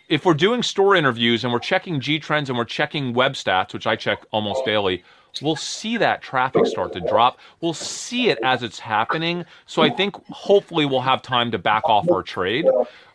if 0.08 0.26
we're 0.26 0.34
doing 0.34 0.62
store 0.62 0.94
interviews 0.94 1.44
and 1.44 1.52
we're 1.52 1.58
checking 1.58 2.00
G 2.00 2.18
trends 2.18 2.50
and 2.50 2.58
we're 2.58 2.64
checking 2.64 3.14
web 3.14 3.32
stats, 3.32 3.72
which 3.72 3.86
I 3.86 3.96
check 3.96 4.18
almost 4.30 4.64
daily, 4.66 5.02
we'll 5.40 5.56
see 5.56 5.96
that 5.96 6.20
traffic 6.22 6.66
start 6.66 6.92
to 6.92 7.00
drop. 7.00 7.38
We'll 7.60 7.72
see 7.74 8.28
it 8.28 8.38
as 8.44 8.62
it's 8.62 8.78
happening. 8.78 9.44
So 9.66 9.82
I 9.82 9.90
think 9.90 10.16
hopefully 10.26 10.84
we'll 10.84 11.00
have 11.00 11.22
time 11.22 11.50
to 11.52 11.58
back 11.58 11.88
off 11.88 12.10
our 12.10 12.22
trade 12.22 12.66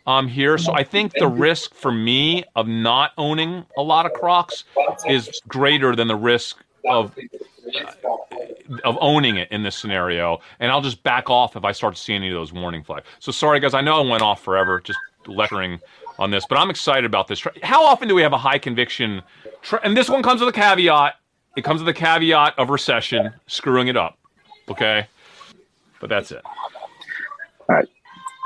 um, 0.07 0.27
here. 0.27 0.57
So 0.57 0.73
I 0.73 0.83
think 0.83 1.13
the 1.13 1.27
risk 1.27 1.75
for 1.75 1.91
me 1.91 2.43
of 2.55 2.67
not 2.67 3.11
owning 3.17 3.65
a 3.77 3.81
lot 3.83 4.07
of 4.07 4.13
Crocs 4.13 4.63
is 5.07 5.39
greater 5.47 5.95
than 5.95 6.07
the 6.07 6.15
risk 6.15 6.57
of 6.85 7.15
of 8.83 8.97
owning 9.01 9.37
it 9.37 9.51
in 9.51 9.63
this 9.63 9.75
scenario, 9.75 10.39
and 10.59 10.71
I'll 10.71 10.81
just 10.81 11.03
back 11.03 11.29
off 11.29 11.55
if 11.55 11.63
I 11.63 11.71
start 11.71 11.95
to 11.95 12.01
see 12.01 12.13
any 12.13 12.29
of 12.29 12.33
those 12.33 12.53
warning 12.53 12.83
flags. 12.83 13.05
So 13.19 13.31
sorry, 13.31 13.59
guys. 13.59 13.73
I 13.73 13.81
know 13.81 14.01
I 14.03 14.09
went 14.09 14.21
off 14.21 14.43
forever 14.43 14.81
just 14.81 14.99
lecturing 15.27 15.79
on 16.17 16.31
this, 16.31 16.45
but 16.47 16.57
I'm 16.57 16.69
excited 16.69 17.05
about 17.05 17.27
this. 17.27 17.45
How 17.63 17.85
often 17.85 18.07
do 18.07 18.15
we 18.15 18.21
have 18.21 18.33
a 18.33 18.37
high 18.37 18.59
conviction? 18.59 19.21
Tra- 19.61 19.81
and 19.83 19.95
this 19.95 20.09
one 20.09 20.23
comes 20.23 20.41
with 20.41 20.49
a 20.49 20.57
caveat. 20.57 21.15
It 21.55 21.63
comes 21.63 21.81
with 21.81 21.89
a 21.89 21.93
caveat 21.93 22.57
of 22.57 22.69
recession 22.69 23.33
screwing 23.47 23.87
it 23.87 23.97
up. 23.97 24.17
Okay, 24.69 25.07
but 25.99 26.09
that's 26.09 26.31
it. 26.31 26.43
All 26.45 27.75
right. 27.75 27.87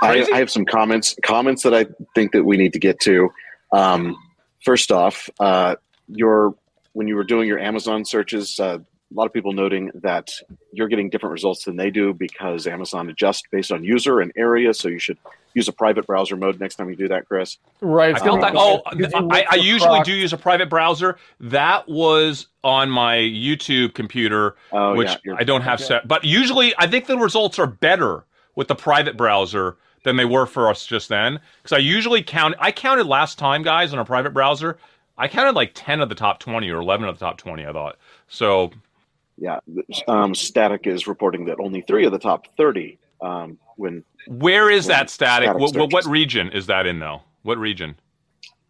I, 0.02 0.26
I, 0.34 0.38
have 0.38 0.52
some 0.52 0.66
comments 0.66 1.16
comments 1.24 1.64
that 1.64 1.74
I 1.74 1.86
think 2.14 2.34
that 2.34 2.44
we 2.44 2.58
need 2.58 2.74
to 2.74 2.80
get 2.80 3.00
to. 3.02 3.30
Um, 3.72 4.18
first 4.64 4.92
off, 4.92 5.30
uh, 5.40 5.76
your 6.08 6.56
when 6.94 7.08
you 7.08 7.16
were 7.16 7.24
doing 7.24 7.48
your 7.48 7.60
Amazon 7.60 8.06
searches, 8.06 8.60
uh, 8.60 8.80
a 9.14 9.16
lot 9.16 9.26
of 9.26 9.34
people 9.34 9.54
noting 9.54 9.92
that 9.96 10.32
you're 10.72 10.88
getting 10.88 11.10
different 11.10 11.34
results 11.34 11.66
than 11.66 11.76
they 11.76 11.92
do 11.92 12.14
because 12.14 12.66
Amazon 12.66 13.10
adjusts 13.10 13.44
based 13.52 13.72
on 13.72 13.84
user 13.84 14.22
and 14.22 14.32
area. 14.36 14.74
So 14.74 14.88
you 14.88 14.98
should 14.98 15.18
use 15.54 15.68
a 15.68 15.72
private 15.72 16.08
browser 16.08 16.36
mode 16.36 16.60
next 16.60 16.76
time 16.76 16.90
you 16.90 16.96
do 16.96 17.08
that, 17.10 17.28
Chris. 17.28 17.58
Right. 17.82 18.16
I 18.16 18.20
felt 18.20 18.42
that. 18.42 18.54
Oh, 18.56 18.82
I, 18.86 19.46
I 19.52 19.56
usually 19.56 20.02
do 20.02 20.14
use 20.14 20.34
a 20.34 20.38
private 20.38 20.70
browser. 20.70 21.18
That 21.40 21.88
was 21.88 22.48
on 22.64 22.90
my 22.90 23.18
YouTube 23.18 23.94
computer, 23.94 24.56
oh, 24.72 24.96
which 24.96 25.12
yeah, 25.24 25.36
I 25.38 25.44
don't 25.44 25.62
have 25.62 25.80
okay. 25.80 25.88
set. 25.88 26.08
But 26.08 26.24
usually, 26.24 26.74
I 26.78 26.88
think 26.88 27.06
the 27.06 27.18
results 27.18 27.60
are 27.60 27.68
better 27.68 28.26
with 28.56 28.68
the 28.68 28.76
private 28.76 29.16
browser 29.16 29.78
than 30.04 30.18
they 30.18 30.26
were 30.26 30.46
for 30.46 30.70
us 30.70 30.86
just 30.86 31.10
then. 31.10 31.40
Because 31.62 31.76
I 31.76 31.80
usually 31.80 32.24
count. 32.24 32.56
I 32.60 32.72
counted 32.72 33.06
last 33.06 33.38
time, 33.38 33.62
guys, 33.62 33.94
on 33.94 34.00
a 34.00 34.06
private 34.06 34.34
browser. 34.34 34.78
I 35.18 35.28
counted 35.28 35.56
like 35.56 35.72
10 35.74 36.02
of 36.02 36.10
the 36.10 36.16
top 36.16 36.40
20 36.40 36.70
or 36.70 36.82
11 36.82 37.08
of 37.08 37.20
the 37.20 37.26
top 37.26 37.38
20, 37.38 37.66
I 37.66 37.72
thought. 37.72 37.98
So 38.28 38.72
Yeah, 39.38 39.60
um, 40.08 40.34
Static 40.36 40.88
is 40.88 41.08
reporting 41.08 41.46
that 41.46 41.60
only 41.60 41.82
three 41.82 42.06
of 42.06 42.12
the 42.12 42.20
top 42.20 42.48
thirty. 42.56 43.00
Um, 43.22 43.58
when 43.78 44.04
where 44.28 44.70
is 44.70 44.86
that 44.88 45.10
static? 45.10 45.48
Static 45.48 45.62
What, 45.62 45.76
what, 45.76 45.92
what 45.94 46.06
region 46.06 46.52
is 46.52 46.68
that 46.68 46.86
in 46.86 47.00
though? 47.00 47.22
What 47.44 47.58
region? 47.58 47.96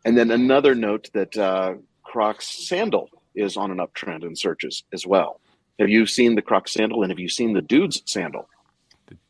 and 0.06 0.18
then 0.18 0.32
another 0.32 0.76
note 0.76 1.10
that 1.14 1.38
uh, 1.38 1.76
Crocs 2.04 2.68
sandal 2.68 3.10
is 3.36 3.56
on 3.58 3.72
an 3.72 3.78
uptrend 3.78 4.24
in 4.24 4.36
searches 4.36 4.84
as 4.91 5.08
well. 5.08 5.39
Have 5.80 5.89
you 5.89 6.06
seen 6.06 6.36
the 6.36 6.41
Crocs 6.41 6.74
sandal, 6.74 7.04
and 7.04 7.12
have 7.12 7.20
you 7.20 7.30
seen 7.30 7.54
the 7.54 7.62
dude's 7.62 8.02
sandal? 8.06 8.48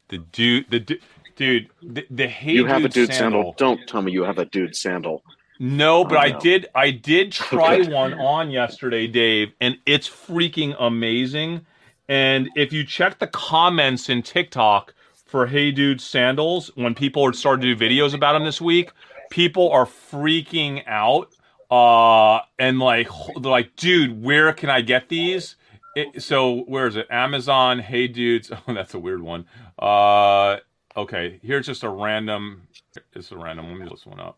The 0.09 0.17
dude, 0.17 0.69
the 0.69 0.79
du- 0.79 0.99
dude, 1.35 1.69
the, 1.81 2.05
the 2.09 2.27
hey 2.27 2.53
you 2.53 2.65
have 2.65 2.81
a 2.83 2.89
dude 2.89 3.07
dude 3.07 3.13
sandal. 3.13 3.41
sandal. 3.41 3.55
Don't 3.57 3.87
tell 3.87 4.01
me 4.01 4.11
you 4.11 4.23
have 4.23 4.37
a 4.37 4.45
dude 4.45 4.75
sandal. 4.75 5.23
No, 5.59 6.03
but 6.03 6.17
Oh, 6.17 6.21
I 6.21 6.31
did. 6.31 6.67
I 6.75 6.91
did 6.91 7.31
try 7.33 7.81
one 7.83 8.13
on 8.15 8.51
yesterday, 8.51 9.07
Dave, 9.07 9.53
and 9.61 9.77
it's 9.85 10.09
freaking 10.09 10.75
amazing. 10.79 11.65
And 12.09 12.49
if 12.55 12.73
you 12.73 12.83
check 12.85 13.19
the 13.19 13.27
comments 13.27 14.09
in 14.09 14.23
TikTok 14.23 14.93
for 15.25 15.47
Hey 15.47 15.71
Dude 15.71 16.01
sandals, 16.01 16.71
when 16.75 16.93
people 16.95 17.23
are 17.23 17.33
starting 17.33 17.61
to 17.61 17.75
do 17.75 17.89
videos 17.89 18.13
about 18.13 18.33
them 18.33 18.43
this 18.43 18.59
week, 18.61 18.91
people 19.29 19.71
are 19.71 19.85
freaking 19.85 20.83
out. 20.87 21.33
Uh, 21.71 22.41
and 22.59 22.79
like, 22.79 23.07
they're 23.41 23.51
like, 23.51 23.75
dude, 23.75 24.21
where 24.21 24.53
can 24.53 24.69
I 24.69 24.81
get 24.81 25.09
these? 25.09 25.55
It, 25.95 26.21
so 26.21 26.61
where 26.61 26.87
is 26.87 26.95
it? 26.95 27.07
Amazon. 27.09 27.79
Hey 27.79 28.07
dudes. 28.07 28.51
Oh, 28.67 28.73
that's 28.73 28.93
a 28.93 28.99
weird 28.99 29.21
one. 29.21 29.45
Uh, 29.79 30.57
okay. 30.97 31.39
Here's 31.41 31.65
just 31.65 31.83
a 31.83 31.89
random. 31.89 32.67
It's 33.13 33.31
a 33.31 33.37
random. 33.37 33.67
Let 33.69 33.77
me 33.77 33.85
look 33.85 33.93
this 33.95 34.05
one 34.05 34.19
up. 34.19 34.37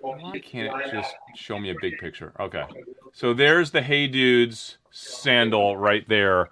Why 0.00 0.38
can't 0.40 0.92
just 0.92 1.14
show 1.34 1.58
me 1.58 1.70
a 1.70 1.74
big 1.80 1.98
picture? 1.98 2.32
Okay. 2.40 2.64
So 3.12 3.32
there's 3.34 3.70
the 3.70 3.82
Hey 3.82 4.06
Dudes 4.06 4.78
sandal 4.90 5.76
right 5.76 6.08
there. 6.08 6.50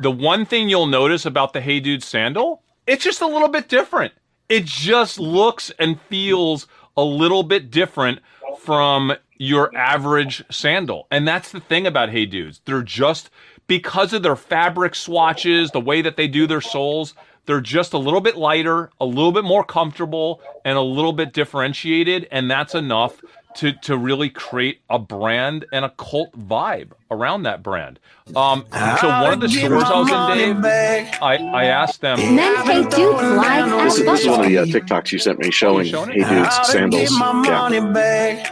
The 0.00 0.10
one 0.10 0.44
thing 0.46 0.68
you'll 0.68 0.86
notice 0.86 1.26
about 1.26 1.52
the 1.52 1.60
Hey 1.60 1.80
Dudes 1.80 2.04
sandal, 2.04 2.62
it's 2.86 3.02
just 3.04 3.22
a 3.22 3.26
little 3.26 3.48
bit 3.48 3.68
different. 3.68 4.12
It 4.48 4.64
just 4.64 5.18
looks 5.18 5.72
and 5.78 6.00
feels 6.02 6.68
a 6.96 7.02
little 7.02 7.42
bit 7.42 7.70
different 7.70 8.20
from 8.60 9.12
your 9.38 9.74
average 9.76 10.44
sandal. 10.50 11.08
And 11.10 11.26
that's 11.26 11.50
the 11.50 11.60
thing 11.60 11.86
about 11.86 12.10
Hey 12.10 12.26
Dudes. 12.26 12.60
They're 12.64 12.82
just 12.82 13.30
because 13.66 14.12
of 14.12 14.22
their 14.22 14.36
fabric 14.36 14.94
swatches, 14.94 15.72
the 15.72 15.80
way 15.80 16.02
that 16.02 16.16
they 16.16 16.28
do 16.28 16.46
their 16.46 16.60
soles, 16.60 17.14
they're 17.46 17.60
just 17.60 17.92
a 17.92 17.98
little 17.98 18.20
bit 18.20 18.36
lighter, 18.36 18.90
a 19.00 19.06
little 19.06 19.32
bit 19.32 19.44
more 19.44 19.64
comfortable, 19.64 20.40
and 20.64 20.76
a 20.76 20.82
little 20.82 21.12
bit 21.12 21.32
differentiated. 21.32 22.28
And 22.30 22.50
that's 22.50 22.74
enough 22.74 23.20
to, 23.56 23.72
to 23.72 23.96
really 23.96 24.28
create 24.28 24.80
a 24.90 24.98
brand 24.98 25.64
and 25.72 25.84
a 25.84 25.90
cult 25.90 26.32
vibe 26.38 26.90
around 27.10 27.44
that 27.44 27.62
brand. 27.62 27.98
Um, 28.34 28.66
so 29.00 29.08
one 29.08 29.32
of 29.32 29.40
the 29.40 29.48
stores 29.48 29.84
I 29.84 29.98
was 30.00 30.10
in, 30.38 30.60
Dave, 30.60 31.08
I, 31.22 31.36
I 31.36 31.64
asked 31.66 32.00
them, 32.02 32.18
Men 32.18 32.54
Hey 32.66 32.82
Dudes 32.82 33.22
live 33.22 33.72
at 33.72 33.84
This 33.84 33.98
is, 33.98 34.04
this 34.04 34.20
is 34.22 34.26
one 34.28 34.40
of 34.40 34.46
the 34.46 34.58
uh, 34.58 34.64
TikToks 34.66 35.10
you 35.12 35.18
sent 35.18 35.38
me 35.38 35.50
showing 35.50 35.86
showing 35.86 36.10
Hey? 36.10 36.28
Dude's 36.28 36.68
sandals. 36.68 37.10
Yeah. 37.10 38.44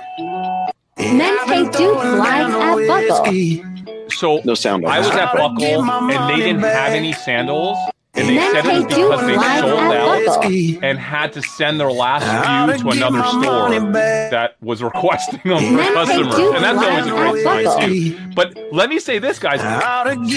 Men 0.96 1.38
Hey 1.48 1.64
Dudes 1.64 1.76
live 1.76 2.54
at 2.54 2.88
Buckle. 2.88 4.08
so 4.10 4.40
No 4.44 4.54
sound 4.54 4.86
I 4.86 5.00
was 5.00 5.08
at 5.10 5.32
but- 5.34 5.38
Buckle 5.38 5.82
and 5.84 6.30
they 6.30 6.36
didn't 6.36 6.62
have 6.62 6.92
any 6.92 7.12
sandals. 7.12 7.76
And 8.16 8.28
they 8.28 8.36
said 8.38 8.64
it 8.64 8.72
was 8.72 8.86
Dudes 8.86 9.22
because 9.22 9.26
they 9.26 9.34
sold 9.60 9.92
out 9.92 10.44
and 10.84 10.98
had 10.98 11.32
to 11.32 11.42
send 11.42 11.80
their 11.80 11.90
last 11.90 12.24
few 12.24 12.84
to 12.84 12.96
another 12.96 13.24
store 13.24 13.70
that 14.30 14.56
was 14.60 14.82
requesting 14.82 15.40
them 15.44 15.76
for 15.76 15.92
customers. 15.94 16.34
And 16.34 16.64
that's 16.64 16.78
always 16.78 17.06
a 17.06 17.10
great 17.10 17.42
at 17.46 17.64
sign 17.66 17.88
too. 17.88 18.18
But 18.34 18.56
let 18.72 18.88
me 18.88 18.98
say 19.00 19.18
this, 19.18 19.38
guys. 19.38 19.60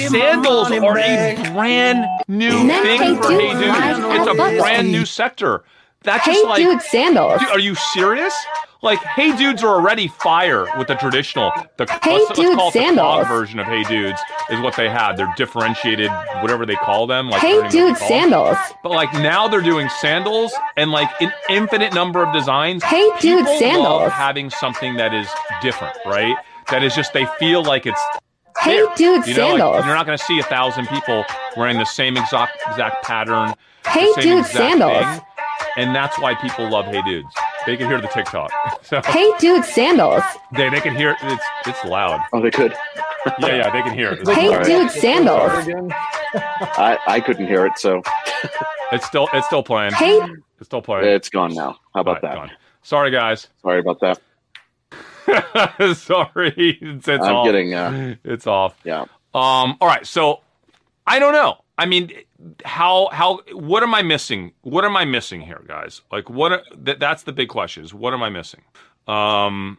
Sandals 0.10 0.72
are 0.72 0.98
a 0.98 1.36
brand 1.54 2.08
new 2.28 2.68
thing 2.68 3.18
for 3.22 3.30
Dudes 3.30 3.30
Hey 3.30 3.54
Dudes. 3.54 3.68
live 3.68 4.18
It's 4.20 4.28
a 4.28 4.34
brand 4.60 4.92
new 4.92 5.06
sector. 5.06 5.64
That's 6.08 6.26
Hey 6.26 6.34
just 6.34 6.46
like 6.46 6.58
Dude 6.58 6.82
sandals. 6.82 7.40
Dude, 7.42 7.50
are 7.50 7.60
you 7.60 7.76
serious? 7.76 8.34
Like, 8.84 9.00
Hey 9.00 9.36
Dudes 9.36 9.64
are 9.64 9.74
already 9.76 10.08
fire 10.08 10.68
with 10.78 10.88
the 10.88 10.96
traditional. 10.96 11.52
The 11.78 11.86
Hey 12.04 12.14
let's, 12.20 12.30
let's 12.30 12.40
Dude 12.40 12.54
it 12.54 12.56
the 12.58 12.72
sandals. 12.72 13.28
version 13.28 13.60
of 13.60 13.66
Hey 13.66 13.84
Dudes 13.84 14.20
is 14.52 14.60
what 14.62 14.76
they 14.76 14.88
had. 14.90 15.18
They're 15.18 15.34
differentiated, 15.36 16.12
whatever 16.42 16.66
they 16.66 16.76
call 16.76 17.08
them. 17.08 17.30
Like, 17.30 17.42
Hey 17.42 17.54
don't 17.54 17.66
even 17.66 17.80
know 17.80 17.86
what 17.88 17.92
Dude 17.92 17.98
call 18.00 18.10
them. 18.10 18.20
sandals. 18.22 18.58
But 18.84 18.92
like 18.92 19.12
now 19.14 19.48
they're 19.48 19.62
doing 19.62 19.90
sandals 20.00 20.54
and 20.78 20.92
like 20.92 21.10
an 21.22 21.32
infinite 21.50 21.94
number 21.94 22.24
of 22.24 22.32
designs. 22.34 22.84
Hey 22.84 23.10
Dude 23.20 23.46
sandals. 23.60 24.12
having 24.12 24.50
something 24.50 24.96
that 24.98 25.14
is 25.14 25.28
different, 25.62 25.96
right? 26.06 26.36
That 26.70 26.84
is 26.84 26.94
just 26.96 27.14
they 27.14 27.26
feel 27.40 27.64
like 27.64 27.86
it's 27.86 28.02
Hey. 28.62 28.84
Dude 28.96 29.26
you 29.28 29.36
know, 29.36 29.50
like, 29.50 29.60
sandals. 29.60 29.86
you're 29.86 29.96
not 29.96 30.06
going 30.06 30.18
to 30.18 30.24
see 30.24 30.40
a 30.40 30.44
thousand 30.44 30.88
people 30.88 31.24
wearing 31.56 31.78
the 31.78 31.86
same 31.86 32.18
exact 32.18 32.62
exact 32.70 33.04
pattern. 33.04 33.54
Hey 33.88 34.12
Dude 34.20 34.46
sandals. 34.46 34.98
thing, 35.06 35.22
and 35.78 35.96
that's 35.96 36.20
why 36.20 36.36
people 36.36 36.70
love 36.70 36.86
Hey 36.86 37.02
Dudes. 37.04 37.34
They 37.66 37.78
can 37.78 37.88
hear 37.88 38.02
the 38.02 38.08
TikTok, 38.10 38.52
so 38.84 39.02
Hey 39.06 39.32
Dude 39.40 39.64
sandals. 39.66 40.24
they 40.54 40.70
they 40.70 40.82
can 40.82 40.96
hear 40.96 41.16
it's 41.22 41.44
it's 41.66 41.84
loud. 41.86 42.20
Oh, 42.34 42.42
they 42.42 42.52
could. 42.52 42.76
Yeah, 43.42 43.58
yeah, 43.58 43.70
they 43.72 43.82
can 43.82 43.94
hear 43.94 44.14
it. 44.14 44.26
Hey 44.30 44.48
Alright. 44.48 44.66
Dude 44.66 44.90
sandals. 44.90 45.52
I, 46.34 46.98
I 47.08 47.20
couldn't 47.20 47.46
hear 47.48 47.66
it, 47.66 47.74
so 47.78 48.02
It's 48.94 49.06
still 49.06 49.28
it's 49.34 49.46
still 49.48 49.64
playing. 49.64 49.92
Hey 49.94 50.18
It's 50.60 50.68
still 50.68 50.82
playing. 50.82 51.08
it's 51.10 51.28
gone 51.30 51.54
now. 51.54 51.76
How 51.94 52.02
about 52.02 52.18
Alright, 52.18 52.22
that? 52.22 52.36
gone. 52.36 52.52
Sorry, 52.84 53.12
guys. 53.12 53.48
Sorry 53.62 53.80
about 53.82 54.00
that. 54.00 54.20
Sorry, 55.98 56.54
it's, 56.82 57.08
it's 57.08 57.24
I'm 57.26 57.36
off. 57.36 57.46
getting, 57.46 57.74
uh, 57.74 58.16
it's 58.24 58.48
off. 58.48 58.76
Yeah. 58.86 59.02
Um. 59.34 59.76
All 59.82 59.88
right. 59.88 60.06
So 60.08 60.42
I 61.06 61.20
don't 61.20 61.34
know. 61.34 61.58
I 61.78 61.86
mean, 61.86 62.12
how 62.66 63.10
how 63.12 63.42
what 63.54 63.84
am 63.84 63.94
I 63.94 64.02
missing? 64.02 64.54
What 64.62 64.86
am 64.86 64.98
I 64.98 65.06
missing 65.06 65.42
here, 65.42 65.64
guys? 65.68 66.02
Like 66.12 66.30
what? 66.30 66.52
Are, 66.52 66.64
th- 66.86 67.00
that's 67.00 67.24
the 67.24 67.34
big 67.34 67.50
question. 67.50 67.84
Is 67.84 67.94
what 67.94 68.14
am 68.14 68.24
I 68.24 68.30
missing? 68.30 68.62
Um. 69.08 69.78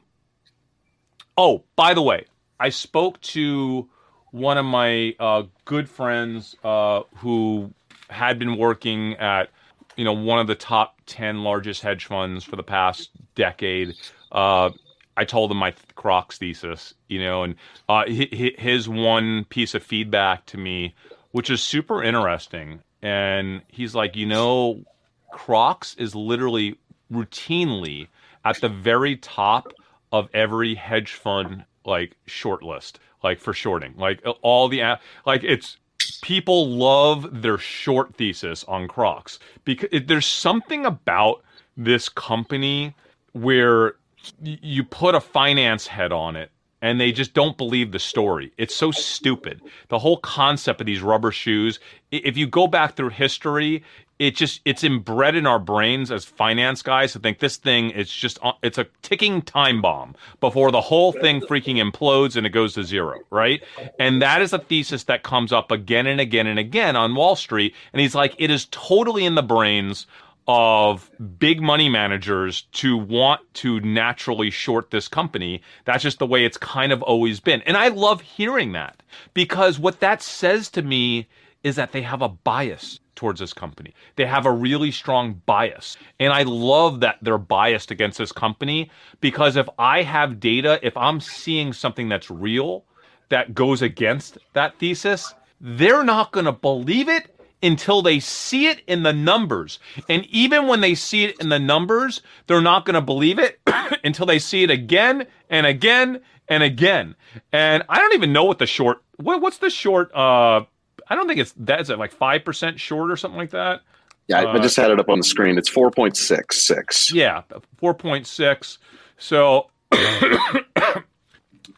Oh, 1.36 1.64
by 1.76 1.94
the 1.94 2.02
way, 2.02 2.24
I 2.60 2.70
spoke 2.70 3.20
to 3.22 3.88
one 4.32 4.58
of 4.58 4.64
my 4.64 5.14
uh, 5.18 5.44
good 5.64 5.88
friends 5.88 6.56
uh, 6.64 7.02
who 7.16 7.72
had 8.10 8.38
been 8.38 8.56
working 8.56 9.14
at 9.16 9.50
you 9.96 10.04
know 10.04 10.12
one 10.12 10.38
of 10.38 10.46
the 10.46 10.54
top 10.54 10.96
10 11.06 11.42
largest 11.42 11.82
hedge 11.82 12.06
funds 12.06 12.44
for 12.44 12.56
the 12.56 12.62
past 12.62 13.10
decade 13.34 13.94
uh, 14.32 14.70
i 15.16 15.24
told 15.24 15.50
him 15.50 15.56
my 15.58 15.74
crocs 15.94 16.38
thesis 16.38 16.94
you 17.08 17.20
know 17.20 17.42
and 17.42 17.54
uh, 17.88 18.04
hi- 18.08 18.28
hi- 18.32 18.54
his 18.58 18.88
one 18.88 19.44
piece 19.46 19.74
of 19.74 19.82
feedback 19.82 20.46
to 20.46 20.56
me 20.56 20.94
which 21.32 21.50
is 21.50 21.62
super 21.62 22.02
interesting. 22.02 22.80
And 23.02 23.62
he's 23.68 23.94
like 23.94 24.16
you 24.16 24.26
know 24.26 24.84
crocs 25.32 25.94
is 25.96 26.14
literally 26.14 26.78
routinely 27.12 28.08
at 28.44 28.60
the 28.60 28.68
very 28.68 29.16
top 29.16 29.72
of 30.10 30.28
every 30.32 30.74
hedge 30.74 31.12
fund 31.12 31.64
like 31.84 32.16
short 32.26 32.62
list 32.62 32.98
like 33.22 33.40
for 33.40 33.52
shorting. 33.52 33.94
Like 33.96 34.22
all 34.42 34.68
the 34.68 34.98
like 35.26 35.44
it's 35.44 35.76
people 36.22 36.68
love 36.68 37.42
their 37.42 37.58
short 37.58 38.14
thesis 38.14 38.64
on 38.64 38.88
Crocs. 38.88 39.38
Because 39.64 39.88
it, 39.92 40.08
there's 40.08 40.26
something 40.26 40.86
about 40.86 41.42
this 41.76 42.08
company 42.08 42.94
where 43.32 43.94
you 44.42 44.84
put 44.84 45.14
a 45.14 45.20
finance 45.20 45.86
head 45.86 46.12
on 46.12 46.36
it 46.36 46.50
and 46.80 47.00
they 47.00 47.12
just 47.12 47.34
don't 47.34 47.56
believe 47.56 47.92
the 47.92 47.98
story. 47.98 48.52
It's 48.56 48.74
so 48.74 48.90
stupid. 48.90 49.60
The 49.88 49.98
whole 49.98 50.18
concept 50.18 50.80
of 50.80 50.86
these 50.86 51.02
rubber 51.02 51.32
shoes, 51.32 51.80
if 52.10 52.36
you 52.36 52.46
go 52.46 52.66
back 52.66 52.96
through 52.96 53.10
history, 53.10 53.82
it 54.18 54.34
just 54.34 54.60
it's 54.64 54.82
inbred 54.82 55.36
in 55.36 55.46
our 55.46 55.58
brains 55.58 56.10
as 56.10 56.24
finance 56.24 56.82
guys 56.82 57.12
to 57.12 57.18
think 57.20 57.38
this 57.38 57.56
thing 57.56 57.90
is 57.90 58.10
just 58.10 58.38
uh, 58.42 58.52
it's 58.62 58.78
a 58.78 58.86
ticking 59.02 59.40
time 59.42 59.80
bomb 59.80 60.14
before 60.40 60.72
the 60.72 60.80
whole 60.80 61.12
thing 61.12 61.40
freaking 61.40 61.76
implodes 61.76 62.36
and 62.36 62.46
it 62.46 62.50
goes 62.50 62.74
to 62.74 62.82
zero, 62.82 63.20
right? 63.30 63.62
And 63.98 64.20
that 64.20 64.42
is 64.42 64.52
a 64.52 64.58
thesis 64.58 65.04
that 65.04 65.22
comes 65.22 65.52
up 65.52 65.70
again 65.70 66.06
and 66.06 66.20
again 66.20 66.46
and 66.46 66.58
again 66.58 66.96
on 66.96 67.14
Wall 67.14 67.36
Street 67.36 67.74
and 67.92 68.00
he's 68.00 68.14
like 68.14 68.34
it 68.38 68.50
is 68.50 68.66
totally 68.70 69.24
in 69.24 69.36
the 69.36 69.42
brains 69.42 70.06
of 70.48 71.10
big 71.38 71.60
money 71.60 71.90
managers 71.90 72.62
to 72.72 72.96
want 72.96 73.42
to 73.52 73.80
naturally 73.80 74.50
short 74.50 74.90
this 74.90 75.06
company. 75.06 75.60
That's 75.84 76.02
just 76.02 76.18
the 76.18 76.26
way 76.26 76.46
it's 76.46 76.56
kind 76.56 76.90
of 76.90 77.02
always 77.02 77.38
been. 77.38 77.60
And 77.62 77.76
I 77.76 77.88
love 77.88 78.22
hearing 78.22 78.72
that 78.72 79.02
because 79.34 79.78
what 79.78 80.00
that 80.00 80.22
says 80.22 80.70
to 80.70 80.82
me 80.82 81.28
is 81.62 81.76
that 81.76 81.92
they 81.92 82.00
have 82.00 82.22
a 82.22 82.30
bias 82.30 82.98
towards 83.14 83.40
this 83.40 83.52
company. 83.52 83.92
They 84.16 84.24
have 84.24 84.46
a 84.46 84.52
really 84.52 84.90
strong 84.90 85.42
bias. 85.44 85.98
And 86.18 86.32
I 86.32 86.44
love 86.44 87.00
that 87.00 87.18
they're 87.20 87.36
biased 87.36 87.90
against 87.90 88.16
this 88.16 88.32
company 88.32 88.90
because 89.20 89.56
if 89.56 89.68
I 89.78 90.02
have 90.02 90.40
data, 90.40 90.78
if 90.82 90.96
I'm 90.96 91.20
seeing 91.20 91.74
something 91.74 92.08
that's 92.08 92.30
real 92.30 92.84
that 93.28 93.54
goes 93.54 93.82
against 93.82 94.38
that 94.54 94.78
thesis, 94.78 95.34
they're 95.60 96.04
not 96.04 96.32
going 96.32 96.46
to 96.46 96.52
believe 96.52 97.08
it 97.08 97.34
until 97.62 98.02
they 98.02 98.20
see 98.20 98.66
it 98.68 98.82
in 98.86 99.02
the 99.02 99.12
numbers. 99.12 99.78
And 100.08 100.24
even 100.26 100.66
when 100.66 100.80
they 100.80 100.94
see 100.94 101.24
it 101.24 101.40
in 101.40 101.48
the 101.48 101.58
numbers, 101.58 102.22
they're 102.46 102.60
not 102.60 102.84
going 102.84 102.94
to 102.94 103.00
believe 103.00 103.38
it 103.38 103.60
until 104.04 104.26
they 104.26 104.38
see 104.38 104.62
it 104.62 104.70
again 104.70 105.26
and 105.50 105.66
again 105.66 106.20
and 106.48 106.62
again. 106.62 107.14
And 107.52 107.82
I 107.88 107.98
don't 107.98 108.14
even 108.14 108.32
know 108.32 108.44
what 108.44 108.58
the 108.58 108.66
short 108.66 109.02
what, 109.16 109.40
what's 109.40 109.58
the 109.58 109.70
short 109.70 110.14
uh 110.14 110.64
I 111.10 111.14
don't 111.14 111.26
think 111.26 111.40
it's 111.40 111.54
that's 111.56 111.90
at 111.90 111.98
like 111.98 112.14
5% 112.14 112.78
short 112.78 113.10
or 113.10 113.16
something 113.16 113.38
like 113.38 113.50
that. 113.50 113.80
Yeah, 114.28 114.40
I- 114.42 114.52
I 114.54 114.58
just 114.58 114.76
had 114.76 114.90
it 114.90 115.00
up 115.00 115.08
on 115.08 115.18
the 115.18 115.24
screen. 115.24 115.56
It's 115.58 115.70
4.66. 115.70 117.12
Yeah, 117.14 117.42
4.6. 117.82 118.78
So 119.16 119.70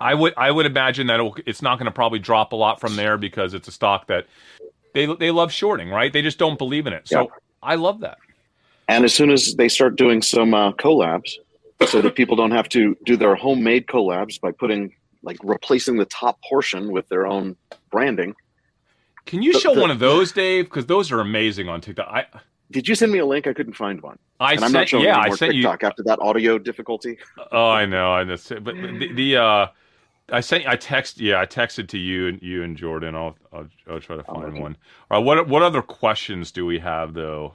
I 0.01 0.15
would 0.15 0.35
I 0.37 0.51
would 0.51 0.67
imagine 0.67 1.07
that 1.09 1.21
it's 1.47 1.63
not 1.63 1.79
going 1.79 1.87
to 1.87 1.93
probably 1.93 2.19
drop 2.19 2.53
a 2.53 2.57
lot 2.57 2.81
from 2.81 2.97
there 2.97 3.17
because 3.19 3.55
it's 3.55 3.69
a 3.69 3.73
stock 3.73 4.07
that 4.07 4.27
they 4.95 5.07
they 5.07 5.31
love 5.31 5.53
shorting, 5.53 5.89
right? 5.91 6.13
They 6.13 6.23
just 6.23 6.39
don't 6.39 6.59
believe 6.59 6.87
in 6.87 6.93
it. 6.93 7.09
So 7.09 7.23
Yeah. 7.23 7.27
I 7.63 7.75
love 7.77 8.01
that. 8.01 8.19
And 8.89 9.05
as 9.05 9.15
soon 9.15 9.31
as 9.31 9.55
they 9.55 9.69
start 9.69 9.97
doing 9.97 10.21
some 10.23 10.53
uh, 10.55 10.73
collabs, 10.73 11.35
so 11.87 12.01
that 12.03 12.15
people 12.15 12.37
don't 12.37 12.51
have 12.51 12.69
to 12.71 12.97
do 13.07 13.17
their 13.17 13.35
homemade 13.35 13.87
collabs 13.87 14.41
by 14.41 14.51
putting 14.53 14.93
like 15.23 15.39
replacing 15.43 15.97
the 15.97 16.05
top 16.07 16.41
portion 16.49 16.91
with 16.93 17.09
their 17.09 17.27
own 17.27 17.57
branding. 17.91 18.35
Can 19.27 19.43
you 19.43 19.53
The- 19.53 19.61
show 19.61 19.75
the- 19.75 19.81
one 19.81 19.91
of 19.91 19.99
those, 19.99 20.33
Dave? 20.33 20.65
Because 20.65 20.87
those 20.87 21.13
are 21.13 21.21
amazing 21.21 21.69
on 21.69 21.81
TikTok. 21.81 22.09
I 22.09 22.27
Did 22.71 22.89
you 22.89 22.95
send 22.95 23.13
me 23.13 23.19
a 23.19 23.27
link? 23.27 23.47
I 23.47 23.53
couldn't 23.53 23.75
find 23.75 24.01
one. 24.03 24.19
I 24.41 24.55
and 24.55 24.65
I'm 24.65 24.73
not 24.73 24.89
showing 24.89 25.05
yeah 25.05 25.19
I 25.19 25.31
sent 25.31 25.55
you. 25.55 25.63
TikTok 25.63 25.85
after 25.85 26.03
that 26.05 26.19
audio 26.21 26.59
difficulty. 26.59 27.19
Oh, 27.53 27.69
I 27.69 27.85
know. 27.87 28.13
I 28.13 28.25
just 28.25 28.49
but 28.65 28.75
the, 28.75 29.13
the 29.13 29.37
uh, 29.37 29.67
I 30.33 30.41
sent 30.41 30.67
I 30.67 30.77
text 30.77 31.21
yeah 31.21 31.41
I 31.41 31.47
texted 31.47 31.89
to 31.89 31.99
you 31.99 32.29
and 32.29 32.43
you 32.43 32.63
and 32.63 32.77
Jordan. 32.77 33.15
I'll 33.15 33.37
I'll, 33.53 33.69
I'll 33.89 34.01
try 34.01 34.17
to 34.17 34.25
find 34.25 34.61
one. 34.61 34.77
All 35.11 35.19
right. 35.19 35.25
What 35.25 35.49
what 35.49 35.63
other 35.63 35.83
questions 35.83 36.53
do 36.53 36.67
we 36.67 36.79
have 36.79 37.15
though 37.15 37.55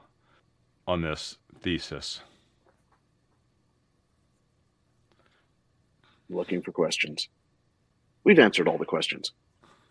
on 0.88 1.02
this 1.02 1.38
thesis? 1.62 2.22
Looking 6.30 6.62
for 6.62 6.72
questions. 6.72 7.30
We've 8.24 8.40
answered 8.40 8.68
all 8.68 8.78
the 8.78 8.86
questions. 8.86 9.32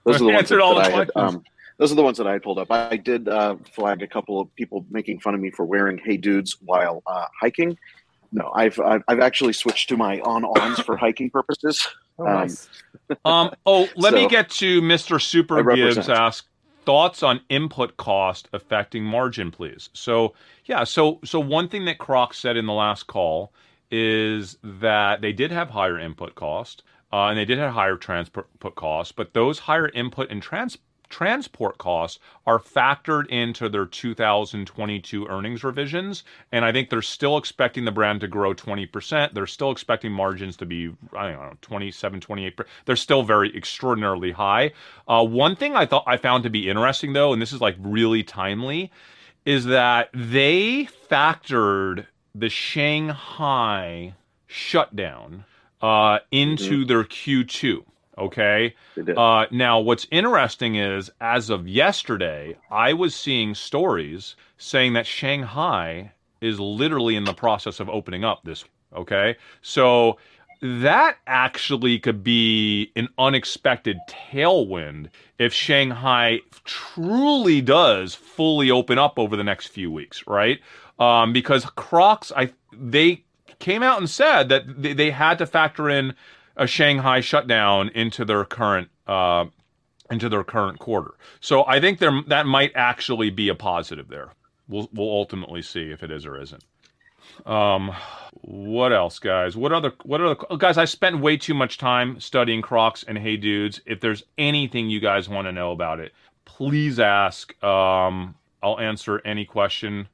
Those 0.04 0.16
are 0.16 0.18
the 0.18 0.24
ones 0.26 0.38
answered 0.38 0.56
that, 0.56 0.62
all 0.62 0.74
that 0.76 0.88
the 0.90 0.94
I 0.94 0.98
had. 0.98 1.12
questions. 1.12 1.34
Um, 1.36 1.44
those 1.78 1.90
are 1.90 1.96
the 1.96 2.02
ones 2.02 2.18
that 2.18 2.26
I 2.26 2.32
had 2.32 2.42
pulled 2.42 2.58
up. 2.58 2.70
I 2.70 2.96
did 2.96 3.28
uh, 3.28 3.56
flag 3.72 4.02
a 4.02 4.06
couple 4.06 4.40
of 4.40 4.54
people 4.54 4.86
making 4.90 5.20
fun 5.20 5.34
of 5.34 5.40
me 5.40 5.50
for 5.50 5.64
wearing 5.64 5.98
"Hey 5.98 6.16
Dudes" 6.16 6.56
while 6.60 7.02
uh, 7.06 7.26
hiking. 7.40 7.76
No, 8.32 8.50
I've, 8.54 8.78
I've 8.80 9.02
I've 9.08 9.20
actually 9.20 9.52
switched 9.52 9.88
to 9.90 9.96
my 9.96 10.20
on-ons 10.20 10.80
for 10.80 10.96
hiking 10.96 11.30
purposes. 11.30 11.86
Oh, 12.18 12.26
Um, 12.26 12.32
nice. 12.32 12.68
Um. 13.24 13.50
Oh, 13.66 13.88
let 13.96 14.14
me 14.14 14.26
get 14.28 14.48
to 14.50 14.80
Mr. 14.80 15.20
Super. 15.20 15.62
Gibbs. 15.62 16.08
Ask 16.08 16.46
thoughts 16.86 17.22
on 17.22 17.40
input 17.50 17.96
cost 17.96 18.48
affecting 18.52 19.04
margin, 19.04 19.50
please. 19.50 19.90
So 19.92 20.34
yeah. 20.64 20.84
So 20.84 21.20
so 21.24 21.38
one 21.40 21.68
thing 21.68 21.84
that 21.86 21.98
Croc 21.98 22.34
said 22.34 22.56
in 22.56 22.66
the 22.66 22.72
last 22.72 23.06
call 23.06 23.52
is 23.90 24.56
that 24.62 25.20
they 25.20 25.32
did 25.32 25.50
have 25.50 25.70
higher 25.70 25.98
input 25.98 26.34
cost 26.34 26.82
uh, 27.12 27.26
and 27.28 27.38
they 27.38 27.44
did 27.44 27.58
have 27.58 27.72
higher 27.72 27.96
transport 27.96 28.48
costs, 28.74 29.12
but 29.12 29.34
those 29.34 29.60
higher 29.60 29.88
input 29.90 30.30
and 30.30 30.42
trans 30.42 30.78
transport 31.14 31.78
costs 31.78 32.18
are 32.44 32.58
factored 32.58 33.28
into 33.28 33.68
their 33.68 33.86
2022 33.86 35.28
earnings 35.28 35.62
revisions 35.62 36.24
and 36.50 36.64
i 36.64 36.72
think 36.72 36.90
they're 36.90 37.00
still 37.00 37.36
expecting 37.36 37.84
the 37.84 37.92
brand 37.92 38.20
to 38.20 38.26
grow 38.26 38.52
20% 38.52 39.32
they're 39.32 39.46
still 39.46 39.70
expecting 39.70 40.10
margins 40.10 40.56
to 40.56 40.66
be 40.66 40.92
i 41.16 41.30
don't 41.30 41.40
know 41.40 41.52
27 41.60 42.18
28%. 42.18 42.64
they're 42.84 42.96
still 42.96 43.22
very 43.22 43.56
extraordinarily 43.56 44.32
high. 44.32 44.72
Uh, 45.06 45.24
one 45.24 45.54
thing 45.54 45.76
i 45.76 45.86
thought 45.86 46.02
i 46.04 46.16
found 46.16 46.42
to 46.42 46.50
be 46.50 46.68
interesting 46.68 47.12
though 47.12 47.32
and 47.32 47.40
this 47.40 47.52
is 47.52 47.60
like 47.60 47.76
really 47.78 48.24
timely 48.24 48.90
is 49.44 49.66
that 49.66 50.08
they 50.12 50.88
factored 51.08 52.06
the 52.34 52.48
shanghai 52.48 54.12
shutdown 54.48 55.44
uh, 55.80 56.18
into 56.32 56.84
their 56.84 57.04
q2 57.04 57.84
okay 58.16 58.74
uh, 59.16 59.46
now, 59.50 59.80
what's 59.80 60.06
interesting 60.10 60.76
is, 60.76 61.10
as 61.20 61.50
of 61.50 61.68
yesterday, 61.68 62.56
I 62.70 62.92
was 62.92 63.14
seeing 63.14 63.54
stories 63.54 64.36
saying 64.56 64.92
that 64.94 65.06
Shanghai 65.06 66.12
is 66.40 66.60
literally 66.60 67.16
in 67.16 67.24
the 67.24 67.32
process 67.32 67.80
of 67.80 67.88
opening 67.88 68.24
up 68.24 68.44
this. 68.44 68.64
Okay, 68.94 69.36
so 69.62 70.18
that 70.62 71.16
actually 71.26 71.98
could 71.98 72.22
be 72.22 72.92
an 72.94 73.08
unexpected 73.18 73.98
tailwind 74.08 75.08
if 75.38 75.52
Shanghai 75.52 76.38
truly 76.64 77.60
does 77.60 78.14
fully 78.14 78.70
open 78.70 78.98
up 78.98 79.18
over 79.18 79.36
the 79.36 79.44
next 79.44 79.68
few 79.68 79.90
weeks, 79.90 80.24
right? 80.26 80.60
Um, 81.00 81.32
because 81.32 81.64
Crocs, 81.64 82.30
I 82.36 82.52
they 82.72 83.24
came 83.58 83.82
out 83.82 83.98
and 83.98 84.08
said 84.08 84.48
that 84.50 84.82
they, 84.82 84.92
they 84.92 85.10
had 85.10 85.38
to 85.38 85.46
factor 85.46 85.90
in 85.90 86.14
a 86.56 86.66
Shanghai 86.66 87.20
shutdown 87.20 87.88
into 87.94 88.24
their 88.24 88.44
current 88.44 88.88
uh, 89.06 89.46
into 90.10 90.28
their 90.28 90.44
current 90.44 90.78
quarter. 90.78 91.14
So 91.40 91.64
I 91.66 91.80
think 91.80 91.98
there 91.98 92.22
that 92.28 92.46
might 92.46 92.72
actually 92.74 93.30
be 93.30 93.48
a 93.48 93.54
positive 93.54 94.08
there. 94.08 94.30
We'll 94.68 94.88
we'll 94.92 95.10
ultimately 95.10 95.62
see 95.62 95.90
if 95.90 96.02
it 96.02 96.10
is 96.10 96.26
or 96.26 96.40
isn't. 96.40 96.64
Um, 97.46 97.92
what 98.42 98.92
else, 98.92 99.18
guys? 99.18 99.56
What 99.56 99.72
other 99.72 99.92
what 100.04 100.20
other 100.20 100.36
guys? 100.56 100.78
I 100.78 100.84
spent 100.84 101.20
way 101.20 101.36
too 101.36 101.54
much 101.54 101.78
time 101.78 102.20
studying 102.20 102.62
Crocs 102.62 103.04
and 103.06 103.18
Hey 103.18 103.36
Dudes. 103.36 103.80
If 103.86 104.00
there's 104.00 104.22
anything 104.38 104.90
you 104.90 105.00
guys 105.00 105.28
want 105.28 105.46
to 105.46 105.52
know 105.52 105.72
about 105.72 106.00
it, 106.00 106.12
please 106.44 107.00
ask. 107.00 107.52
Um, 107.62 108.34
I'll 108.62 108.80
answer 108.80 109.20
any 109.24 109.44
question 109.44 110.08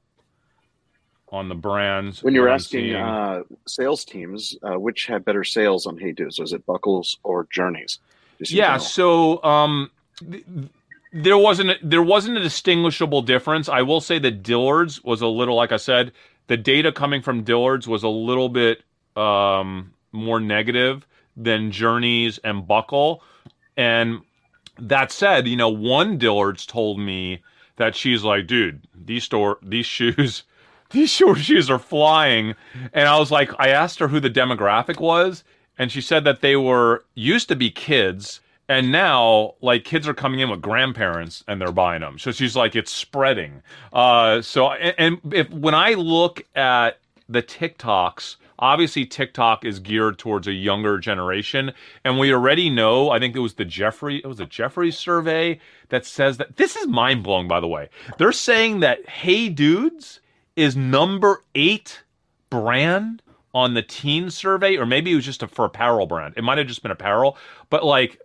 on 1.30 1.48
the 1.48 1.54
brands. 1.54 2.22
when 2.22 2.34
you're 2.34 2.48
asking 2.48 2.94
uh, 2.94 3.42
sales 3.66 4.04
teams, 4.04 4.56
uh, 4.62 4.78
which 4.78 5.06
had 5.06 5.24
better 5.24 5.44
sales 5.44 5.86
on 5.86 5.96
Hey 5.96 6.12
Dudes? 6.12 6.38
Was 6.38 6.52
it 6.52 6.66
Buckles 6.66 7.18
or 7.22 7.46
Journeys? 7.52 7.98
Yeah 8.48 8.78
so 8.78 9.42
um 9.44 9.90
th- 10.30 10.44
there 11.12 11.36
wasn't 11.36 11.70
a, 11.70 11.76
there 11.82 12.02
wasn't 12.02 12.36
a 12.36 12.40
distinguishable 12.40 13.22
difference 13.22 13.68
i 13.68 13.82
will 13.82 14.00
say 14.00 14.18
that 14.18 14.42
dillard's 14.42 15.02
was 15.02 15.20
a 15.20 15.26
little 15.26 15.56
like 15.56 15.72
i 15.72 15.76
said 15.76 16.12
the 16.46 16.56
data 16.56 16.92
coming 16.92 17.20
from 17.20 17.42
dillard's 17.42 17.86
was 17.88 18.02
a 18.02 18.08
little 18.08 18.48
bit 18.48 18.82
um 19.16 19.92
more 20.12 20.40
negative 20.40 21.06
than 21.36 21.70
journeys 21.70 22.38
and 22.44 22.66
buckle 22.66 23.22
and 23.76 24.20
that 24.78 25.10
said 25.12 25.46
you 25.46 25.56
know 25.56 25.68
one 25.68 26.16
dillard's 26.16 26.64
told 26.64 26.98
me 26.98 27.42
that 27.76 27.94
she's 27.96 28.22
like 28.22 28.46
dude 28.46 28.80
these 28.94 29.24
store 29.24 29.58
these 29.62 29.86
shoes 29.98 30.44
these 30.90 31.10
shoes 31.38 31.70
are 31.70 31.78
flying. 31.78 32.54
And 32.92 33.08
i 33.08 33.18
was 33.18 33.30
like 33.30 33.50
i 33.58 33.68
asked 33.68 33.98
her 33.98 34.08
who 34.08 34.20
the 34.20 34.30
demographic 34.30 35.00
was 35.00 35.44
and 35.78 35.90
she 35.90 36.00
said 36.00 36.24
that 36.24 36.40
they 36.40 36.56
were 36.56 37.04
used 37.14 37.48
to 37.48 37.56
be 37.56 37.70
kids 37.70 38.40
and 38.68 38.92
now 38.92 39.54
like 39.60 39.84
kids 39.84 40.06
are 40.06 40.14
coming 40.14 40.40
in 40.40 40.50
with 40.50 40.60
grandparents 40.60 41.42
and 41.48 41.60
they're 41.60 41.72
buying 41.72 42.00
them 42.00 42.18
so 42.18 42.30
she's 42.30 42.56
like 42.56 42.76
it's 42.76 42.92
spreading. 42.92 43.62
Uh 43.92 44.42
so 44.42 44.70
and, 44.72 44.94
and 44.98 45.34
if 45.34 45.50
when 45.50 45.74
i 45.74 45.94
look 45.94 46.42
at 46.54 46.98
the 47.28 47.42
tiktoks 47.42 48.36
obviously 48.58 49.06
tiktok 49.06 49.64
is 49.64 49.78
geared 49.78 50.18
towards 50.18 50.46
a 50.46 50.52
younger 50.52 50.98
generation 50.98 51.72
and 52.04 52.18
we 52.18 52.32
already 52.32 52.68
know 52.68 53.10
i 53.10 53.18
think 53.18 53.34
it 53.34 53.40
was 53.40 53.54
the 53.54 53.64
jeffrey 53.64 54.18
it 54.18 54.26
was 54.26 54.40
a 54.40 54.46
jeffrey 54.46 54.90
survey 54.90 55.58
that 55.88 56.04
says 56.06 56.36
that 56.38 56.56
this 56.56 56.76
is 56.76 56.86
mind-blowing 56.86 57.48
by 57.48 57.60
the 57.60 57.68
way. 57.68 57.88
They're 58.18 58.32
saying 58.32 58.80
that 58.80 59.08
hey 59.08 59.48
dudes 59.48 60.19
is 60.56 60.76
number 60.76 61.44
eight 61.54 62.02
brand 62.50 63.22
on 63.54 63.74
the 63.74 63.82
teen 63.82 64.30
survey, 64.30 64.76
or 64.76 64.86
maybe 64.86 65.12
it 65.12 65.16
was 65.16 65.24
just 65.24 65.42
a, 65.42 65.48
for 65.48 65.64
apparel 65.64 66.06
brand. 66.06 66.34
It 66.36 66.44
might 66.44 66.58
have 66.58 66.66
just 66.66 66.82
been 66.82 66.90
apparel, 66.92 67.36
but 67.68 67.84
like, 67.84 68.20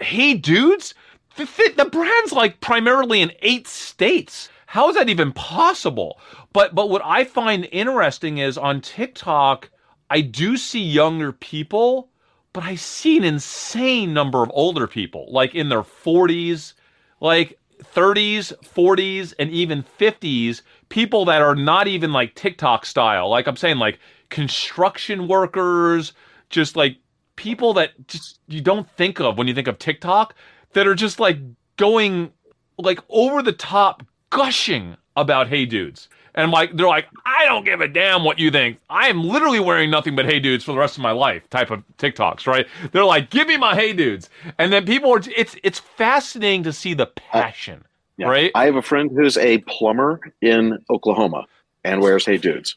hey 0.00 0.34
dudes, 0.34 0.94
the, 1.36 1.72
the, 1.76 1.84
brand's 1.86 2.32
like 2.32 2.60
primarily 2.60 3.20
in 3.20 3.32
eight 3.42 3.66
states. 3.66 4.48
How 4.66 4.88
is 4.88 4.96
that 4.96 5.08
even 5.08 5.32
possible? 5.32 6.18
But 6.52 6.74
but 6.74 6.90
what 6.90 7.02
I 7.04 7.24
find 7.24 7.68
interesting 7.70 8.38
is 8.38 8.58
on 8.58 8.80
TikTok, 8.80 9.70
I 10.10 10.20
do 10.20 10.56
see 10.56 10.82
younger 10.82 11.32
people, 11.32 12.10
but 12.52 12.64
I 12.64 12.74
see 12.74 13.16
an 13.16 13.24
insane 13.24 14.12
number 14.12 14.42
of 14.42 14.50
older 14.54 14.86
people, 14.86 15.26
like 15.30 15.54
in 15.54 15.68
their 15.68 15.82
40s, 15.82 16.74
like 17.20 17.58
30s, 17.82 18.52
40s, 18.62 19.34
and 19.38 19.50
even 19.50 19.84
50s, 19.98 20.62
people 20.94 21.24
that 21.24 21.42
are 21.42 21.56
not 21.56 21.88
even 21.88 22.12
like 22.12 22.36
TikTok 22.36 22.86
style. 22.86 23.28
Like 23.28 23.48
I'm 23.48 23.56
saying, 23.56 23.78
like 23.78 23.98
construction 24.30 25.26
workers, 25.26 26.12
just 26.50 26.76
like 26.76 26.98
people 27.34 27.74
that 27.74 28.06
just 28.06 28.38
you 28.46 28.60
don't 28.60 28.88
think 28.90 29.18
of 29.18 29.36
when 29.36 29.48
you 29.48 29.54
think 29.54 29.66
of 29.66 29.80
TikTok, 29.80 30.36
that 30.72 30.86
are 30.86 30.94
just 30.94 31.18
like 31.18 31.38
going 31.76 32.30
like 32.78 33.00
over 33.08 33.42
the 33.42 33.50
top, 33.52 34.04
gushing 34.30 34.96
about 35.16 35.48
Hey 35.48 35.66
Dudes. 35.66 36.08
And 36.36 36.52
like 36.52 36.76
they're 36.76 36.86
like, 36.86 37.08
I 37.26 37.44
don't 37.44 37.64
give 37.64 37.80
a 37.80 37.88
damn 37.88 38.22
what 38.22 38.38
you 38.38 38.52
think. 38.52 38.78
I 38.88 39.08
am 39.08 39.24
literally 39.24 39.58
wearing 39.58 39.90
nothing 39.90 40.14
but 40.14 40.26
Hey 40.26 40.38
Dudes 40.38 40.62
for 40.62 40.70
the 40.70 40.78
rest 40.78 40.96
of 40.96 41.02
my 41.02 41.10
life. 41.10 41.50
Type 41.50 41.72
of 41.72 41.82
TikToks, 41.98 42.46
right? 42.46 42.68
They're 42.92 43.04
like, 43.04 43.30
give 43.30 43.48
me 43.48 43.56
my 43.56 43.74
Hey 43.74 43.94
Dudes. 43.94 44.30
And 44.58 44.72
then 44.72 44.86
people 44.86 45.12
are. 45.12 45.20
It's 45.36 45.56
it's 45.64 45.80
fascinating 45.80 46.62
to 46.62 46.72
see 46.72 46.94
the 46.94 47.06
passion 47.06 47.82
Yeah. 48.16 48.28
right? 48.28 48.50
I 48.54 48.66
have 48.66 48.76
a 48.76 48.82
friend 48.82 49.10
who's 49.14 49.36
a 49.36 49.58
plumber 49.58 50.20
in 50.40 50.78
Oklahoma 50.90 51.46
and 51.82 52.00
wears 52.00 52.24
Hey 52.24 52.36
Dudes. 52.36 52.76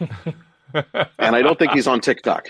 and 0.00 1.36
I 1.36 1.42
don't 1.42 1.58
think 1.58 1.72
he's 1.72 1.86
on 1.86 2.00
TikTok. 2.00 2.48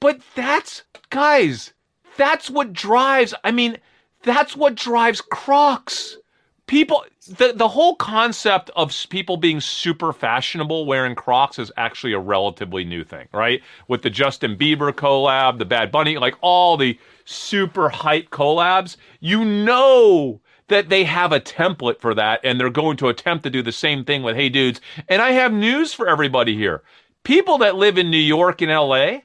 But 0.00 0.20
that's 0.34 0.82
guys, 1.10 1.72
that's 2.16 2.50
what 2.50 2.72
drives. 2.72 3.34
I 3.42 3.50
mean, 3.50 3.78
that's 4.22 4.56
what 4.56 4.74
drives 4.74 5.20
Crocs. 5.20 6.18
People, 6.66 7.04
the 7.26 7.52
the 7.54 7.68
whole 7.68 7.96
concept 7.96 8.70
of 8.76 8.94
people 9.10 9.36
being 9.36 9.60
super 9.60 10.12
fashionable 10.12 10.86
wearing 10.86 11.14
Crocs 11.14 11.58
is 11.58 11.70
actually 11.76 12.12
a 12.12 12.18
relatively 12.18 12.84
new 12.84 13.04
thing, 13.04 13.28
right? 13.32 13.60
With 13.88 14.02
the 14.02 14.10
Justin 14.10 14.56
Bieber 14.56 14.92
collab, 14.92 15.58
the 15.58 15.66
Bad 15.66 15.90
Bunny, 15.92 16.16
like 16.16 16.36
all 16.40 16.76
the 16.76 16.98
super 17.24 17.88
hype 17.88 18.30
collabs, 18.30 18.96
you 19.20 19.44
know 19.44 20.40
that 20.68 20.88
they 20.88 21.04
have 21.04 21.32
a 21.32 21.40
template 21.40 22.00
for 22.00 22.14
that, 22.14 22.40
and 22.42 22.58
they're 22.58 22.70
going 22.70 22.96
to 22.98 23.08
attempt 23.08 23.44
to 23.44 23.50
do 23.50 23.62
the 23.62 23.72
same 23.72 24.04
thing 24.04 24.22
with 24.22 24.36
Hey 24.36 24.48
Dudes. 24.48 24.80
And 25.08 25.20
I 25.20 25.32
have 25.32 25.52
news 25.52 25.92
for 25.92 26.08
everybody 26.08 26.56
here: 26.56 26.82
people 27.22 27.58
that 27.58 27.76
live 27.76 27.98
in 27.98 28.10
New 28.10 28.16
York 28.16 28.62
and 28.62 28.70
L.A 28.70 29.24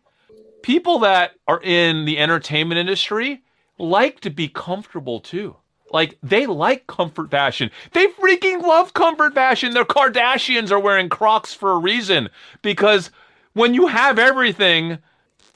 people 0.62 1.00
that 1.00 1.34
are 1.48 1.62
in 1.62 2.06
the 2.06 2.18
entertainment 2.18 2.80
industry 2.80 3.42
like 3.78 4.20
to 4.22 4.30
be 4.30 4.48
comfortable 4.48 5.20
too. 5.20 5.56
Like 5.92 6.18
they 6.22 6.46
like 6.46 6.86
comfort 6.88 7.32
fashion. 7.32 7.72
They 7.94 8.08
freaking 8.08 8.62
love 8.62 8.94
comfort 8.94 9.34
fashion. 9.34 9.74
The 9.74 9.86
Kardashians 9.86 10.72
are 10.72 10.80
wearing 10.80 11.10
Crocs 11.10 11.54
for 11.54 11.72
a 11.72 11.80
reason 11.80 12.30
because 12.62 13.10
when 13.54 13.74
you 13.74 13.88
have 13.88 14.20
everything, 14.20 15.00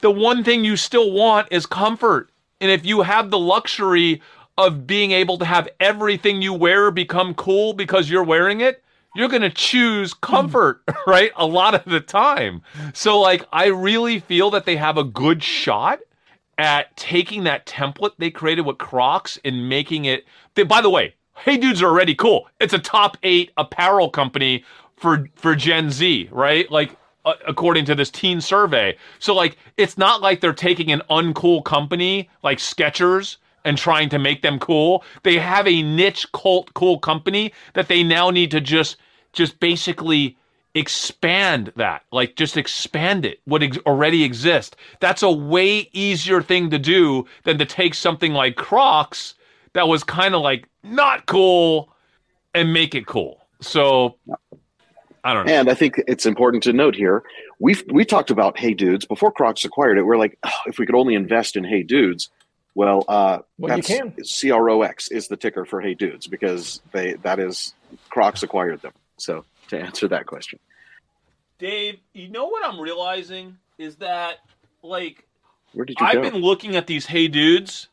the 0.00 0.10
one 0.10 0.42
thing 0.42 0.64
you 0.64 0.76
still 0.76 1.12
want 1.12 1.48
is 1.52 1.66
comfort. 1.66 2.30
And 2.60 2.70
if 2.70 2.84
you 2.84 3.02
have 3.02 3.30
the 3.30 3.38
luxury 3.38 4.20
of 4.56 4.86
being 4.86 5.10
able 5.10 5.38
to 5.38 5.44
have 5.44 5.68
everything 5.80 6.42
you 6.42 6.52
wear 6.52 6.90
become 6.90 7.34
cool 7.34 7.72
because 7.72 8.08
you're 8.08 8.24
wearing 8.24 8.60
it, 8.60 8.82
you're 9.16 9.28
going 9.28 9.42
to 9.42 9.50
choose 9.50 10.14
comfort, 10.14 10.82
right? 11.06 11.30
A 11.36 11.46
lot 11.46 11.74
of 11.74 11.84
the 11.84 12.00
time. 12.00 12.62
So, 12.92 13.20
like, 13.20 13.46
I 13.52 13.66
really 13.66 14.20
feel 14.20 14.50
that 14.50 14.64
they 14.64 14.76
have 14.76 14.96
a 14.96 15.04
good 15.04 15.42
shot 15.42 16.00
at 16.58 16.96
taking 16.96 17.44
that 17.44 17.66
template 17.66 18.12
they 18.18 18.30
created 18.30 18.62
with 18.62 18.78
Crocs 18.78 19.38
and 19.44 19.68
making 19.68 20.04
it. 20.04 20.24
They, 20.54 20.62
by 20.62 20.80
the 20.80 20.90
way, 20.90 21.14
Hey 21.36 21.56
Dudes 21.56 21.82
are 21.82 21.88
already 21.88 22.14
cool. 22.14 22.48
It's 22.60 22.72
a 22.74 22.78
top 22.78 23.16
eight 23.22 23.50
apparel 23.56 24.08
company 24.08 24.64
for 24.96 25.28
for 25.34 25.54
Gen 25.54 25.90
Z, 25.90 26.28
right? 26.30 26.70
Like 26.70 26.96
uh, 27.24 27.34
according 27.46 27.84
to 27.86 27.94
this 27.94 28.10
teen 28.10 28.40
survey. 28.40 28.96
So 29.18 29.34
like 29.34 29.56
it's 29.76 29.98
not 29.98 30.22
like 30.22 30.40
they're 30.40 30.52
taking 30.52 30.92
an 30.92 31.02
uncool 31.10 31.64
company 31.64 32.30
like 32.42 32.58
Skechers 32.58 33.38
and 33.64 33.78
trying 33.78 34.08
to 34.10 34.18
make 34.18 34.42
them 34.42 34.58
cool. 34.58 35.04
They 35.22 35.38
have 35.38 35.66
a 35.66 35.82
niche 35.82 36.26
cult 36.32 36.72
cool 36.74 36.98
company 36.98 37.52
that 37.74 37.88
they 37.88 38.02
now 38.02 38.30
need 38.30 38.50
to 38.52 38.60
just 38.60 38.96
just 39.32 39.58
basically 39.60 40.36
expand 40.74 41.72
that 41.76 42.02
like 42.10 42.34
just 42.34 42.56
expand 42.56 43.24
it 43.24 43.40
what 43.44 43.62
ex- 43.62 43.78
already 43.86 44.24
exists 44.24 44.76
that's 44.98 45.22
a 45.22 45.30
way 45.30 45.88
easier 45.92 46.42
thing 46.42 46.68
to 46.68 46.80
do 46.80 47.24
than 47.44 47.58
to 47.58 47.64
take 47.64 47.94
something 47.94 48.32
like 48.32 48.56
crocs 48.56 49.34
that 49.74 49.86
was 49.86 50.02
kind 50.02 50.34
of 50.34 50.40
like 50.42 50.68
not 50.82 51.26
cool 51.26 51.92
and 52.54 52.72
make 52.72 52.92
it 52.92 53.06
cool 53.06 53.40
so 53.60 54.16
i 55.22 55.32
don't 55.32 55.46
know 55.46 55.52
And 55.52 55.70
I 55.70 55.74
think 55.74 56.00
it's 56.08 56.26
important 56.26 56.64
to 56.64 56.72
note 56.72 56.96
here, 56.96 57.22
we've 57.60 57.84
we 57.92 58.04
talked 58.04 58.30
about 58.30 58.58
Hey 58.58 58.74
Dudes 58.74 59.06
before 59.06 59.30
Crocs 59.30 59.64
acquired 59.64 59.96
it. 59.96 60.02
We're 60.02 60.18
like, 60.18 60.36
oh, 60.42 60.50
if 60.66 60.78
we 60.78 60.86
could 60.86 60.96
only 60.96 61.14
invest 61.14 61.54
in 61.56 61.64
Hey 61.64 61.82
Dudes, 61.84 62.30
well, 62.74 63.04
uh, 63.08 63.38
Well, 63.58 63.76
you 63.76 63.82
can. 63.82 64.24
C 64.24 64.50
R 64.50 64.68
O 64.70 64.82
X 64.82 65.10
is 65.10 65.28
the 65.28 65.36
ticker 65.36 65.64
for 65.64 65.80
Hey 65.80 65.94
Dudes 65.94 66.26
because 66.26 66.80
they 66.92 67.14
that 67.22 67.38
is 67.38 67.74
Crocs 68.10 68.42
acquired 68.42 68.82
them. 68.82 68.92
So 69.16 69.44
to 69.68 69.78
answer 69.80 70.08
that 70.08 70.26
question, 70.26 70.58
Dave, 71.58 71.98
you 72.12 72.28
know 72.28 72.46
what 72.46 72.64
I'm 72.64 72.80
realizing 72.80 73.56
is 73.78 73.96
that 73.96 74.38
like 74.82 75.24
where 75.72 75.84
did 75.84 75.98
you 76.00 76.06
I've 76.06 76.14
go? 76.14 76.22
been 76.22 76.36
looking 76.36 76.76
at 76.76 76.86
these 76.86 77.06
Hey 77.06 77.28
Dudes, 77.28 77.88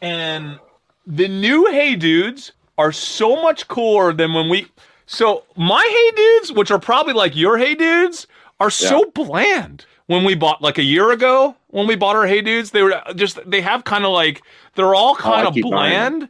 and 0.00 0.58
the 1.06 1.28
new 1.28 1.66
Hey 1.70 1.96
Dudes 1.96 2.52
are 2.78 2.92
so 2.92 3.40
much 3.42 3.68
cooler 3.68 4.12
than 4.12 4.32
when 4.34 4.48
we. 4.48 4.66
So 5.06 5.44
my 5.56 5.84
Hey 5.88 6.16
Dudes, 6.16 6.52
which 6.52 6.70
are 6.70 6.78
probably 6.78 7.14
like 7.14 7.34
your 7.36 7.58
Hey 7.58 7.74
Dudes, 7.74 8.26
are 8.58 8.70
so 8.70 9.10
bland. 9.14 9.84
When 10.10 10.24
we 10.24 10.34
bought 10.34 10.60
like 10.60 10.78
a 10.78 10.82
year 10.82 11.12
ago, 11.12 11.54
when 11.68 11.86
we 11.86 11.94
bought 11.94 12.16
our 12.16 12.26
Hey 12.26 12.40
Dudes, 12.40 12.72
they 12.72 12.82
were 12.82 13.00
just 13.14 13.38
they 13.48 13.60
have 13.60 13.84
kind 13.84 14.04
of 14.04 14.10
like 14.10 14.42
they're 14.74 14.92
all 14.92 15.14
kind 15.14 15.46
of 15.46 15.54
Oh, 15.56 15.70
bland. 15.70 16.28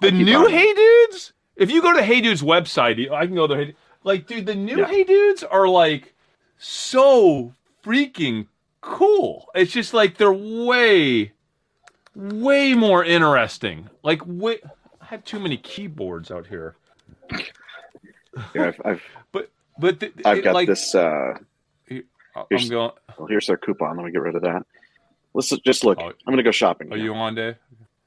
The 0.00 0.12
new 0.12 0.44
buying 0.44 0.54
Hey 0.54 0.72
Dudes, 0.72 1.32
if 1.56 1.68
you 1.72 1.82
go 1.82 1.92
to 1.92 2.04
Hey 2.04 2.20
Dudes 2.20 2.40
website, 2.40 3.10
I 3.10 3.26
can 3.26 3.34
go 3.34 3.48
there. 3.48 3.72
Like, 4.04 4.28
dude, 4.28 4.46
the 4.46 4.54
new 4.54 4.78
Yeah. 4.78 4.86
Hey 4.86 5.02
Dudes 5.02 5.42
are 5.42 5.66
like 5.66 6.14
so 6.58 7.52
freaking 7.84 8.46
cool. 8.80 9.48
It's 9.56 9.72
just 9.72 9.92
like 9.92 10.18
they're 10.18 10.32
way, 10.32 11.32
way 12.14 12.74
more 12.74 13.04
interesting. 13.04 13.90
Like, 14.04 14.22
way, 14.24 14.58
I 15.00 15.06
have 15.06 15.24
too 15.24 15.40
many 15.40 15.56
keyboards 15.56 16.30
out 16.30 16.46
here, 16.46 16.76
Yeah, 18.54 18.66
I've, 18.68 18.80
I've, 18.84 19.02
but 19.32 19.50
but 19.80 19.98
the, 19.98 20.12
I've 20.24 20.38
it, 20.38 20.44
got 20.44 20.54
like, 20.54 20.68
this. 20.68 20.94
Uh, 20.94 21.38
I'm 22.50 22.68
going. 22.68 22.92
Well, 23.18 23.26
here's 23.26 23.46
their 23.46 23.56
coupon. 23.56 23.96
Let 23.96 24.06
me 24.06 24.12
get 24.12 24.22
rid 24.22 24.36
of 24.36 24.42
that. 24.42 24.64
Let's 25.34 25.50
just 25.64 25.84
look. 25.84 25.98
Oh. 26.00 26.06
I'm 26.06 26.14
going 26.26 26.38
to 26.38 26.42
go 26.42 26.50
shopping. 26.50 26.92
Are 26.92 26.96
now. 26.96 27.04
you 27.04 27.14
on, 27.14 27.34
Dave? 27.34 27.56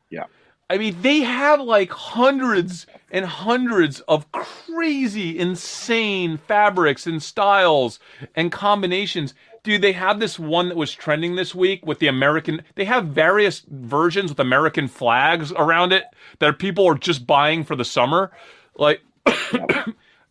Yeah. 0.09 0.25
I 0.69 0.77
mean, 0.77 1.01
they 1.01 1.19
have 1.21 1.59
like 1.61 1.91
hundreds 1.91 2.85
and 3.11 3.25
hundreds 3.25 4.01
of 4.01 4.31
crazy, 4.31 5.37
insane 5.37 6.37
fabrics 6.47 7.07
and 7.07 7.21
styles 7.21 7.99
and 8.35 8.51
combinations. 8.51 9.33
Dude, 9.63 9.81
they 9.81 9.91
have 9.93 10.19
this 10.19 10.37
one 10.37 10.69
that 10.69 10.77
was 10.77 10.93
trending 10.93 11.35
this 11.35 11.53
week 11.55 11.85
with 11.85 11.99
the 11.99 12.07
American. 12.07 12.61
They 12.75 12.85
have 12.85 13.07
various 13.07 13.63
versions 13.67 14.29
with 14.29 14.39
American 14.39 14.87
flags 14.87 15.51
around 15.51 15.91
it 15.91 16.05
that 16.37 16.59
people 16.59 16.87
are 16.87 16.95
just 16.95 17.25
buying 17.25 17.63
for 17.63 17.75
the 17.75 17.85
summer. 17.85 18.31
Like, 18.75 19.01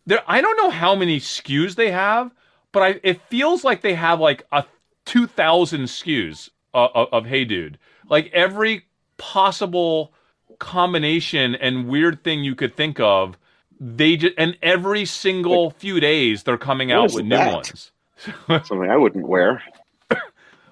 there, 0.05 0.23
I 0.25 0.41
don't 0.41 0.57
know 0.57 0.69
how 0.69 0.95
many 0.95 1.19
SKUs 1.19 1.75
they 1.75 1.91
have, 1.91 2.31
but 2.71 2.83
I, 2.83 2.99
it 3.03 3.21
feels 3.29 3.63
like 3.63 3.81
they 3.81 3.95
have 3.95 4.19
like 4.19 4.45
a 4.51 4.65
2,000 5.05 5.81
SKUs 5.83 6.49
uh, 6.73 6.87
of, 6.93 7.07
of 7.11 7.25
Hey 7.25 7.45
Dude. 7.45 7.77
Like 8.07 8.31
every 8.33 8.85
possible 9.17 10.13
combination 10.59 11.55
and 11.55 11.87
weird 11.87 12.23
thing 12.23 12.43
you 12.43 12.55
could 12.55 12.75
think 12.75 12.99
of, 12.99 13.37
they 13.79 14.17
just 14.17 14.33
and 14.37 14.57
every 14.61 15.05
single 15.05 15.71
few 15.71 15.99
days 15.99 16.43
they're 16.43 16.57
coming 16.57 16.91
out 16.91 17.13
with 17.13 17.23
new 17.23 17.29
that? 17.29 17.53
ones. 17.53 17.91
Something 18.47 18.89
I 18.89 18.97
wouldn't 18.97 19.27
wear. 19.27 19.63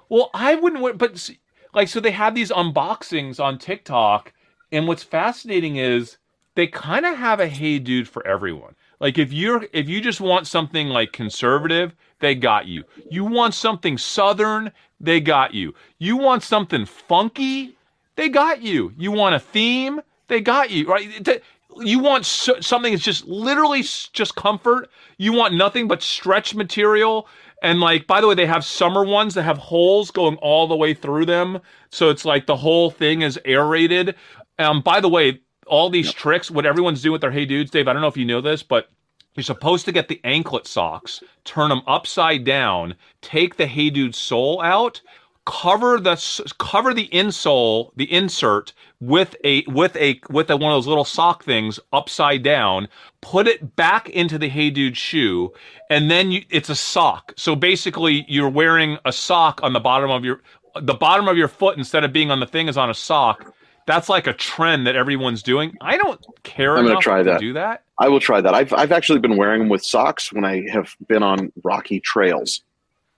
Well, 0.10 0.30
I 0.34 0.56
wouldn't, 0.56 0.82
wear- 0.82 0.94
but 0.94 1.18
see, 1.18 1.40
like, 1.74 1.90
so 1.90 2.00
they 2.00 2.12
have 2.12 2.34
these 2.34 2.50
unboxings 2.50 3.44
on 3.44 3.58
TikTok, 3.58 4.32
and 4.72 4.88
what's 4.88 5.04
fascinating 5.04 5.76
is 5.76 6.18
they 6.56 6.66
kind 6.66 7.06
of 7.06 7.18
have 7.18 7.42
a 7.42 7.48
hey 7.48 7.78
dude 7.80 8.08
for 8.08 8.26
everyone. 8.26 8.76
Like, 9.00 9.18
if 9.18 9.32
you're 9.32 9.66
if 9.74 9.88
you 9.88 10.02
just 10.02 10.22
want 10.22 10.48
something 10.48 10.88
like 10.88 11.12
conservative, 11.12 11.96
they 12.20 12.36
got 12.36 12.68
you. 12.68 12.84
You 13.10 13.26
want 13.26 13.54
something 13.54 13.98
southern, 13.98 14.72
they 15.00 15.20
got 15.20 15.54
you. 15.54 15.74
You 16.00 16.18
want 16.18 16.44
something 16.44 16.86
funky, 16.86 17.78
they 18.16 18.30
got 18.30 18.62
you. 18.62 18.94
You 18.98 19.12
want 19.12 19.36
a 19.36 19.40
theme, 19.40 20.02
they 20.28 20.42
got 20.42 20.72
you. 20.72 20.88
Right? 20.88 21.44
You 21.80 22.00
want 22.00 22.26
so, 22.26 22.60
something 22.60 22.92
that's 22.92 23.04
just 23.04 23.26
literally 23.28 23.84
just 24.14 24.36
comfort. 24.36 24.90
You 25.18 25.34
want 25.34 25.54
nothing 25.54 25.88
but 25.88 26.02
stretch 26.02 26.56
material. 26.56 27.28
And 27.62 27.80
like, 27.80 28.08
by 28.08 28.22
the 28.22 28.28
way, 28.28 28.36
they 28.36 28.46
have 28.48 28.66
summer 28.66 29.04
ones 29.04 29.36
that 29.36 29.44
have 29.44 29.58
holes 29.58 30.10
going 30.12 30.38
all 30.38 30.68
the 30.68 30.76
way 30.76 30.94
through 30.94 31.26
them. 31.26 31.60
So 31.92 32.10
it's 32.10 32.26
like 32.26 32.46
the 32.46 32.56
whole 32.56 32.90
thing 32.90 33.22
is 33.22 33.40
aerated. 33.46 34.16
Um, 34.60 34.82
by 34.82 35.00
the 35.00 35.10
way, 35.10 35.42
all 35.68 35.90
these 35.90 36.14
tricks, 36.14 36.52
what 36.52 36.66
everyone's 36.66 37.02
doing 37.02 37.14
with 37.14 37.22
their 37.22 37.32
Hey 37.32 37.46
Dudes, 37.46 37.72
Dave, 37.72 37.88
I 37.88 37.94
don't 37.94 38.02
know 38.02 38.08
if 38.08 38.18
you 38.18 38.26
know 38.26 38.42
this, 38.42 38.64
but 38.64 38.90
you're 39.36 39.44
supposed 39.44 39.86
to 39.86 39.92
get 39.92 40.08
the 40.08 40.20
anklet 40.24 40.66
socks, 40.66 41.22
turn 41.44 41.70
them 41.70 41.82
upside 41.88 42.44
down, 42.44 42.96
take 43.22 43.58
the 43.58 43.68
Hey 43.68 43.90
Dude 43.90 44.16
sole 44.16 44.62
out, 44.62 45.02
cover 45.46 46.00
the 46.00 46.16
cover 46.58 46.94
the 46.94 47.08
insole, 47.10 47.92
the 47.96 48.12
insert 48.12 48.74
with 49.00 49.36
a 49.44 49.64
with 49.68 49.96
a 49.96 50.20
with 50.30 50.50
a, 50.50 50.58
one 50.58 50.72
of 50.72 50.76
those 50.76 50.88
little 50.88 51.06
sock 51.06 51.44
things 51.44 51.80
upside 51.94 52.44
down, 52.44 52.88
put 53.22 53.48
it 53.48 53.76
back 53.76 54.10
into 54.10 54.38
the 54.38 54.50
Hey 54.50 54.70
Dude 54.70 54.98
shoe, 54.98 55.54
and 55.90 56.10
then 56.10 56.32
you, 56.32 56.44
it's 56.50 56.70
a 56.70 56.76
sock. 56.76 57.34
So 57.38 57.56
basically, 57.56 58.26
you're 58.28 58.50
wearing 58.50 58.98
a 59.06 59.12
sock 59.12 59.62
on 59.64 59.74
the 59.74 59.80
bottom 59.80 60.10
of 60.10 60.26
your 60.26 60.42
the 60.82 60.96
bottom 60.96 61.28
of 61.28 61.38
your 61.38 61.48
foot 61.48 61.78
instead 61.78 62.04
of 62.04 62.12
being 62.12 62.30
on 62.32 62.40
the 62.40 62.48
thing 62.48 62.68
is 62.68 62.78
on 62.78 62.90
a 62.90 62.96
sock. 62.96 63.54
That's 63.88 64.10
like 64.10 64.28
a 64.28 64.34
trend 64.34 64.86
that 64.86 64.96
everyone's 64.96 65.42
doing. 65.42 65.76
I 65.82 65.98
don't 65.98 66.24
care 66.44 66.74
I'm 66.78 66.84
gonna 66.84 66.92
enough 66.92 67.04
try 67.04 67.18
to 67.24 67.32
that. 67.32 67.40
do 67.40 67.54
that. 67.54 67.84
I 67.98 68.10
will 68.10 68.20
try 68.20 68.42
that. 68.42 68.54
I've 68.54 68.72
I've 68.74 68.92
actually 68.92 69.20
been 69.20 69.38
wearing 69.38 69.60
them 69.62 69.70
with 69.70 69.84
socks 69.84 70.32
when 70.32 70.46
I 70.46 70.68
have 70.72 70.96
been 71.08 71.24
on 71.24 71.52
rocky 71.64 72.00
trails. 72.00 72.62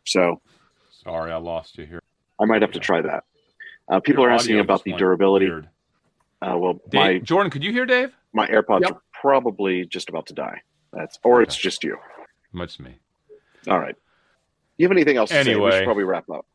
So 0.05 0.39
Sorry, 1.03 1.31
I 1.31 1.37
lost 1.37 1.77
you 1.77 1.85
here. 1.85 2.01
I 2.39 2.45
might 2.45 2.61
have 2.61 2.71
to 2.73 2.79
try 2.79 3.01
that. 3.01 3.23
Uh, 3.89 3.99
people 3.99 4.23
Your 4.23 4.31
are 4.31 4.35
asking 4.35 4.59
about 4.59 4.83
the 4.83 4.93
durability. 4.93 5.49
Uh, 6.41 6.55
well, 6.57 6.73
Dave, 6.89 6.93
my 6.93 7.17
Jordan, 7.19 7.49
could 7.51 7.63
you 7.63 7.71
hear 7.71 7.85
Dave? 7.85 8.13
my 8.31 8.47
AirPods 8.47 8.81
Yep. 8.81 8.91
are 8.91 9.01
probably 9.11 9.85
just 9.85 10.07
about 10.07 10.27
to 10.27 10.33
die. 10.33 10.61
That's 10.93 11.17
or 11.23 11.41
it's 11.41 11.55
just 11.57 11.83
you. 11.83 11.97
Much 12.53 12.79
me. 12.79 12.95
All 13.67 13.79
right. 13.79 13.95
You 14.77 14.85
have 14.85 14.91
anything 14.91 15.17
else 15.17 15.29
to 15.31 15.43
say? 15.43 15.55
We 15.55 15.71
should 15.71 15.83
probably 15.83 16.03
wrap 16.03 16.29
up. 16.29 16.45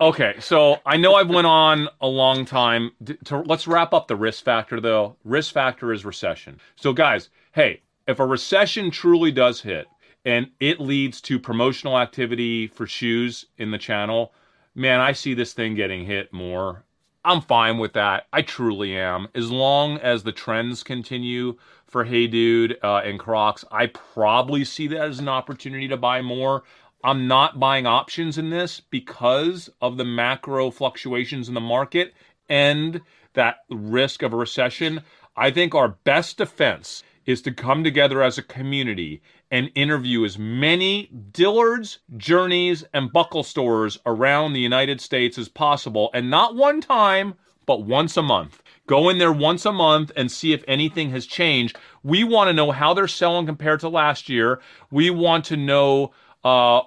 Okay, 0.00 0.34
so 0.40 0.80
I 0.84 0.96
know 0.96 1.14
I've 1.14 1.28
went 1.28 1.46
on 1.46 1.88
a 2.00 2.08
long 2.08 2.44
time. 2.44 2.90
To, 3.26 3.38
let's 3.42 3.68
wrap 3.68 3.94
up 3.94 4.08
the 4.08 4.16
risk 4.16 4.44
factor, 4.44 4.80
though. 4.80 5.16
Risk 5.22 5.54
factor 5.54 5.92
is 5.92 6.04
recession. 6.04 6.58
So, 6.74 6.92
guys, 6.92 7.30
hey, 7.52 7.80
if 8.08 8.18
a 8.18 8.26
recession 8.26 8.90
truly 8.90 9.30
does 9.30 9.60
hit 9.60 9.86
and 10.24 10.50
it 10.58 10.80
leads 10.80 11.20
to 11.22 11.38
promotional 11.38 11.96
activity 11.96 12.66
for 12.66 12.88
shoes 12.88 13.46
in 13.56 13.70
the 13.70 13.78
channel, 13.78 14.32
man, 14.74 14.98
I 14.98 15.12
see 15.12 15.32
this 15.32 15.52
thing 15.52 15.76
getting 15.76 16.04
hit 16.04 16.32
more. 16.32 16.84
I'm 17.24 17.40
fine 17.40 17.78
with 17.78 17.92
that. 17.92 18.26
I 18.32 18.42
truly 18.42 18.98
am. 18.98 19.28
As 19.34 19.50
long 19.50 19.98
as 19.98 20.24
the 20.24 20.32
trends 20.32 20.82
continue 20.82 21.56
for 21.86 22.04
Hey 22.04 22.26
Dude 22.26 22.78
uh, 22.82 23.02
and 23.04 23.18
Crocs, 23.18 23.64
I 23.70 23.86
probably 23.86 24.64
see 24.64 24.88
that 24.88 25.00
as 25.00 25.20
an 25.20 25.28
opportunity 25.28 25.86
to 25.86 25.96
buy 25.96 26.20
more. 26.20 26.64
I'm 27.04 27.28
not 27.28 27.60
buying 27.60 27.86
options 27.86 28.38
in 28.38 28.48
this 28.48 28.80
because 28.80 29.68
of 29.82 29.98
the 29.98 30.06
macro 30.06 30.70
fluctuations 30.70 31.48
in 31.48 31.54
the 31.54 31.60
market 31.60 32.14
and 32.48 33.02
that 33.34 33.56
risk 33.68 34.22
of 34.22 34.32
a 34.32 34.36
recession. 34.36 35.02
I 35.36 35.50
think 35.50 35.74
our 35.74 35.88
best 35.88 36.38
defense 36.38 37.02
is 37.26 37.42
to 37.42 37.52
come 37.52 37.84
together 37.84 38.22
as 38.22 38.38
a 38.38 38.42
community 38.42 39.20
and 39.50 39.70
interview 39.74 40.24
as 40.24 40.38
many 40.38 41.10
Dillards, 41.30 41.98
Journeys, 42.16 42.84
and 42.94 43.12
Buckle 43.12 43.42
stores 43.42 43.98
around 44.06 44.54
the 44.54 44.60
United 44.60 44.98
States 45.00 45.36
as 45.36 45.48
possible, 45.48 46.10
and 46.14 46.30
not 46.30 46.56
one 46.56 46.80
time, 46.80 47.34
but 47.66 47.82
once 47.84 48.16
a 48.16 48.22
month. 48.22 48.62
Go 48.86 49.10
in 49.10 49.18
there 49.18 49.32
once 49.32 49.66
a 49.66 49.72
month 49.72 50.10
and 50.16 50.32
see 50.32 50.54
if 50.54 50.64
anything 50.66 51.10
has 51.10 51.26
changed. 51.26 51.78
We 52.02 52.24
want 52.24 52.48
to 52.48 52.54
know 52.54 52.70
how 52.70 52.94
they're 52.94 53.08
selling 53.08 53.44
compared 53.44 53.80
to 53.80 53.90
last 53.90 54.30
year. 54.30 54.60
We 54.90 55.10
want 55.10 55.44
to 55.46 55.56
know 55.56 56.12
uh, 56.42 56.82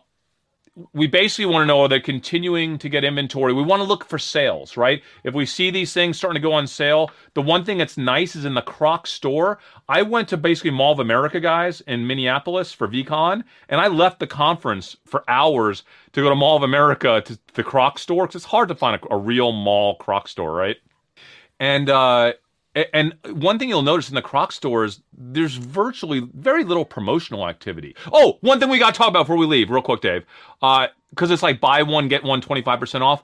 we 0.94 1.08
basically 1.08 1.46
want 1.46 1.64
to 1.64 1.66
know 1.66 1.82
are 1.82 1.88
they 1.88 2.00
continuing 2.00 2.78
to 2.78 2.90
get 2.90 3.04
inventory? 3.04 3.54
We 3.54 3.64
want 3.64 3.80
to 3.82 3.88
look 3.88 4.06
for 4.06 4.20
sales, 4.20 4.78
right? 4.78 5.02
If 5.24 5.34
we 5.34 5.46
see 5.46 5.72
these 5.72 5.94
things 5.94 6.18
starting 6.18 6.42
to 6.42 6.48
go 6.48 6.54
on 6.54 6.68
sale, 6.68 7.12
the 7.34 7.42
one 7.42 7.66
thing 7.66 7.78
that's 7.78 7.98
nice 7.98 8.36
is 8.36 8.46
in 8.46 8.54
the 8.54 8.62
Croc 8.62 9.08
store. 9.08 9.60
I 9.90 10.04
went 10.04 10.30
to 10.30 10.38
basically 10.38 10.72
Mall 10.72 10.94
of 10.94 11.00
America, 11.00 11.40
guys, 11.40 11.82
in 11.82 12.06
Minneapolis 12.06 12.74
for 12.74 12.88
VCon, 12.88 13.44
and 13.70 13.82
I 13.82 13.88
left 13.88 14.20
the 14.20 14.28
conference 14.28 14.96
for 15.06 15.24
hours 15.28 15.84
to 16.12 16.22
go 16.22 16.30
to 16.30 16.36
Mall 16.36 16.58
of 16.58 16.64
America 16.64 17.22
to 17.26 17.40
the 17.54 17.64
Croc 17.64 17.98
store 17.98 18.28
because 18.28 18.36
it's 18.36 18.46
hard 18.46 18.68
to 18.70 18.76
find 18.76 19.02
a, 19.02 19.14
a 19.14 19.18
real 19.18 19.52
mall 19.52 19.96
Croc 19.96 20.28
store, 20.28 20.54
right? 20.54 20.78
And 21.60 21.90
uh, 21.90 22.34
and 22.94 23.16
one 23.32 23.58
thing 23.58 23.70
you'll 23.70 23.82
notice 23.82 24.10
in 24.10 24.16
the 24.16 24.22
Croc 24.22 24.52
stores, 24.52 25.02
there's 25.18 25.56
virtually 25.56 26.30
very 26.34 26.64
little 26.64 26.86
promotional 26.86 27.48
activity. 27.48 27.96
Oh, 28.12 28.38
one 28.42 28.60
thing 28.60 28.70
we 28.70 28.80
got 28.80 28.94
to 28.94 28.98
talk 28.98 29.10
about 29.10 29.24
before 29.24 29.38
we 29.38 29.46
leave, 29.46 29.70
real 29.70 29.82
quick, 29.82 30.02
Dave, 30.02 30.26
because 30.60 31.32
it's 31.32 31.44
like 31.44 31.60
buy 31.60 31.84
one 31.84 32.08
get 32.08 32.24
one 32.24 32.42
25% 32.42 33.02
off. 33.02 33.24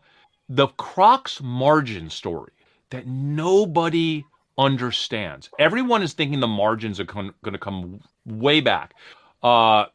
The 0.50 0.68
Crocs 0.68 1.42
margin 1.42 2.10
story 2.10 2.52
that 2.90 3.08
nobody 3.08 4.26
understands. 4.58 5.50
Everyone 5.60 6.02
is 6.04 6.14
thinking 6.14 6.40
the 6.40 6.48
margins 6.48 7.00
are 7.00 7.06
going 7.06 7.34
to 7.44 7.58
come 7.58 8.02
way 8.26 8.62
back. 8.62 8.94
Uh, 9.42 9.86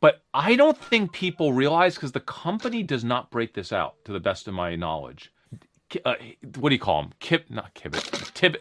but 0.00 0.22
I 0.32 0.54
don't 0.54 0.78
think 0.78 1.12
people 1.12 1.52
realize 1.52 1.94
because 1.94 2.12
the 2.12 2.20
company 2.20 2.82
does 2.82 3.04
not 3.04 3.30
break 3.30 3.54
this 3.54 3.72
out, 3.72 3.96
to 4.04 4.12
the 4.12 4.20
best 4.20 4.46
of 4.46 4.54
my 4.54 4.76
knowledge. 4.76 5.32
Uh, 6.04 6.14
what 6.56 6.68
do 6.68 6.74
you 6.74 6.80
call 6.80 7.02
them? 7.02 7.12
Kip, 7.18 7.48
not 7.50 7.74
kibit, 7.74 8.02
tibbit. 8.32 8.58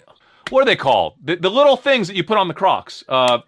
What 0.50 0.62
are 0.62 0.66
they 0.66 0.76
called? 0.76 1.16
The, 1.24 1.36
the 1.36 1.52
little 1.52 1.78
things 1.78 2.08
that 2.08 2.16
you 2.16 2.24
put 2.24 2.38
on 2.38 2.48
the 2.48 2.54
Crocs. 2.54 3.04
Uh, 3.08 3.40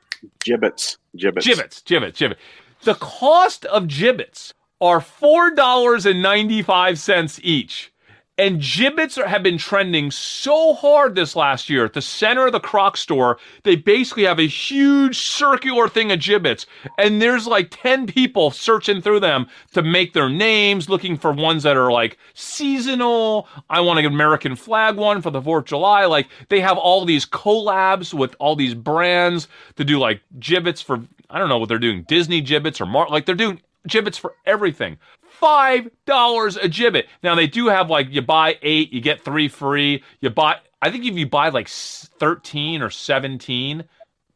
Jibbitz. 0.46 0.98
Jibbitz. 1.18 1.44
Jibbitz, 1.44 1.84
Jibbitz, 1.84 2.14
Jibbitz. 2.14 2.36
The 2.84 2.96
cost 2.96 3.66
of 3.66 3.84
Jibbitz 3.84 4.54
are 4.82 5.02
four 5.02 5.52
dollars 5.52 6.06
and 6.06 6.22
ninety-five 6.22 7.00
cents 7.00 7.40
each. 7.44 7.92
And 8.40 8.62
Jibbitz 8.62 9.18
are, 9.18 9.28
have 9.28 9.44
been 9.44 9.58
trending 9.58 10.12
so 10.12 10.74
hard 10.74 11.14
this 11.14 11.36
last 11.36 11.70
year. 11.70 11.84
At 11.84 11.92
the 11.92 12.02
center 12.02 12.46
of 12.46 12.54
the 12.54 12.62
Croc 12.62 12.96
store, 12.96 13.38
they 13.64 13.76
basically 13.76 14.24
have 14.24 14.40
a 14.40 14.48
huge 14.48 15.20
circular 15.20 15.90
thing 15.90 16.10
of 16.14 16.20
Jibbitz. 16.20 16.66
And 16.98 17.22
there's 17.22 17.48
like 17.48 17.68
10 17.70 18.08
people 18.08 18.52
searching 18.52 19.02
through 19.02 19.20
them 19.20 19.48
to 19.74 19.82
make 19.82 20.14
their 20.14 20.30
names, 20.30 20.88
looking 20.88 21.18
for 21.18 21.34
ones 21.34 21.64
that 21.64 21.76
are 21.76 21.92
like 21.92 22.18
seasonal. 22.34 23.50
I 23.70 23.82
want 23.82 24.00
an 24.00 24.06
American 24.06 24.56
flag 24.56 24.96
one 24.96 25.22
for 25.22 25.32
the 25.32 25.42
4th 25.42 25.60
of 25.60 25.66
July. 25.66 26.06
Like 26.06 26.30
they 26.48 26.62
have 26.62 26.78
all 26.78 27.04
these 27.04 27.26
collabs 27.26 28.14
with 28.14 28.38
all 28.40 28.56
these 28.56 28.74
brands 28.74 29.50
to 29.76 29.84
do 29.84 30.00
like 30.00 30.22
Jibbitz 30.40 30.82
for, 30.82 31.02
I 31.30 31.40
don't 31.40 31.50
know 31.50 31.58
what 31.58 31.68
they're 31.68 31.78
doing, 31.78 32.06
Disney 32.08 32.42
Jibbitz 32.42 32.80
or 32.80 32.86
Mar, 32.86 33.10
like 33.10 33.26
they're 33.26 33.36
doing 33.36 33.62
Jibbitz 33.88 34.18
for 34.18 34.36
everything. 34.46 34.98
Five 35.40 35.90
dollars 36.06 36.58
a 36.58 36.68
Jibbit. 36.68 37.08
Now 37.24 37.36
they 37.36 37.48
do 37.48 37.68
have 37.68 37.90
like 37.90 38.10
you 38.10 38.22
buy 38.22 38.58
eight, 38.62 38.92
you 38.92 39.00
get 39.00 39.24
three 39.24 39.48
free. 39.48 40.04
You 40.20 40.30
buy, 40.30 40.58
I 40.82 40.92
think 40.92 41.06
if 41.06 41.16
you 41.16 41.28
buy 41.28 41.50
like 41.50 41.70
thirteen 41.70 42.82
or 42.82 42.90
seventeen, 42.90 43.86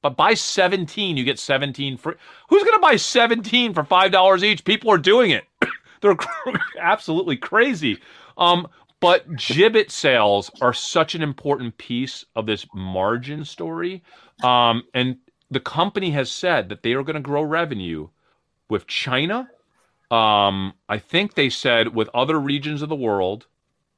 but 0.02 0.16
buy 0.16 0.34
seventeen, 0.34 1.18
you 1.18 1.26
get 1.26 1.40
seventeen 1.40 1.98
free. 1.98 2.16
Who's 2.50 2.64
gonna 2.64 2.80
buy 2.80 2.96
seventeen 2.96 3.74
for 3.74 3.84
five 3.84 4.12
dollars 4.12 4.44
each? 4.44 4.64
People 4.64 4.92
are 4.92 4.98
doing 4.98 5.32
it. 5.32 5.44
They're 6.02 6.16
absolutely 6.80 7.38
crazy. 7.38 8.00
Um, 8.38 8.68
but 9.02 9.36
Jibbit 9.36 9.92
sales 9.92 10.50
are 10.62 10.74
such 10.74 11.16
an 11.16 11.22
important 11.22 11.78
piece 11.78 12.24
of 12.38 12.46
this 12.46 12.66
margin 12.74 13.44
story. 13.44 14.02
Um, 14.42 14.84
and 14.94 15.18
the 15.52 15.60
company 15.60 16.12
has 16.12 16.32
said 16.32 16.70
that 16.70 16.84
they 16.84 16.94
are 16.94 17.04
going 17.04 17.16
to 17.16 17.22
grow 17.22 17.44
revenue 17.44 18.08
with 18.70 18.88
China. 18.88 19.50
Um, 20.14 20.76
I 20.88 21.00
think 21.00 21.34
they 21.34 21.50
said 21.50 21.96
with 21.96 22.08
other 22.14 22.40
regions 22.40 22.84
of 22.84 22.90
the 22.90 22.96
world 22.96 23.48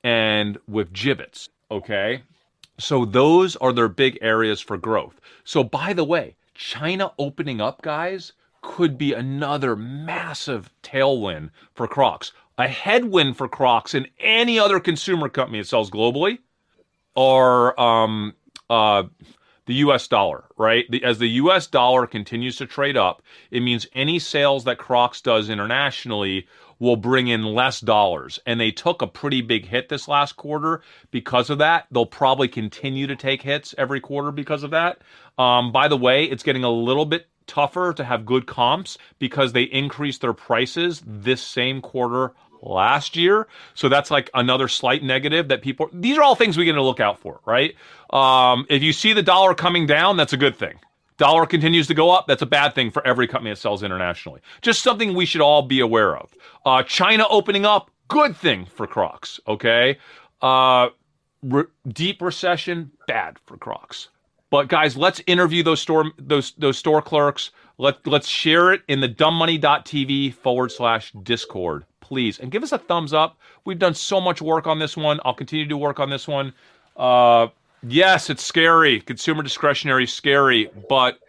and 0.02 0.58
with 0.66 0.94
Jibbitz. 0.94 1.50
Okay. 1.70 2.24
So 2.78 3.04
those 3.04 3.58
are 3.58 3.74
their 3.74 3.90
big 3.90 4.18
areas 4.22 4.62
for 4.62 4.78
growth. 4.78 5.20
So 5.44 5.62
by 5.62 5.92
the 5.92 6.06
way, 6.06 6.36
China 6.54 7.12
opening 7.20 7.60
up, 7.60 7.82
guys, 7.82 8.32
could 8.62 8.98
be 8.98 9.12
another 9.12 9.76
massive 9.76 10.70
tailwind 10.82 11.50
for 11.74 11.86
Crocs. 11.86 12.32
A 12.58 12.70
headwind 12.70 13.36
for 13.36 13.50
Crocs 13.50 13.94
and 13.94 14.08
any 14.18 14.58
other 14.58 14.80
consumer 14.80 15.28
company 15.28 15.60
that 15.60 15.68
sells 15.68 15.92
globally 15.92 16.40
are 17.18 17.78
um, 17.78 18.34
uh, 18.70 19.04
the 19.66 19.76
U.S. 19.76 20.08
dollar, 20.08 20.46
right? 20.58 20.86
The, 20.90 21.04
as 21.04 21.20
the 21.20 21.30
U.S. 21.30 21.68
dollar 21.68 22.08
continues 22.08 22.58
to 22.58 22.66
trade 22.66 22.98
up, 22.98 23.22
it 23.52 23.62
means 23.62 23.88
any 23.94 24.20
sales 24.20 24.64
that 24.66 24.78
Crocs 24.78 25.22
does 25.22 25.50
internationally 25.50 26.48
will 26.80 26.98
bring 26.98 27.28
in 27.28 27.44
less 27.44 27.80
dollars. 27.80 28.40
And 28.46 28.60
they 28.60 28.72
took 28.72 29.02
a 29.02 29.08
pretty 29.08 29.42
big 29.42 29.66
hit 29.66 29.90
this 29.90 30.08
last 30.08 30.34
quarter 30.34 30.82
because 31.12 31.50
of 31.50 31.60
that. 31.60 31.88
They'll 31.92 32.06
probably 32.06 32.48
continue 32.48 33.08
to 33.08 33.16
take 33.16 33.42
hits 33.42 33.74
every 33.78 34.02
quarter 34.02 34.32
because 34.32 34.64
of 34.64 34.72
that. 34.72 35.00
Um, 35.38 35.72
by 35.72 35.88
the 35.88 35.98
way, 35.98 36.26
it's 36.26 36.44
getting 36.44 36.64
a 36.64 36.70
little 36.70 37.06
bit 37.06 37.28
tougher 37.48 37.94
to 37.94 38.04
have 38.04 38.26
good 38.26 38.48
comps 38.48 38.98
because 39.20 39.54
they 39.54 39.64
increased 39.64 40.22
their 40.22 40.34
prices 40.34 41.02
this 41.06 41.42
same 41.42 41.82
quarter 41.82 42.34
last 42.66 43.16
year. 43.16 43.48
So 43.74 43.88
that's 43.90 44.12
like 44.12 44.30
another 44.34 44.68
slight 44.68 45.04
negative 45.04 45.48
that 45.48 45.62
people, 45.62 45.90
these 45.94 46.18
are 46.18 46.24
all 46.24 46.36
things 46.36 46.58
we 46.58 46.66
get 46.66 46.74
to 46.74 46.82
look 46.82 47.00
out 47.00 47.20
for, 47.20 47.40
right? 47.46 47.76
Um, 48.10 48.66
if 48.70 48.84
you 48.84 48.92
see 48.94 49.14
the 49.14 49.24
dollar 49.24 49.54
coming 49.54 49.86
down, 49.86 50.18
that's 50.18 50.34
a 50.34 50.38
good 50.38 50.56
thing. 50.56 50.80
Dollar 51.18 51.46
continues 51.46 51.88
to 51.88 51.94
go 51.94 52.10
up, 52.10 52.28
that's 52.28 52.42
a 52.42 52.46
bad 52.48 52.76
thing 52.76 52.92
for 52.92 53.06
every 53.08 53.28
company 53.28 53.52
that 53.52 53.58
sells 53.58 53.84
internationally. 53.84 54.42
Just 54.62 54.84
something 54.84 55.14
we 55.14 55.26
should 55.26 55.42
all 55.42 55.62
be 55.62 55.80
aware 55.80 56.18
of. 56.18 56.34
Uh, 56.66 56.84
China 56.84 57.26
opening 57.30 57.66
up, 57.66 57.90
good 58.10 58.36
thing 58.36 58.66
for 58.66 58.86
Crocs, 58.86 59.40
okay? 59.48 59.98
Uh, 60.42 60.90
re- 61.42 61.64
deep 61.88 62.22
recession, 62.22 62.92
bad 63.08 63.40
for 63.46 63.56
Crocs. 63.56 64.10
But 64.50 64.68
guys, 64.68 64.96
let's 64.96 65.22
interview 65.28 65.64
those 65.64 65.82
store 65.82 66.12
those 66.18 66.54
those 66.58 66.78
store 66.78 67.02
clerks. 67.02 67.52
Let 67.78 68.06
let's 68.08 68.28
share 68.28 68.72
it 68.72 68.84
in 68.88 69.02
the 69.02 69.10
dumbmoney.tv 69.10 70.34
forward 70.36 70.72
slash 70.72 71.12
discord, 71.24 71.86
please, 72.06 72.40
and 72.40 72.52
give 72.52 72.62
us 72.62 72.72
a 72.72 72.78
thumbs 72.78 73.14
up. 73.14 73.38
We've 73.66 73.80
done 73.80 73.96
so 73.96 74.22
much 74.22 74.42
work 74.42 74.68
on 74.68 74.78
this 74.78 74.96
one. 74.96 75.20
I'll 75.26 75.34
continue 75.34 75.68
to 75.68 75.78
work 75.78 76.00
on 76.00 76.12
this 76.12 76.28
one. 76.28 76.54
Uh, 76.96 77.48
yes, 77.88 78.30
it's 78.30 78.44
scary. 78.44 79.02
Consumer 79.02 79.42
discretionary 79.42 80.04
is 80.04 80.14
scary, 80.14 80.70
but 80.88 81.20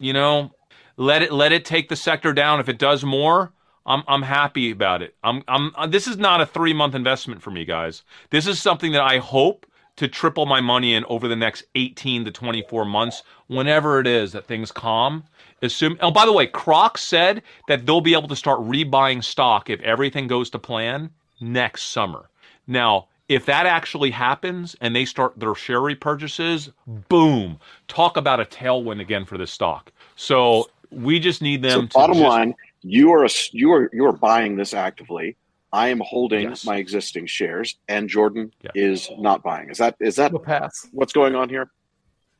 you 0.00 0.12
know, 0.12 0.50
let 0.96 1.22
it 1.22 1.32
let 1.32 1.52
it 1.52 1.64
take 1.64 1.88
the 1.88 1.94
sector 1.94 2.32
down. 2.32 2.58
If 2.58 2.68
it 2.68 2.78
does 2.78 3.04
more, 3.04 3.52
I'm 3.86 4.02
I'm 4.08 4.22
happy 4.22 4.72
about 4.72 5.02
it. 5.02 5.14
I'm 5.22 5.44
I'm 5.46 5.72
uh, 5.76 5.86
this 5.86 6.08
is 6.08 6.18
not 6.18 6.40
a 6.40 6.46
three 6.46 6.72
month 6.72 6.96
investment 6.96 7.40
for 7.40 7.52
me, 7.52 7.64
guys. 7.64 8.02
This 8.30 8.48
is 8.48 8.60
something 8.60 8.90
that 8.92 9.02
I 9.02 9.18
hope 9.18 9.66
to 9.96 10.08
triple 10.08 10.46
my 10.46 10.60
money 10.60 10.94
in 10.94 11.04
over 11.06 11.28
the 11.28 11.36
next 11.36 11.64
18 11.74 12.24
to 12.24 12.30
24 12.30 12.84
months, 12.84 13.22
whenever 13.46 14.00
it 14.00 14.06
is 14.06 14.32
that 14.32 14.46
things 14.46 14.72
calm. 14.72 15.24
Assume. 15.60 15.96
Oh, 16.00 16.10
by 16.10 16.26
the 16.26 16.32
way, 16.32 16.46
Crocs 16.46 17.02
said 17.02 17.42
that 17.68 17.86
they'll 17.86 18.00
be 18.00 18.14
able 18.14 18.28
to 18.28 18.36
start 18.36 18.60
rebuying 18.60 19.22
stock 19.22 19.70
if 19.70 19.80
everything 19.82 20.26
goes 20.26 20.50
to 20.50 20.58
plan 20.58 21.10
next 21.40 21.84
summer. 21.90 22.30
Now, 22.66 23.08
if 23.28 23.46
that 23.46 23.66
actually 23.66 24.10
happens 24.10 24.76
and 24.80 24.94
they 24.94 25.04
start 25.04 25.38
their 25.38 25.54
share 25.54 25.80
repurchases, 25.80 26.72
boom, 27.08 27.58
talk 27.88 28.16
about 28.16 28.40
a 28.40 28.44
tailwind 28.44 29.00
again 29.00 29.24
for 29.24 29.38
this 29.38 29.52
stock. 29.52 29.92
So 30.16 30.68
we 30.90 31.18
just 31.18 31.42
need 31.42 31.62
them. 31.62 31.82
So 31.82 31.86
to 31.86 31.88
bottom 31.94 32.16
just- 32.16 32.28
line, 32.28 32.54
you 32.82 33.12
are 33.12 33.24
a, 33.24 33.28
you 33.52 33.72
are 33.72 33.88
you 33.92 34.04
are 34.06 34.12
buying 34.12 34.56
this 34.56 34.74
actively. 34.74 35.36
I 35.72 35.88
am 35.88 36.00
holding 36.00 36.50
Yes. 36.50 36.64
my 36.66 36.76
existing 36.76 37.26
shares, 37.26 37.76
and 37.88 38.08
Jordan 38.08 38.52
Yeah. 38.62 38.70
is 38.74 39.10
not 39.18 39.42
buying. 39.42 39.70
Is 39.70 39.78
that 39.78 39.96
is 40.00 40.16
that 40.16 40.32
The 40.32 40.38
pass. 40.38 40.86
what's 40.92 41.12
going 41.12 41.34
on 41.34 41.48
here? 41.48 41.70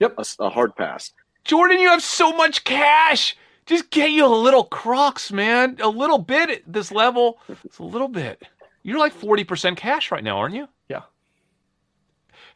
Yep. 0.01 0.17
a 0.41 0.51
hard 0.51 0.75
pass. 0.77 1.13
Jordan, 1.45 1.79
you 1.79 1.89
have 1.89 2.03
so 2.03 2.33
much 2.33 2.65
cash. 2.65 3.37
Just 3.67 3.91
get 3.91 4.11
you 4.11 4.27
a 4.27 4.29
little 4.29 4.65
Crocs, 4.65 5.31
man. 5.31 5.79
A 5.81 5.89
little 5.89 6.19
bit 6.19 6.51
at 6.51 6.63
this 6.67 6.91
level. 6.91 7.39
It's 7.65 7.79
a 7.79 7.85
little 7.85 8.09
bit. 8.09 8.43
You're 8.83 8.99
like 8.99 9.13
40% 9.15 9.77
cash 9.77 10.11
right 10.11 10.25
now, 10.25 10.39
aren't 10.39 10.57
you? 10.57 10.69
Yeah. 10.89 11.03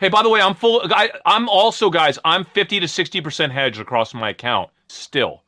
Hey, 0.01 0.09
by 0.09 0.23
the 0.23 0.29
way, 0.29 0.41
I'm 0.41 0.55
full. 0.55 0.83
I, 0.91 1.11
I'm 1.25 1.49
also, 1.49 1.89
guys, 1.89 2.19
I'm 2.25 2.45
50 2.45 2.81
to 2.81 2.87
60% 2.87 3.51
hedged 3.53 3.81
across 3.81 4.13
my 4.13 4.31
account 4.31 4.71
still 4.89 5.43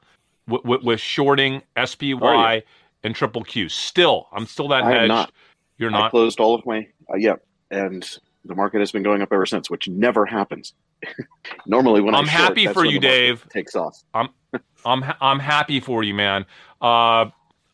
with, 0.47 0.65
with, 0.65 0.83
with 0.83 1.01
shorting 1.01 1.63
SPY 1.85 2.13
Are 2.23 2.55
you? 2.57 2.63
And 3.03 3.15
triple 3.15 3.43
Q. 3.43 3.69
Still, 3.69 4.29
I'm 4.33 4.47
still 4.47 4.69
that 4.69 4.85
I 4.85 4.91
hedged. 4.93 5.09
not. 5.09 5.33
You're 5.79 5.91
not 5.91 6.07
I 6.07 6.11
closed 6.11 6.41
all 6.41 6.55
of 6.55 6.67
my 6.67 6.89
uh, 7.13 7.17
yeah, 7.17 7.37
and 7.71 8.19
the 8.45 8.55
market 8.55 8.81
has 8.81 8.91
been 8.93 9.03
going 9.03 9.23
up 9.23 9.33
ever 9.33 9.47
since, 9.47 9.71
which 9.71 9.89
never 9.89 10.27
happens. 10.27 10.75
Normally, 11.67 12.01
when 12.01 12.15
I'm 12.15 12.25
short, 12.25 12.29
happy 12.29 12.67
for 12.67 12.85
you, 12.85 12.99
Dave. 12.99 13.47
Takes 13.51 13.77
off. 13.77 14.03
I'm 14.15 15.03
ha- 15.03 15.19
I'm 15.21 15.39
happy 15.39 15.81
for 15.81 16.03
you, 16.03 16.15
man. 16.15 16.47
Uh, 16.81 17.27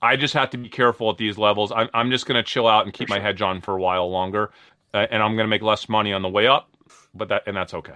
I 0.02 0.16
just 0.16 0.34
have 0.34 0.50
to 0.50 0.58
be 0.58 0.68
careful 0.68 1.10
at 1.10 1.16
these 1.16 1.38
levels. 1.38 1.72
I'm 1.72 1.88
I'm 1.94 2.10
just 2.10 2.26
gonna 2.26 2.42
chill 2.42 2.66
out 2.66 2.84
and 2.84 2.92
keep 2.92 3.08
my 3.08 3.20
hedge 3.20 3.40
on 3.40 3.60
for 3.60 3.74
a 3.76 3.80
while 3.80 4.10
longer, 4.10 4.50
uh, 4.92 5.06
and 5.10 5.22
I'm 5.22 5.36
gonna 5.36 5.48
make 5.48 5.62
less 5.62 5.88
money 5.88 6.12
on 6.12 6.22
the 6.22 6.28
way 6.28 6.46
up, 6.46 6.68
but 7.14 7.28
that 7.28 7.44
and 7.46 7.56
that's 7.56 7.72
okay. 7.74 7.94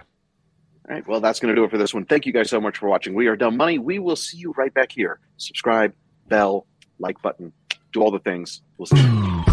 All 0.89 0.95
right. 0.95 1.07
Well, 1.07 1.19
that's 1.19 1.39
going 1.39 1.53
to 1.53 1.59
do 1.59 1.63
it 1.63 1.69
for 1.69 1.77
this 1.77 1.93
one. 1.93 2.05
Thank 2.05 2.25
you 2.25 2.33
guys 2.33 2.49
so 2.49 2.59
much 2.59 2.79
for 2.79 2.89
watching. 2.89 3.13
We 3.13 3.27
are 3.27 3.35
Dumb 3.35 3.55
Money. 3.55 3.77
We 3.77 3.99
will 3.99 4.15
see 4.15 4.37
you 4.37 4.53
right 4.57 4.73
back 4.73 4.91
here. 4.91 5.19
Subscribe, 5.37 5.93
bell, 6.27 6.65
like 6.99 7.21
button, 7.21 7.53
do 7.93 8.01
all 8.01 8.11
the 8.11 8.19
things. 8.19 8.61
We'll 8.77 8.85
see. 8.85 9.43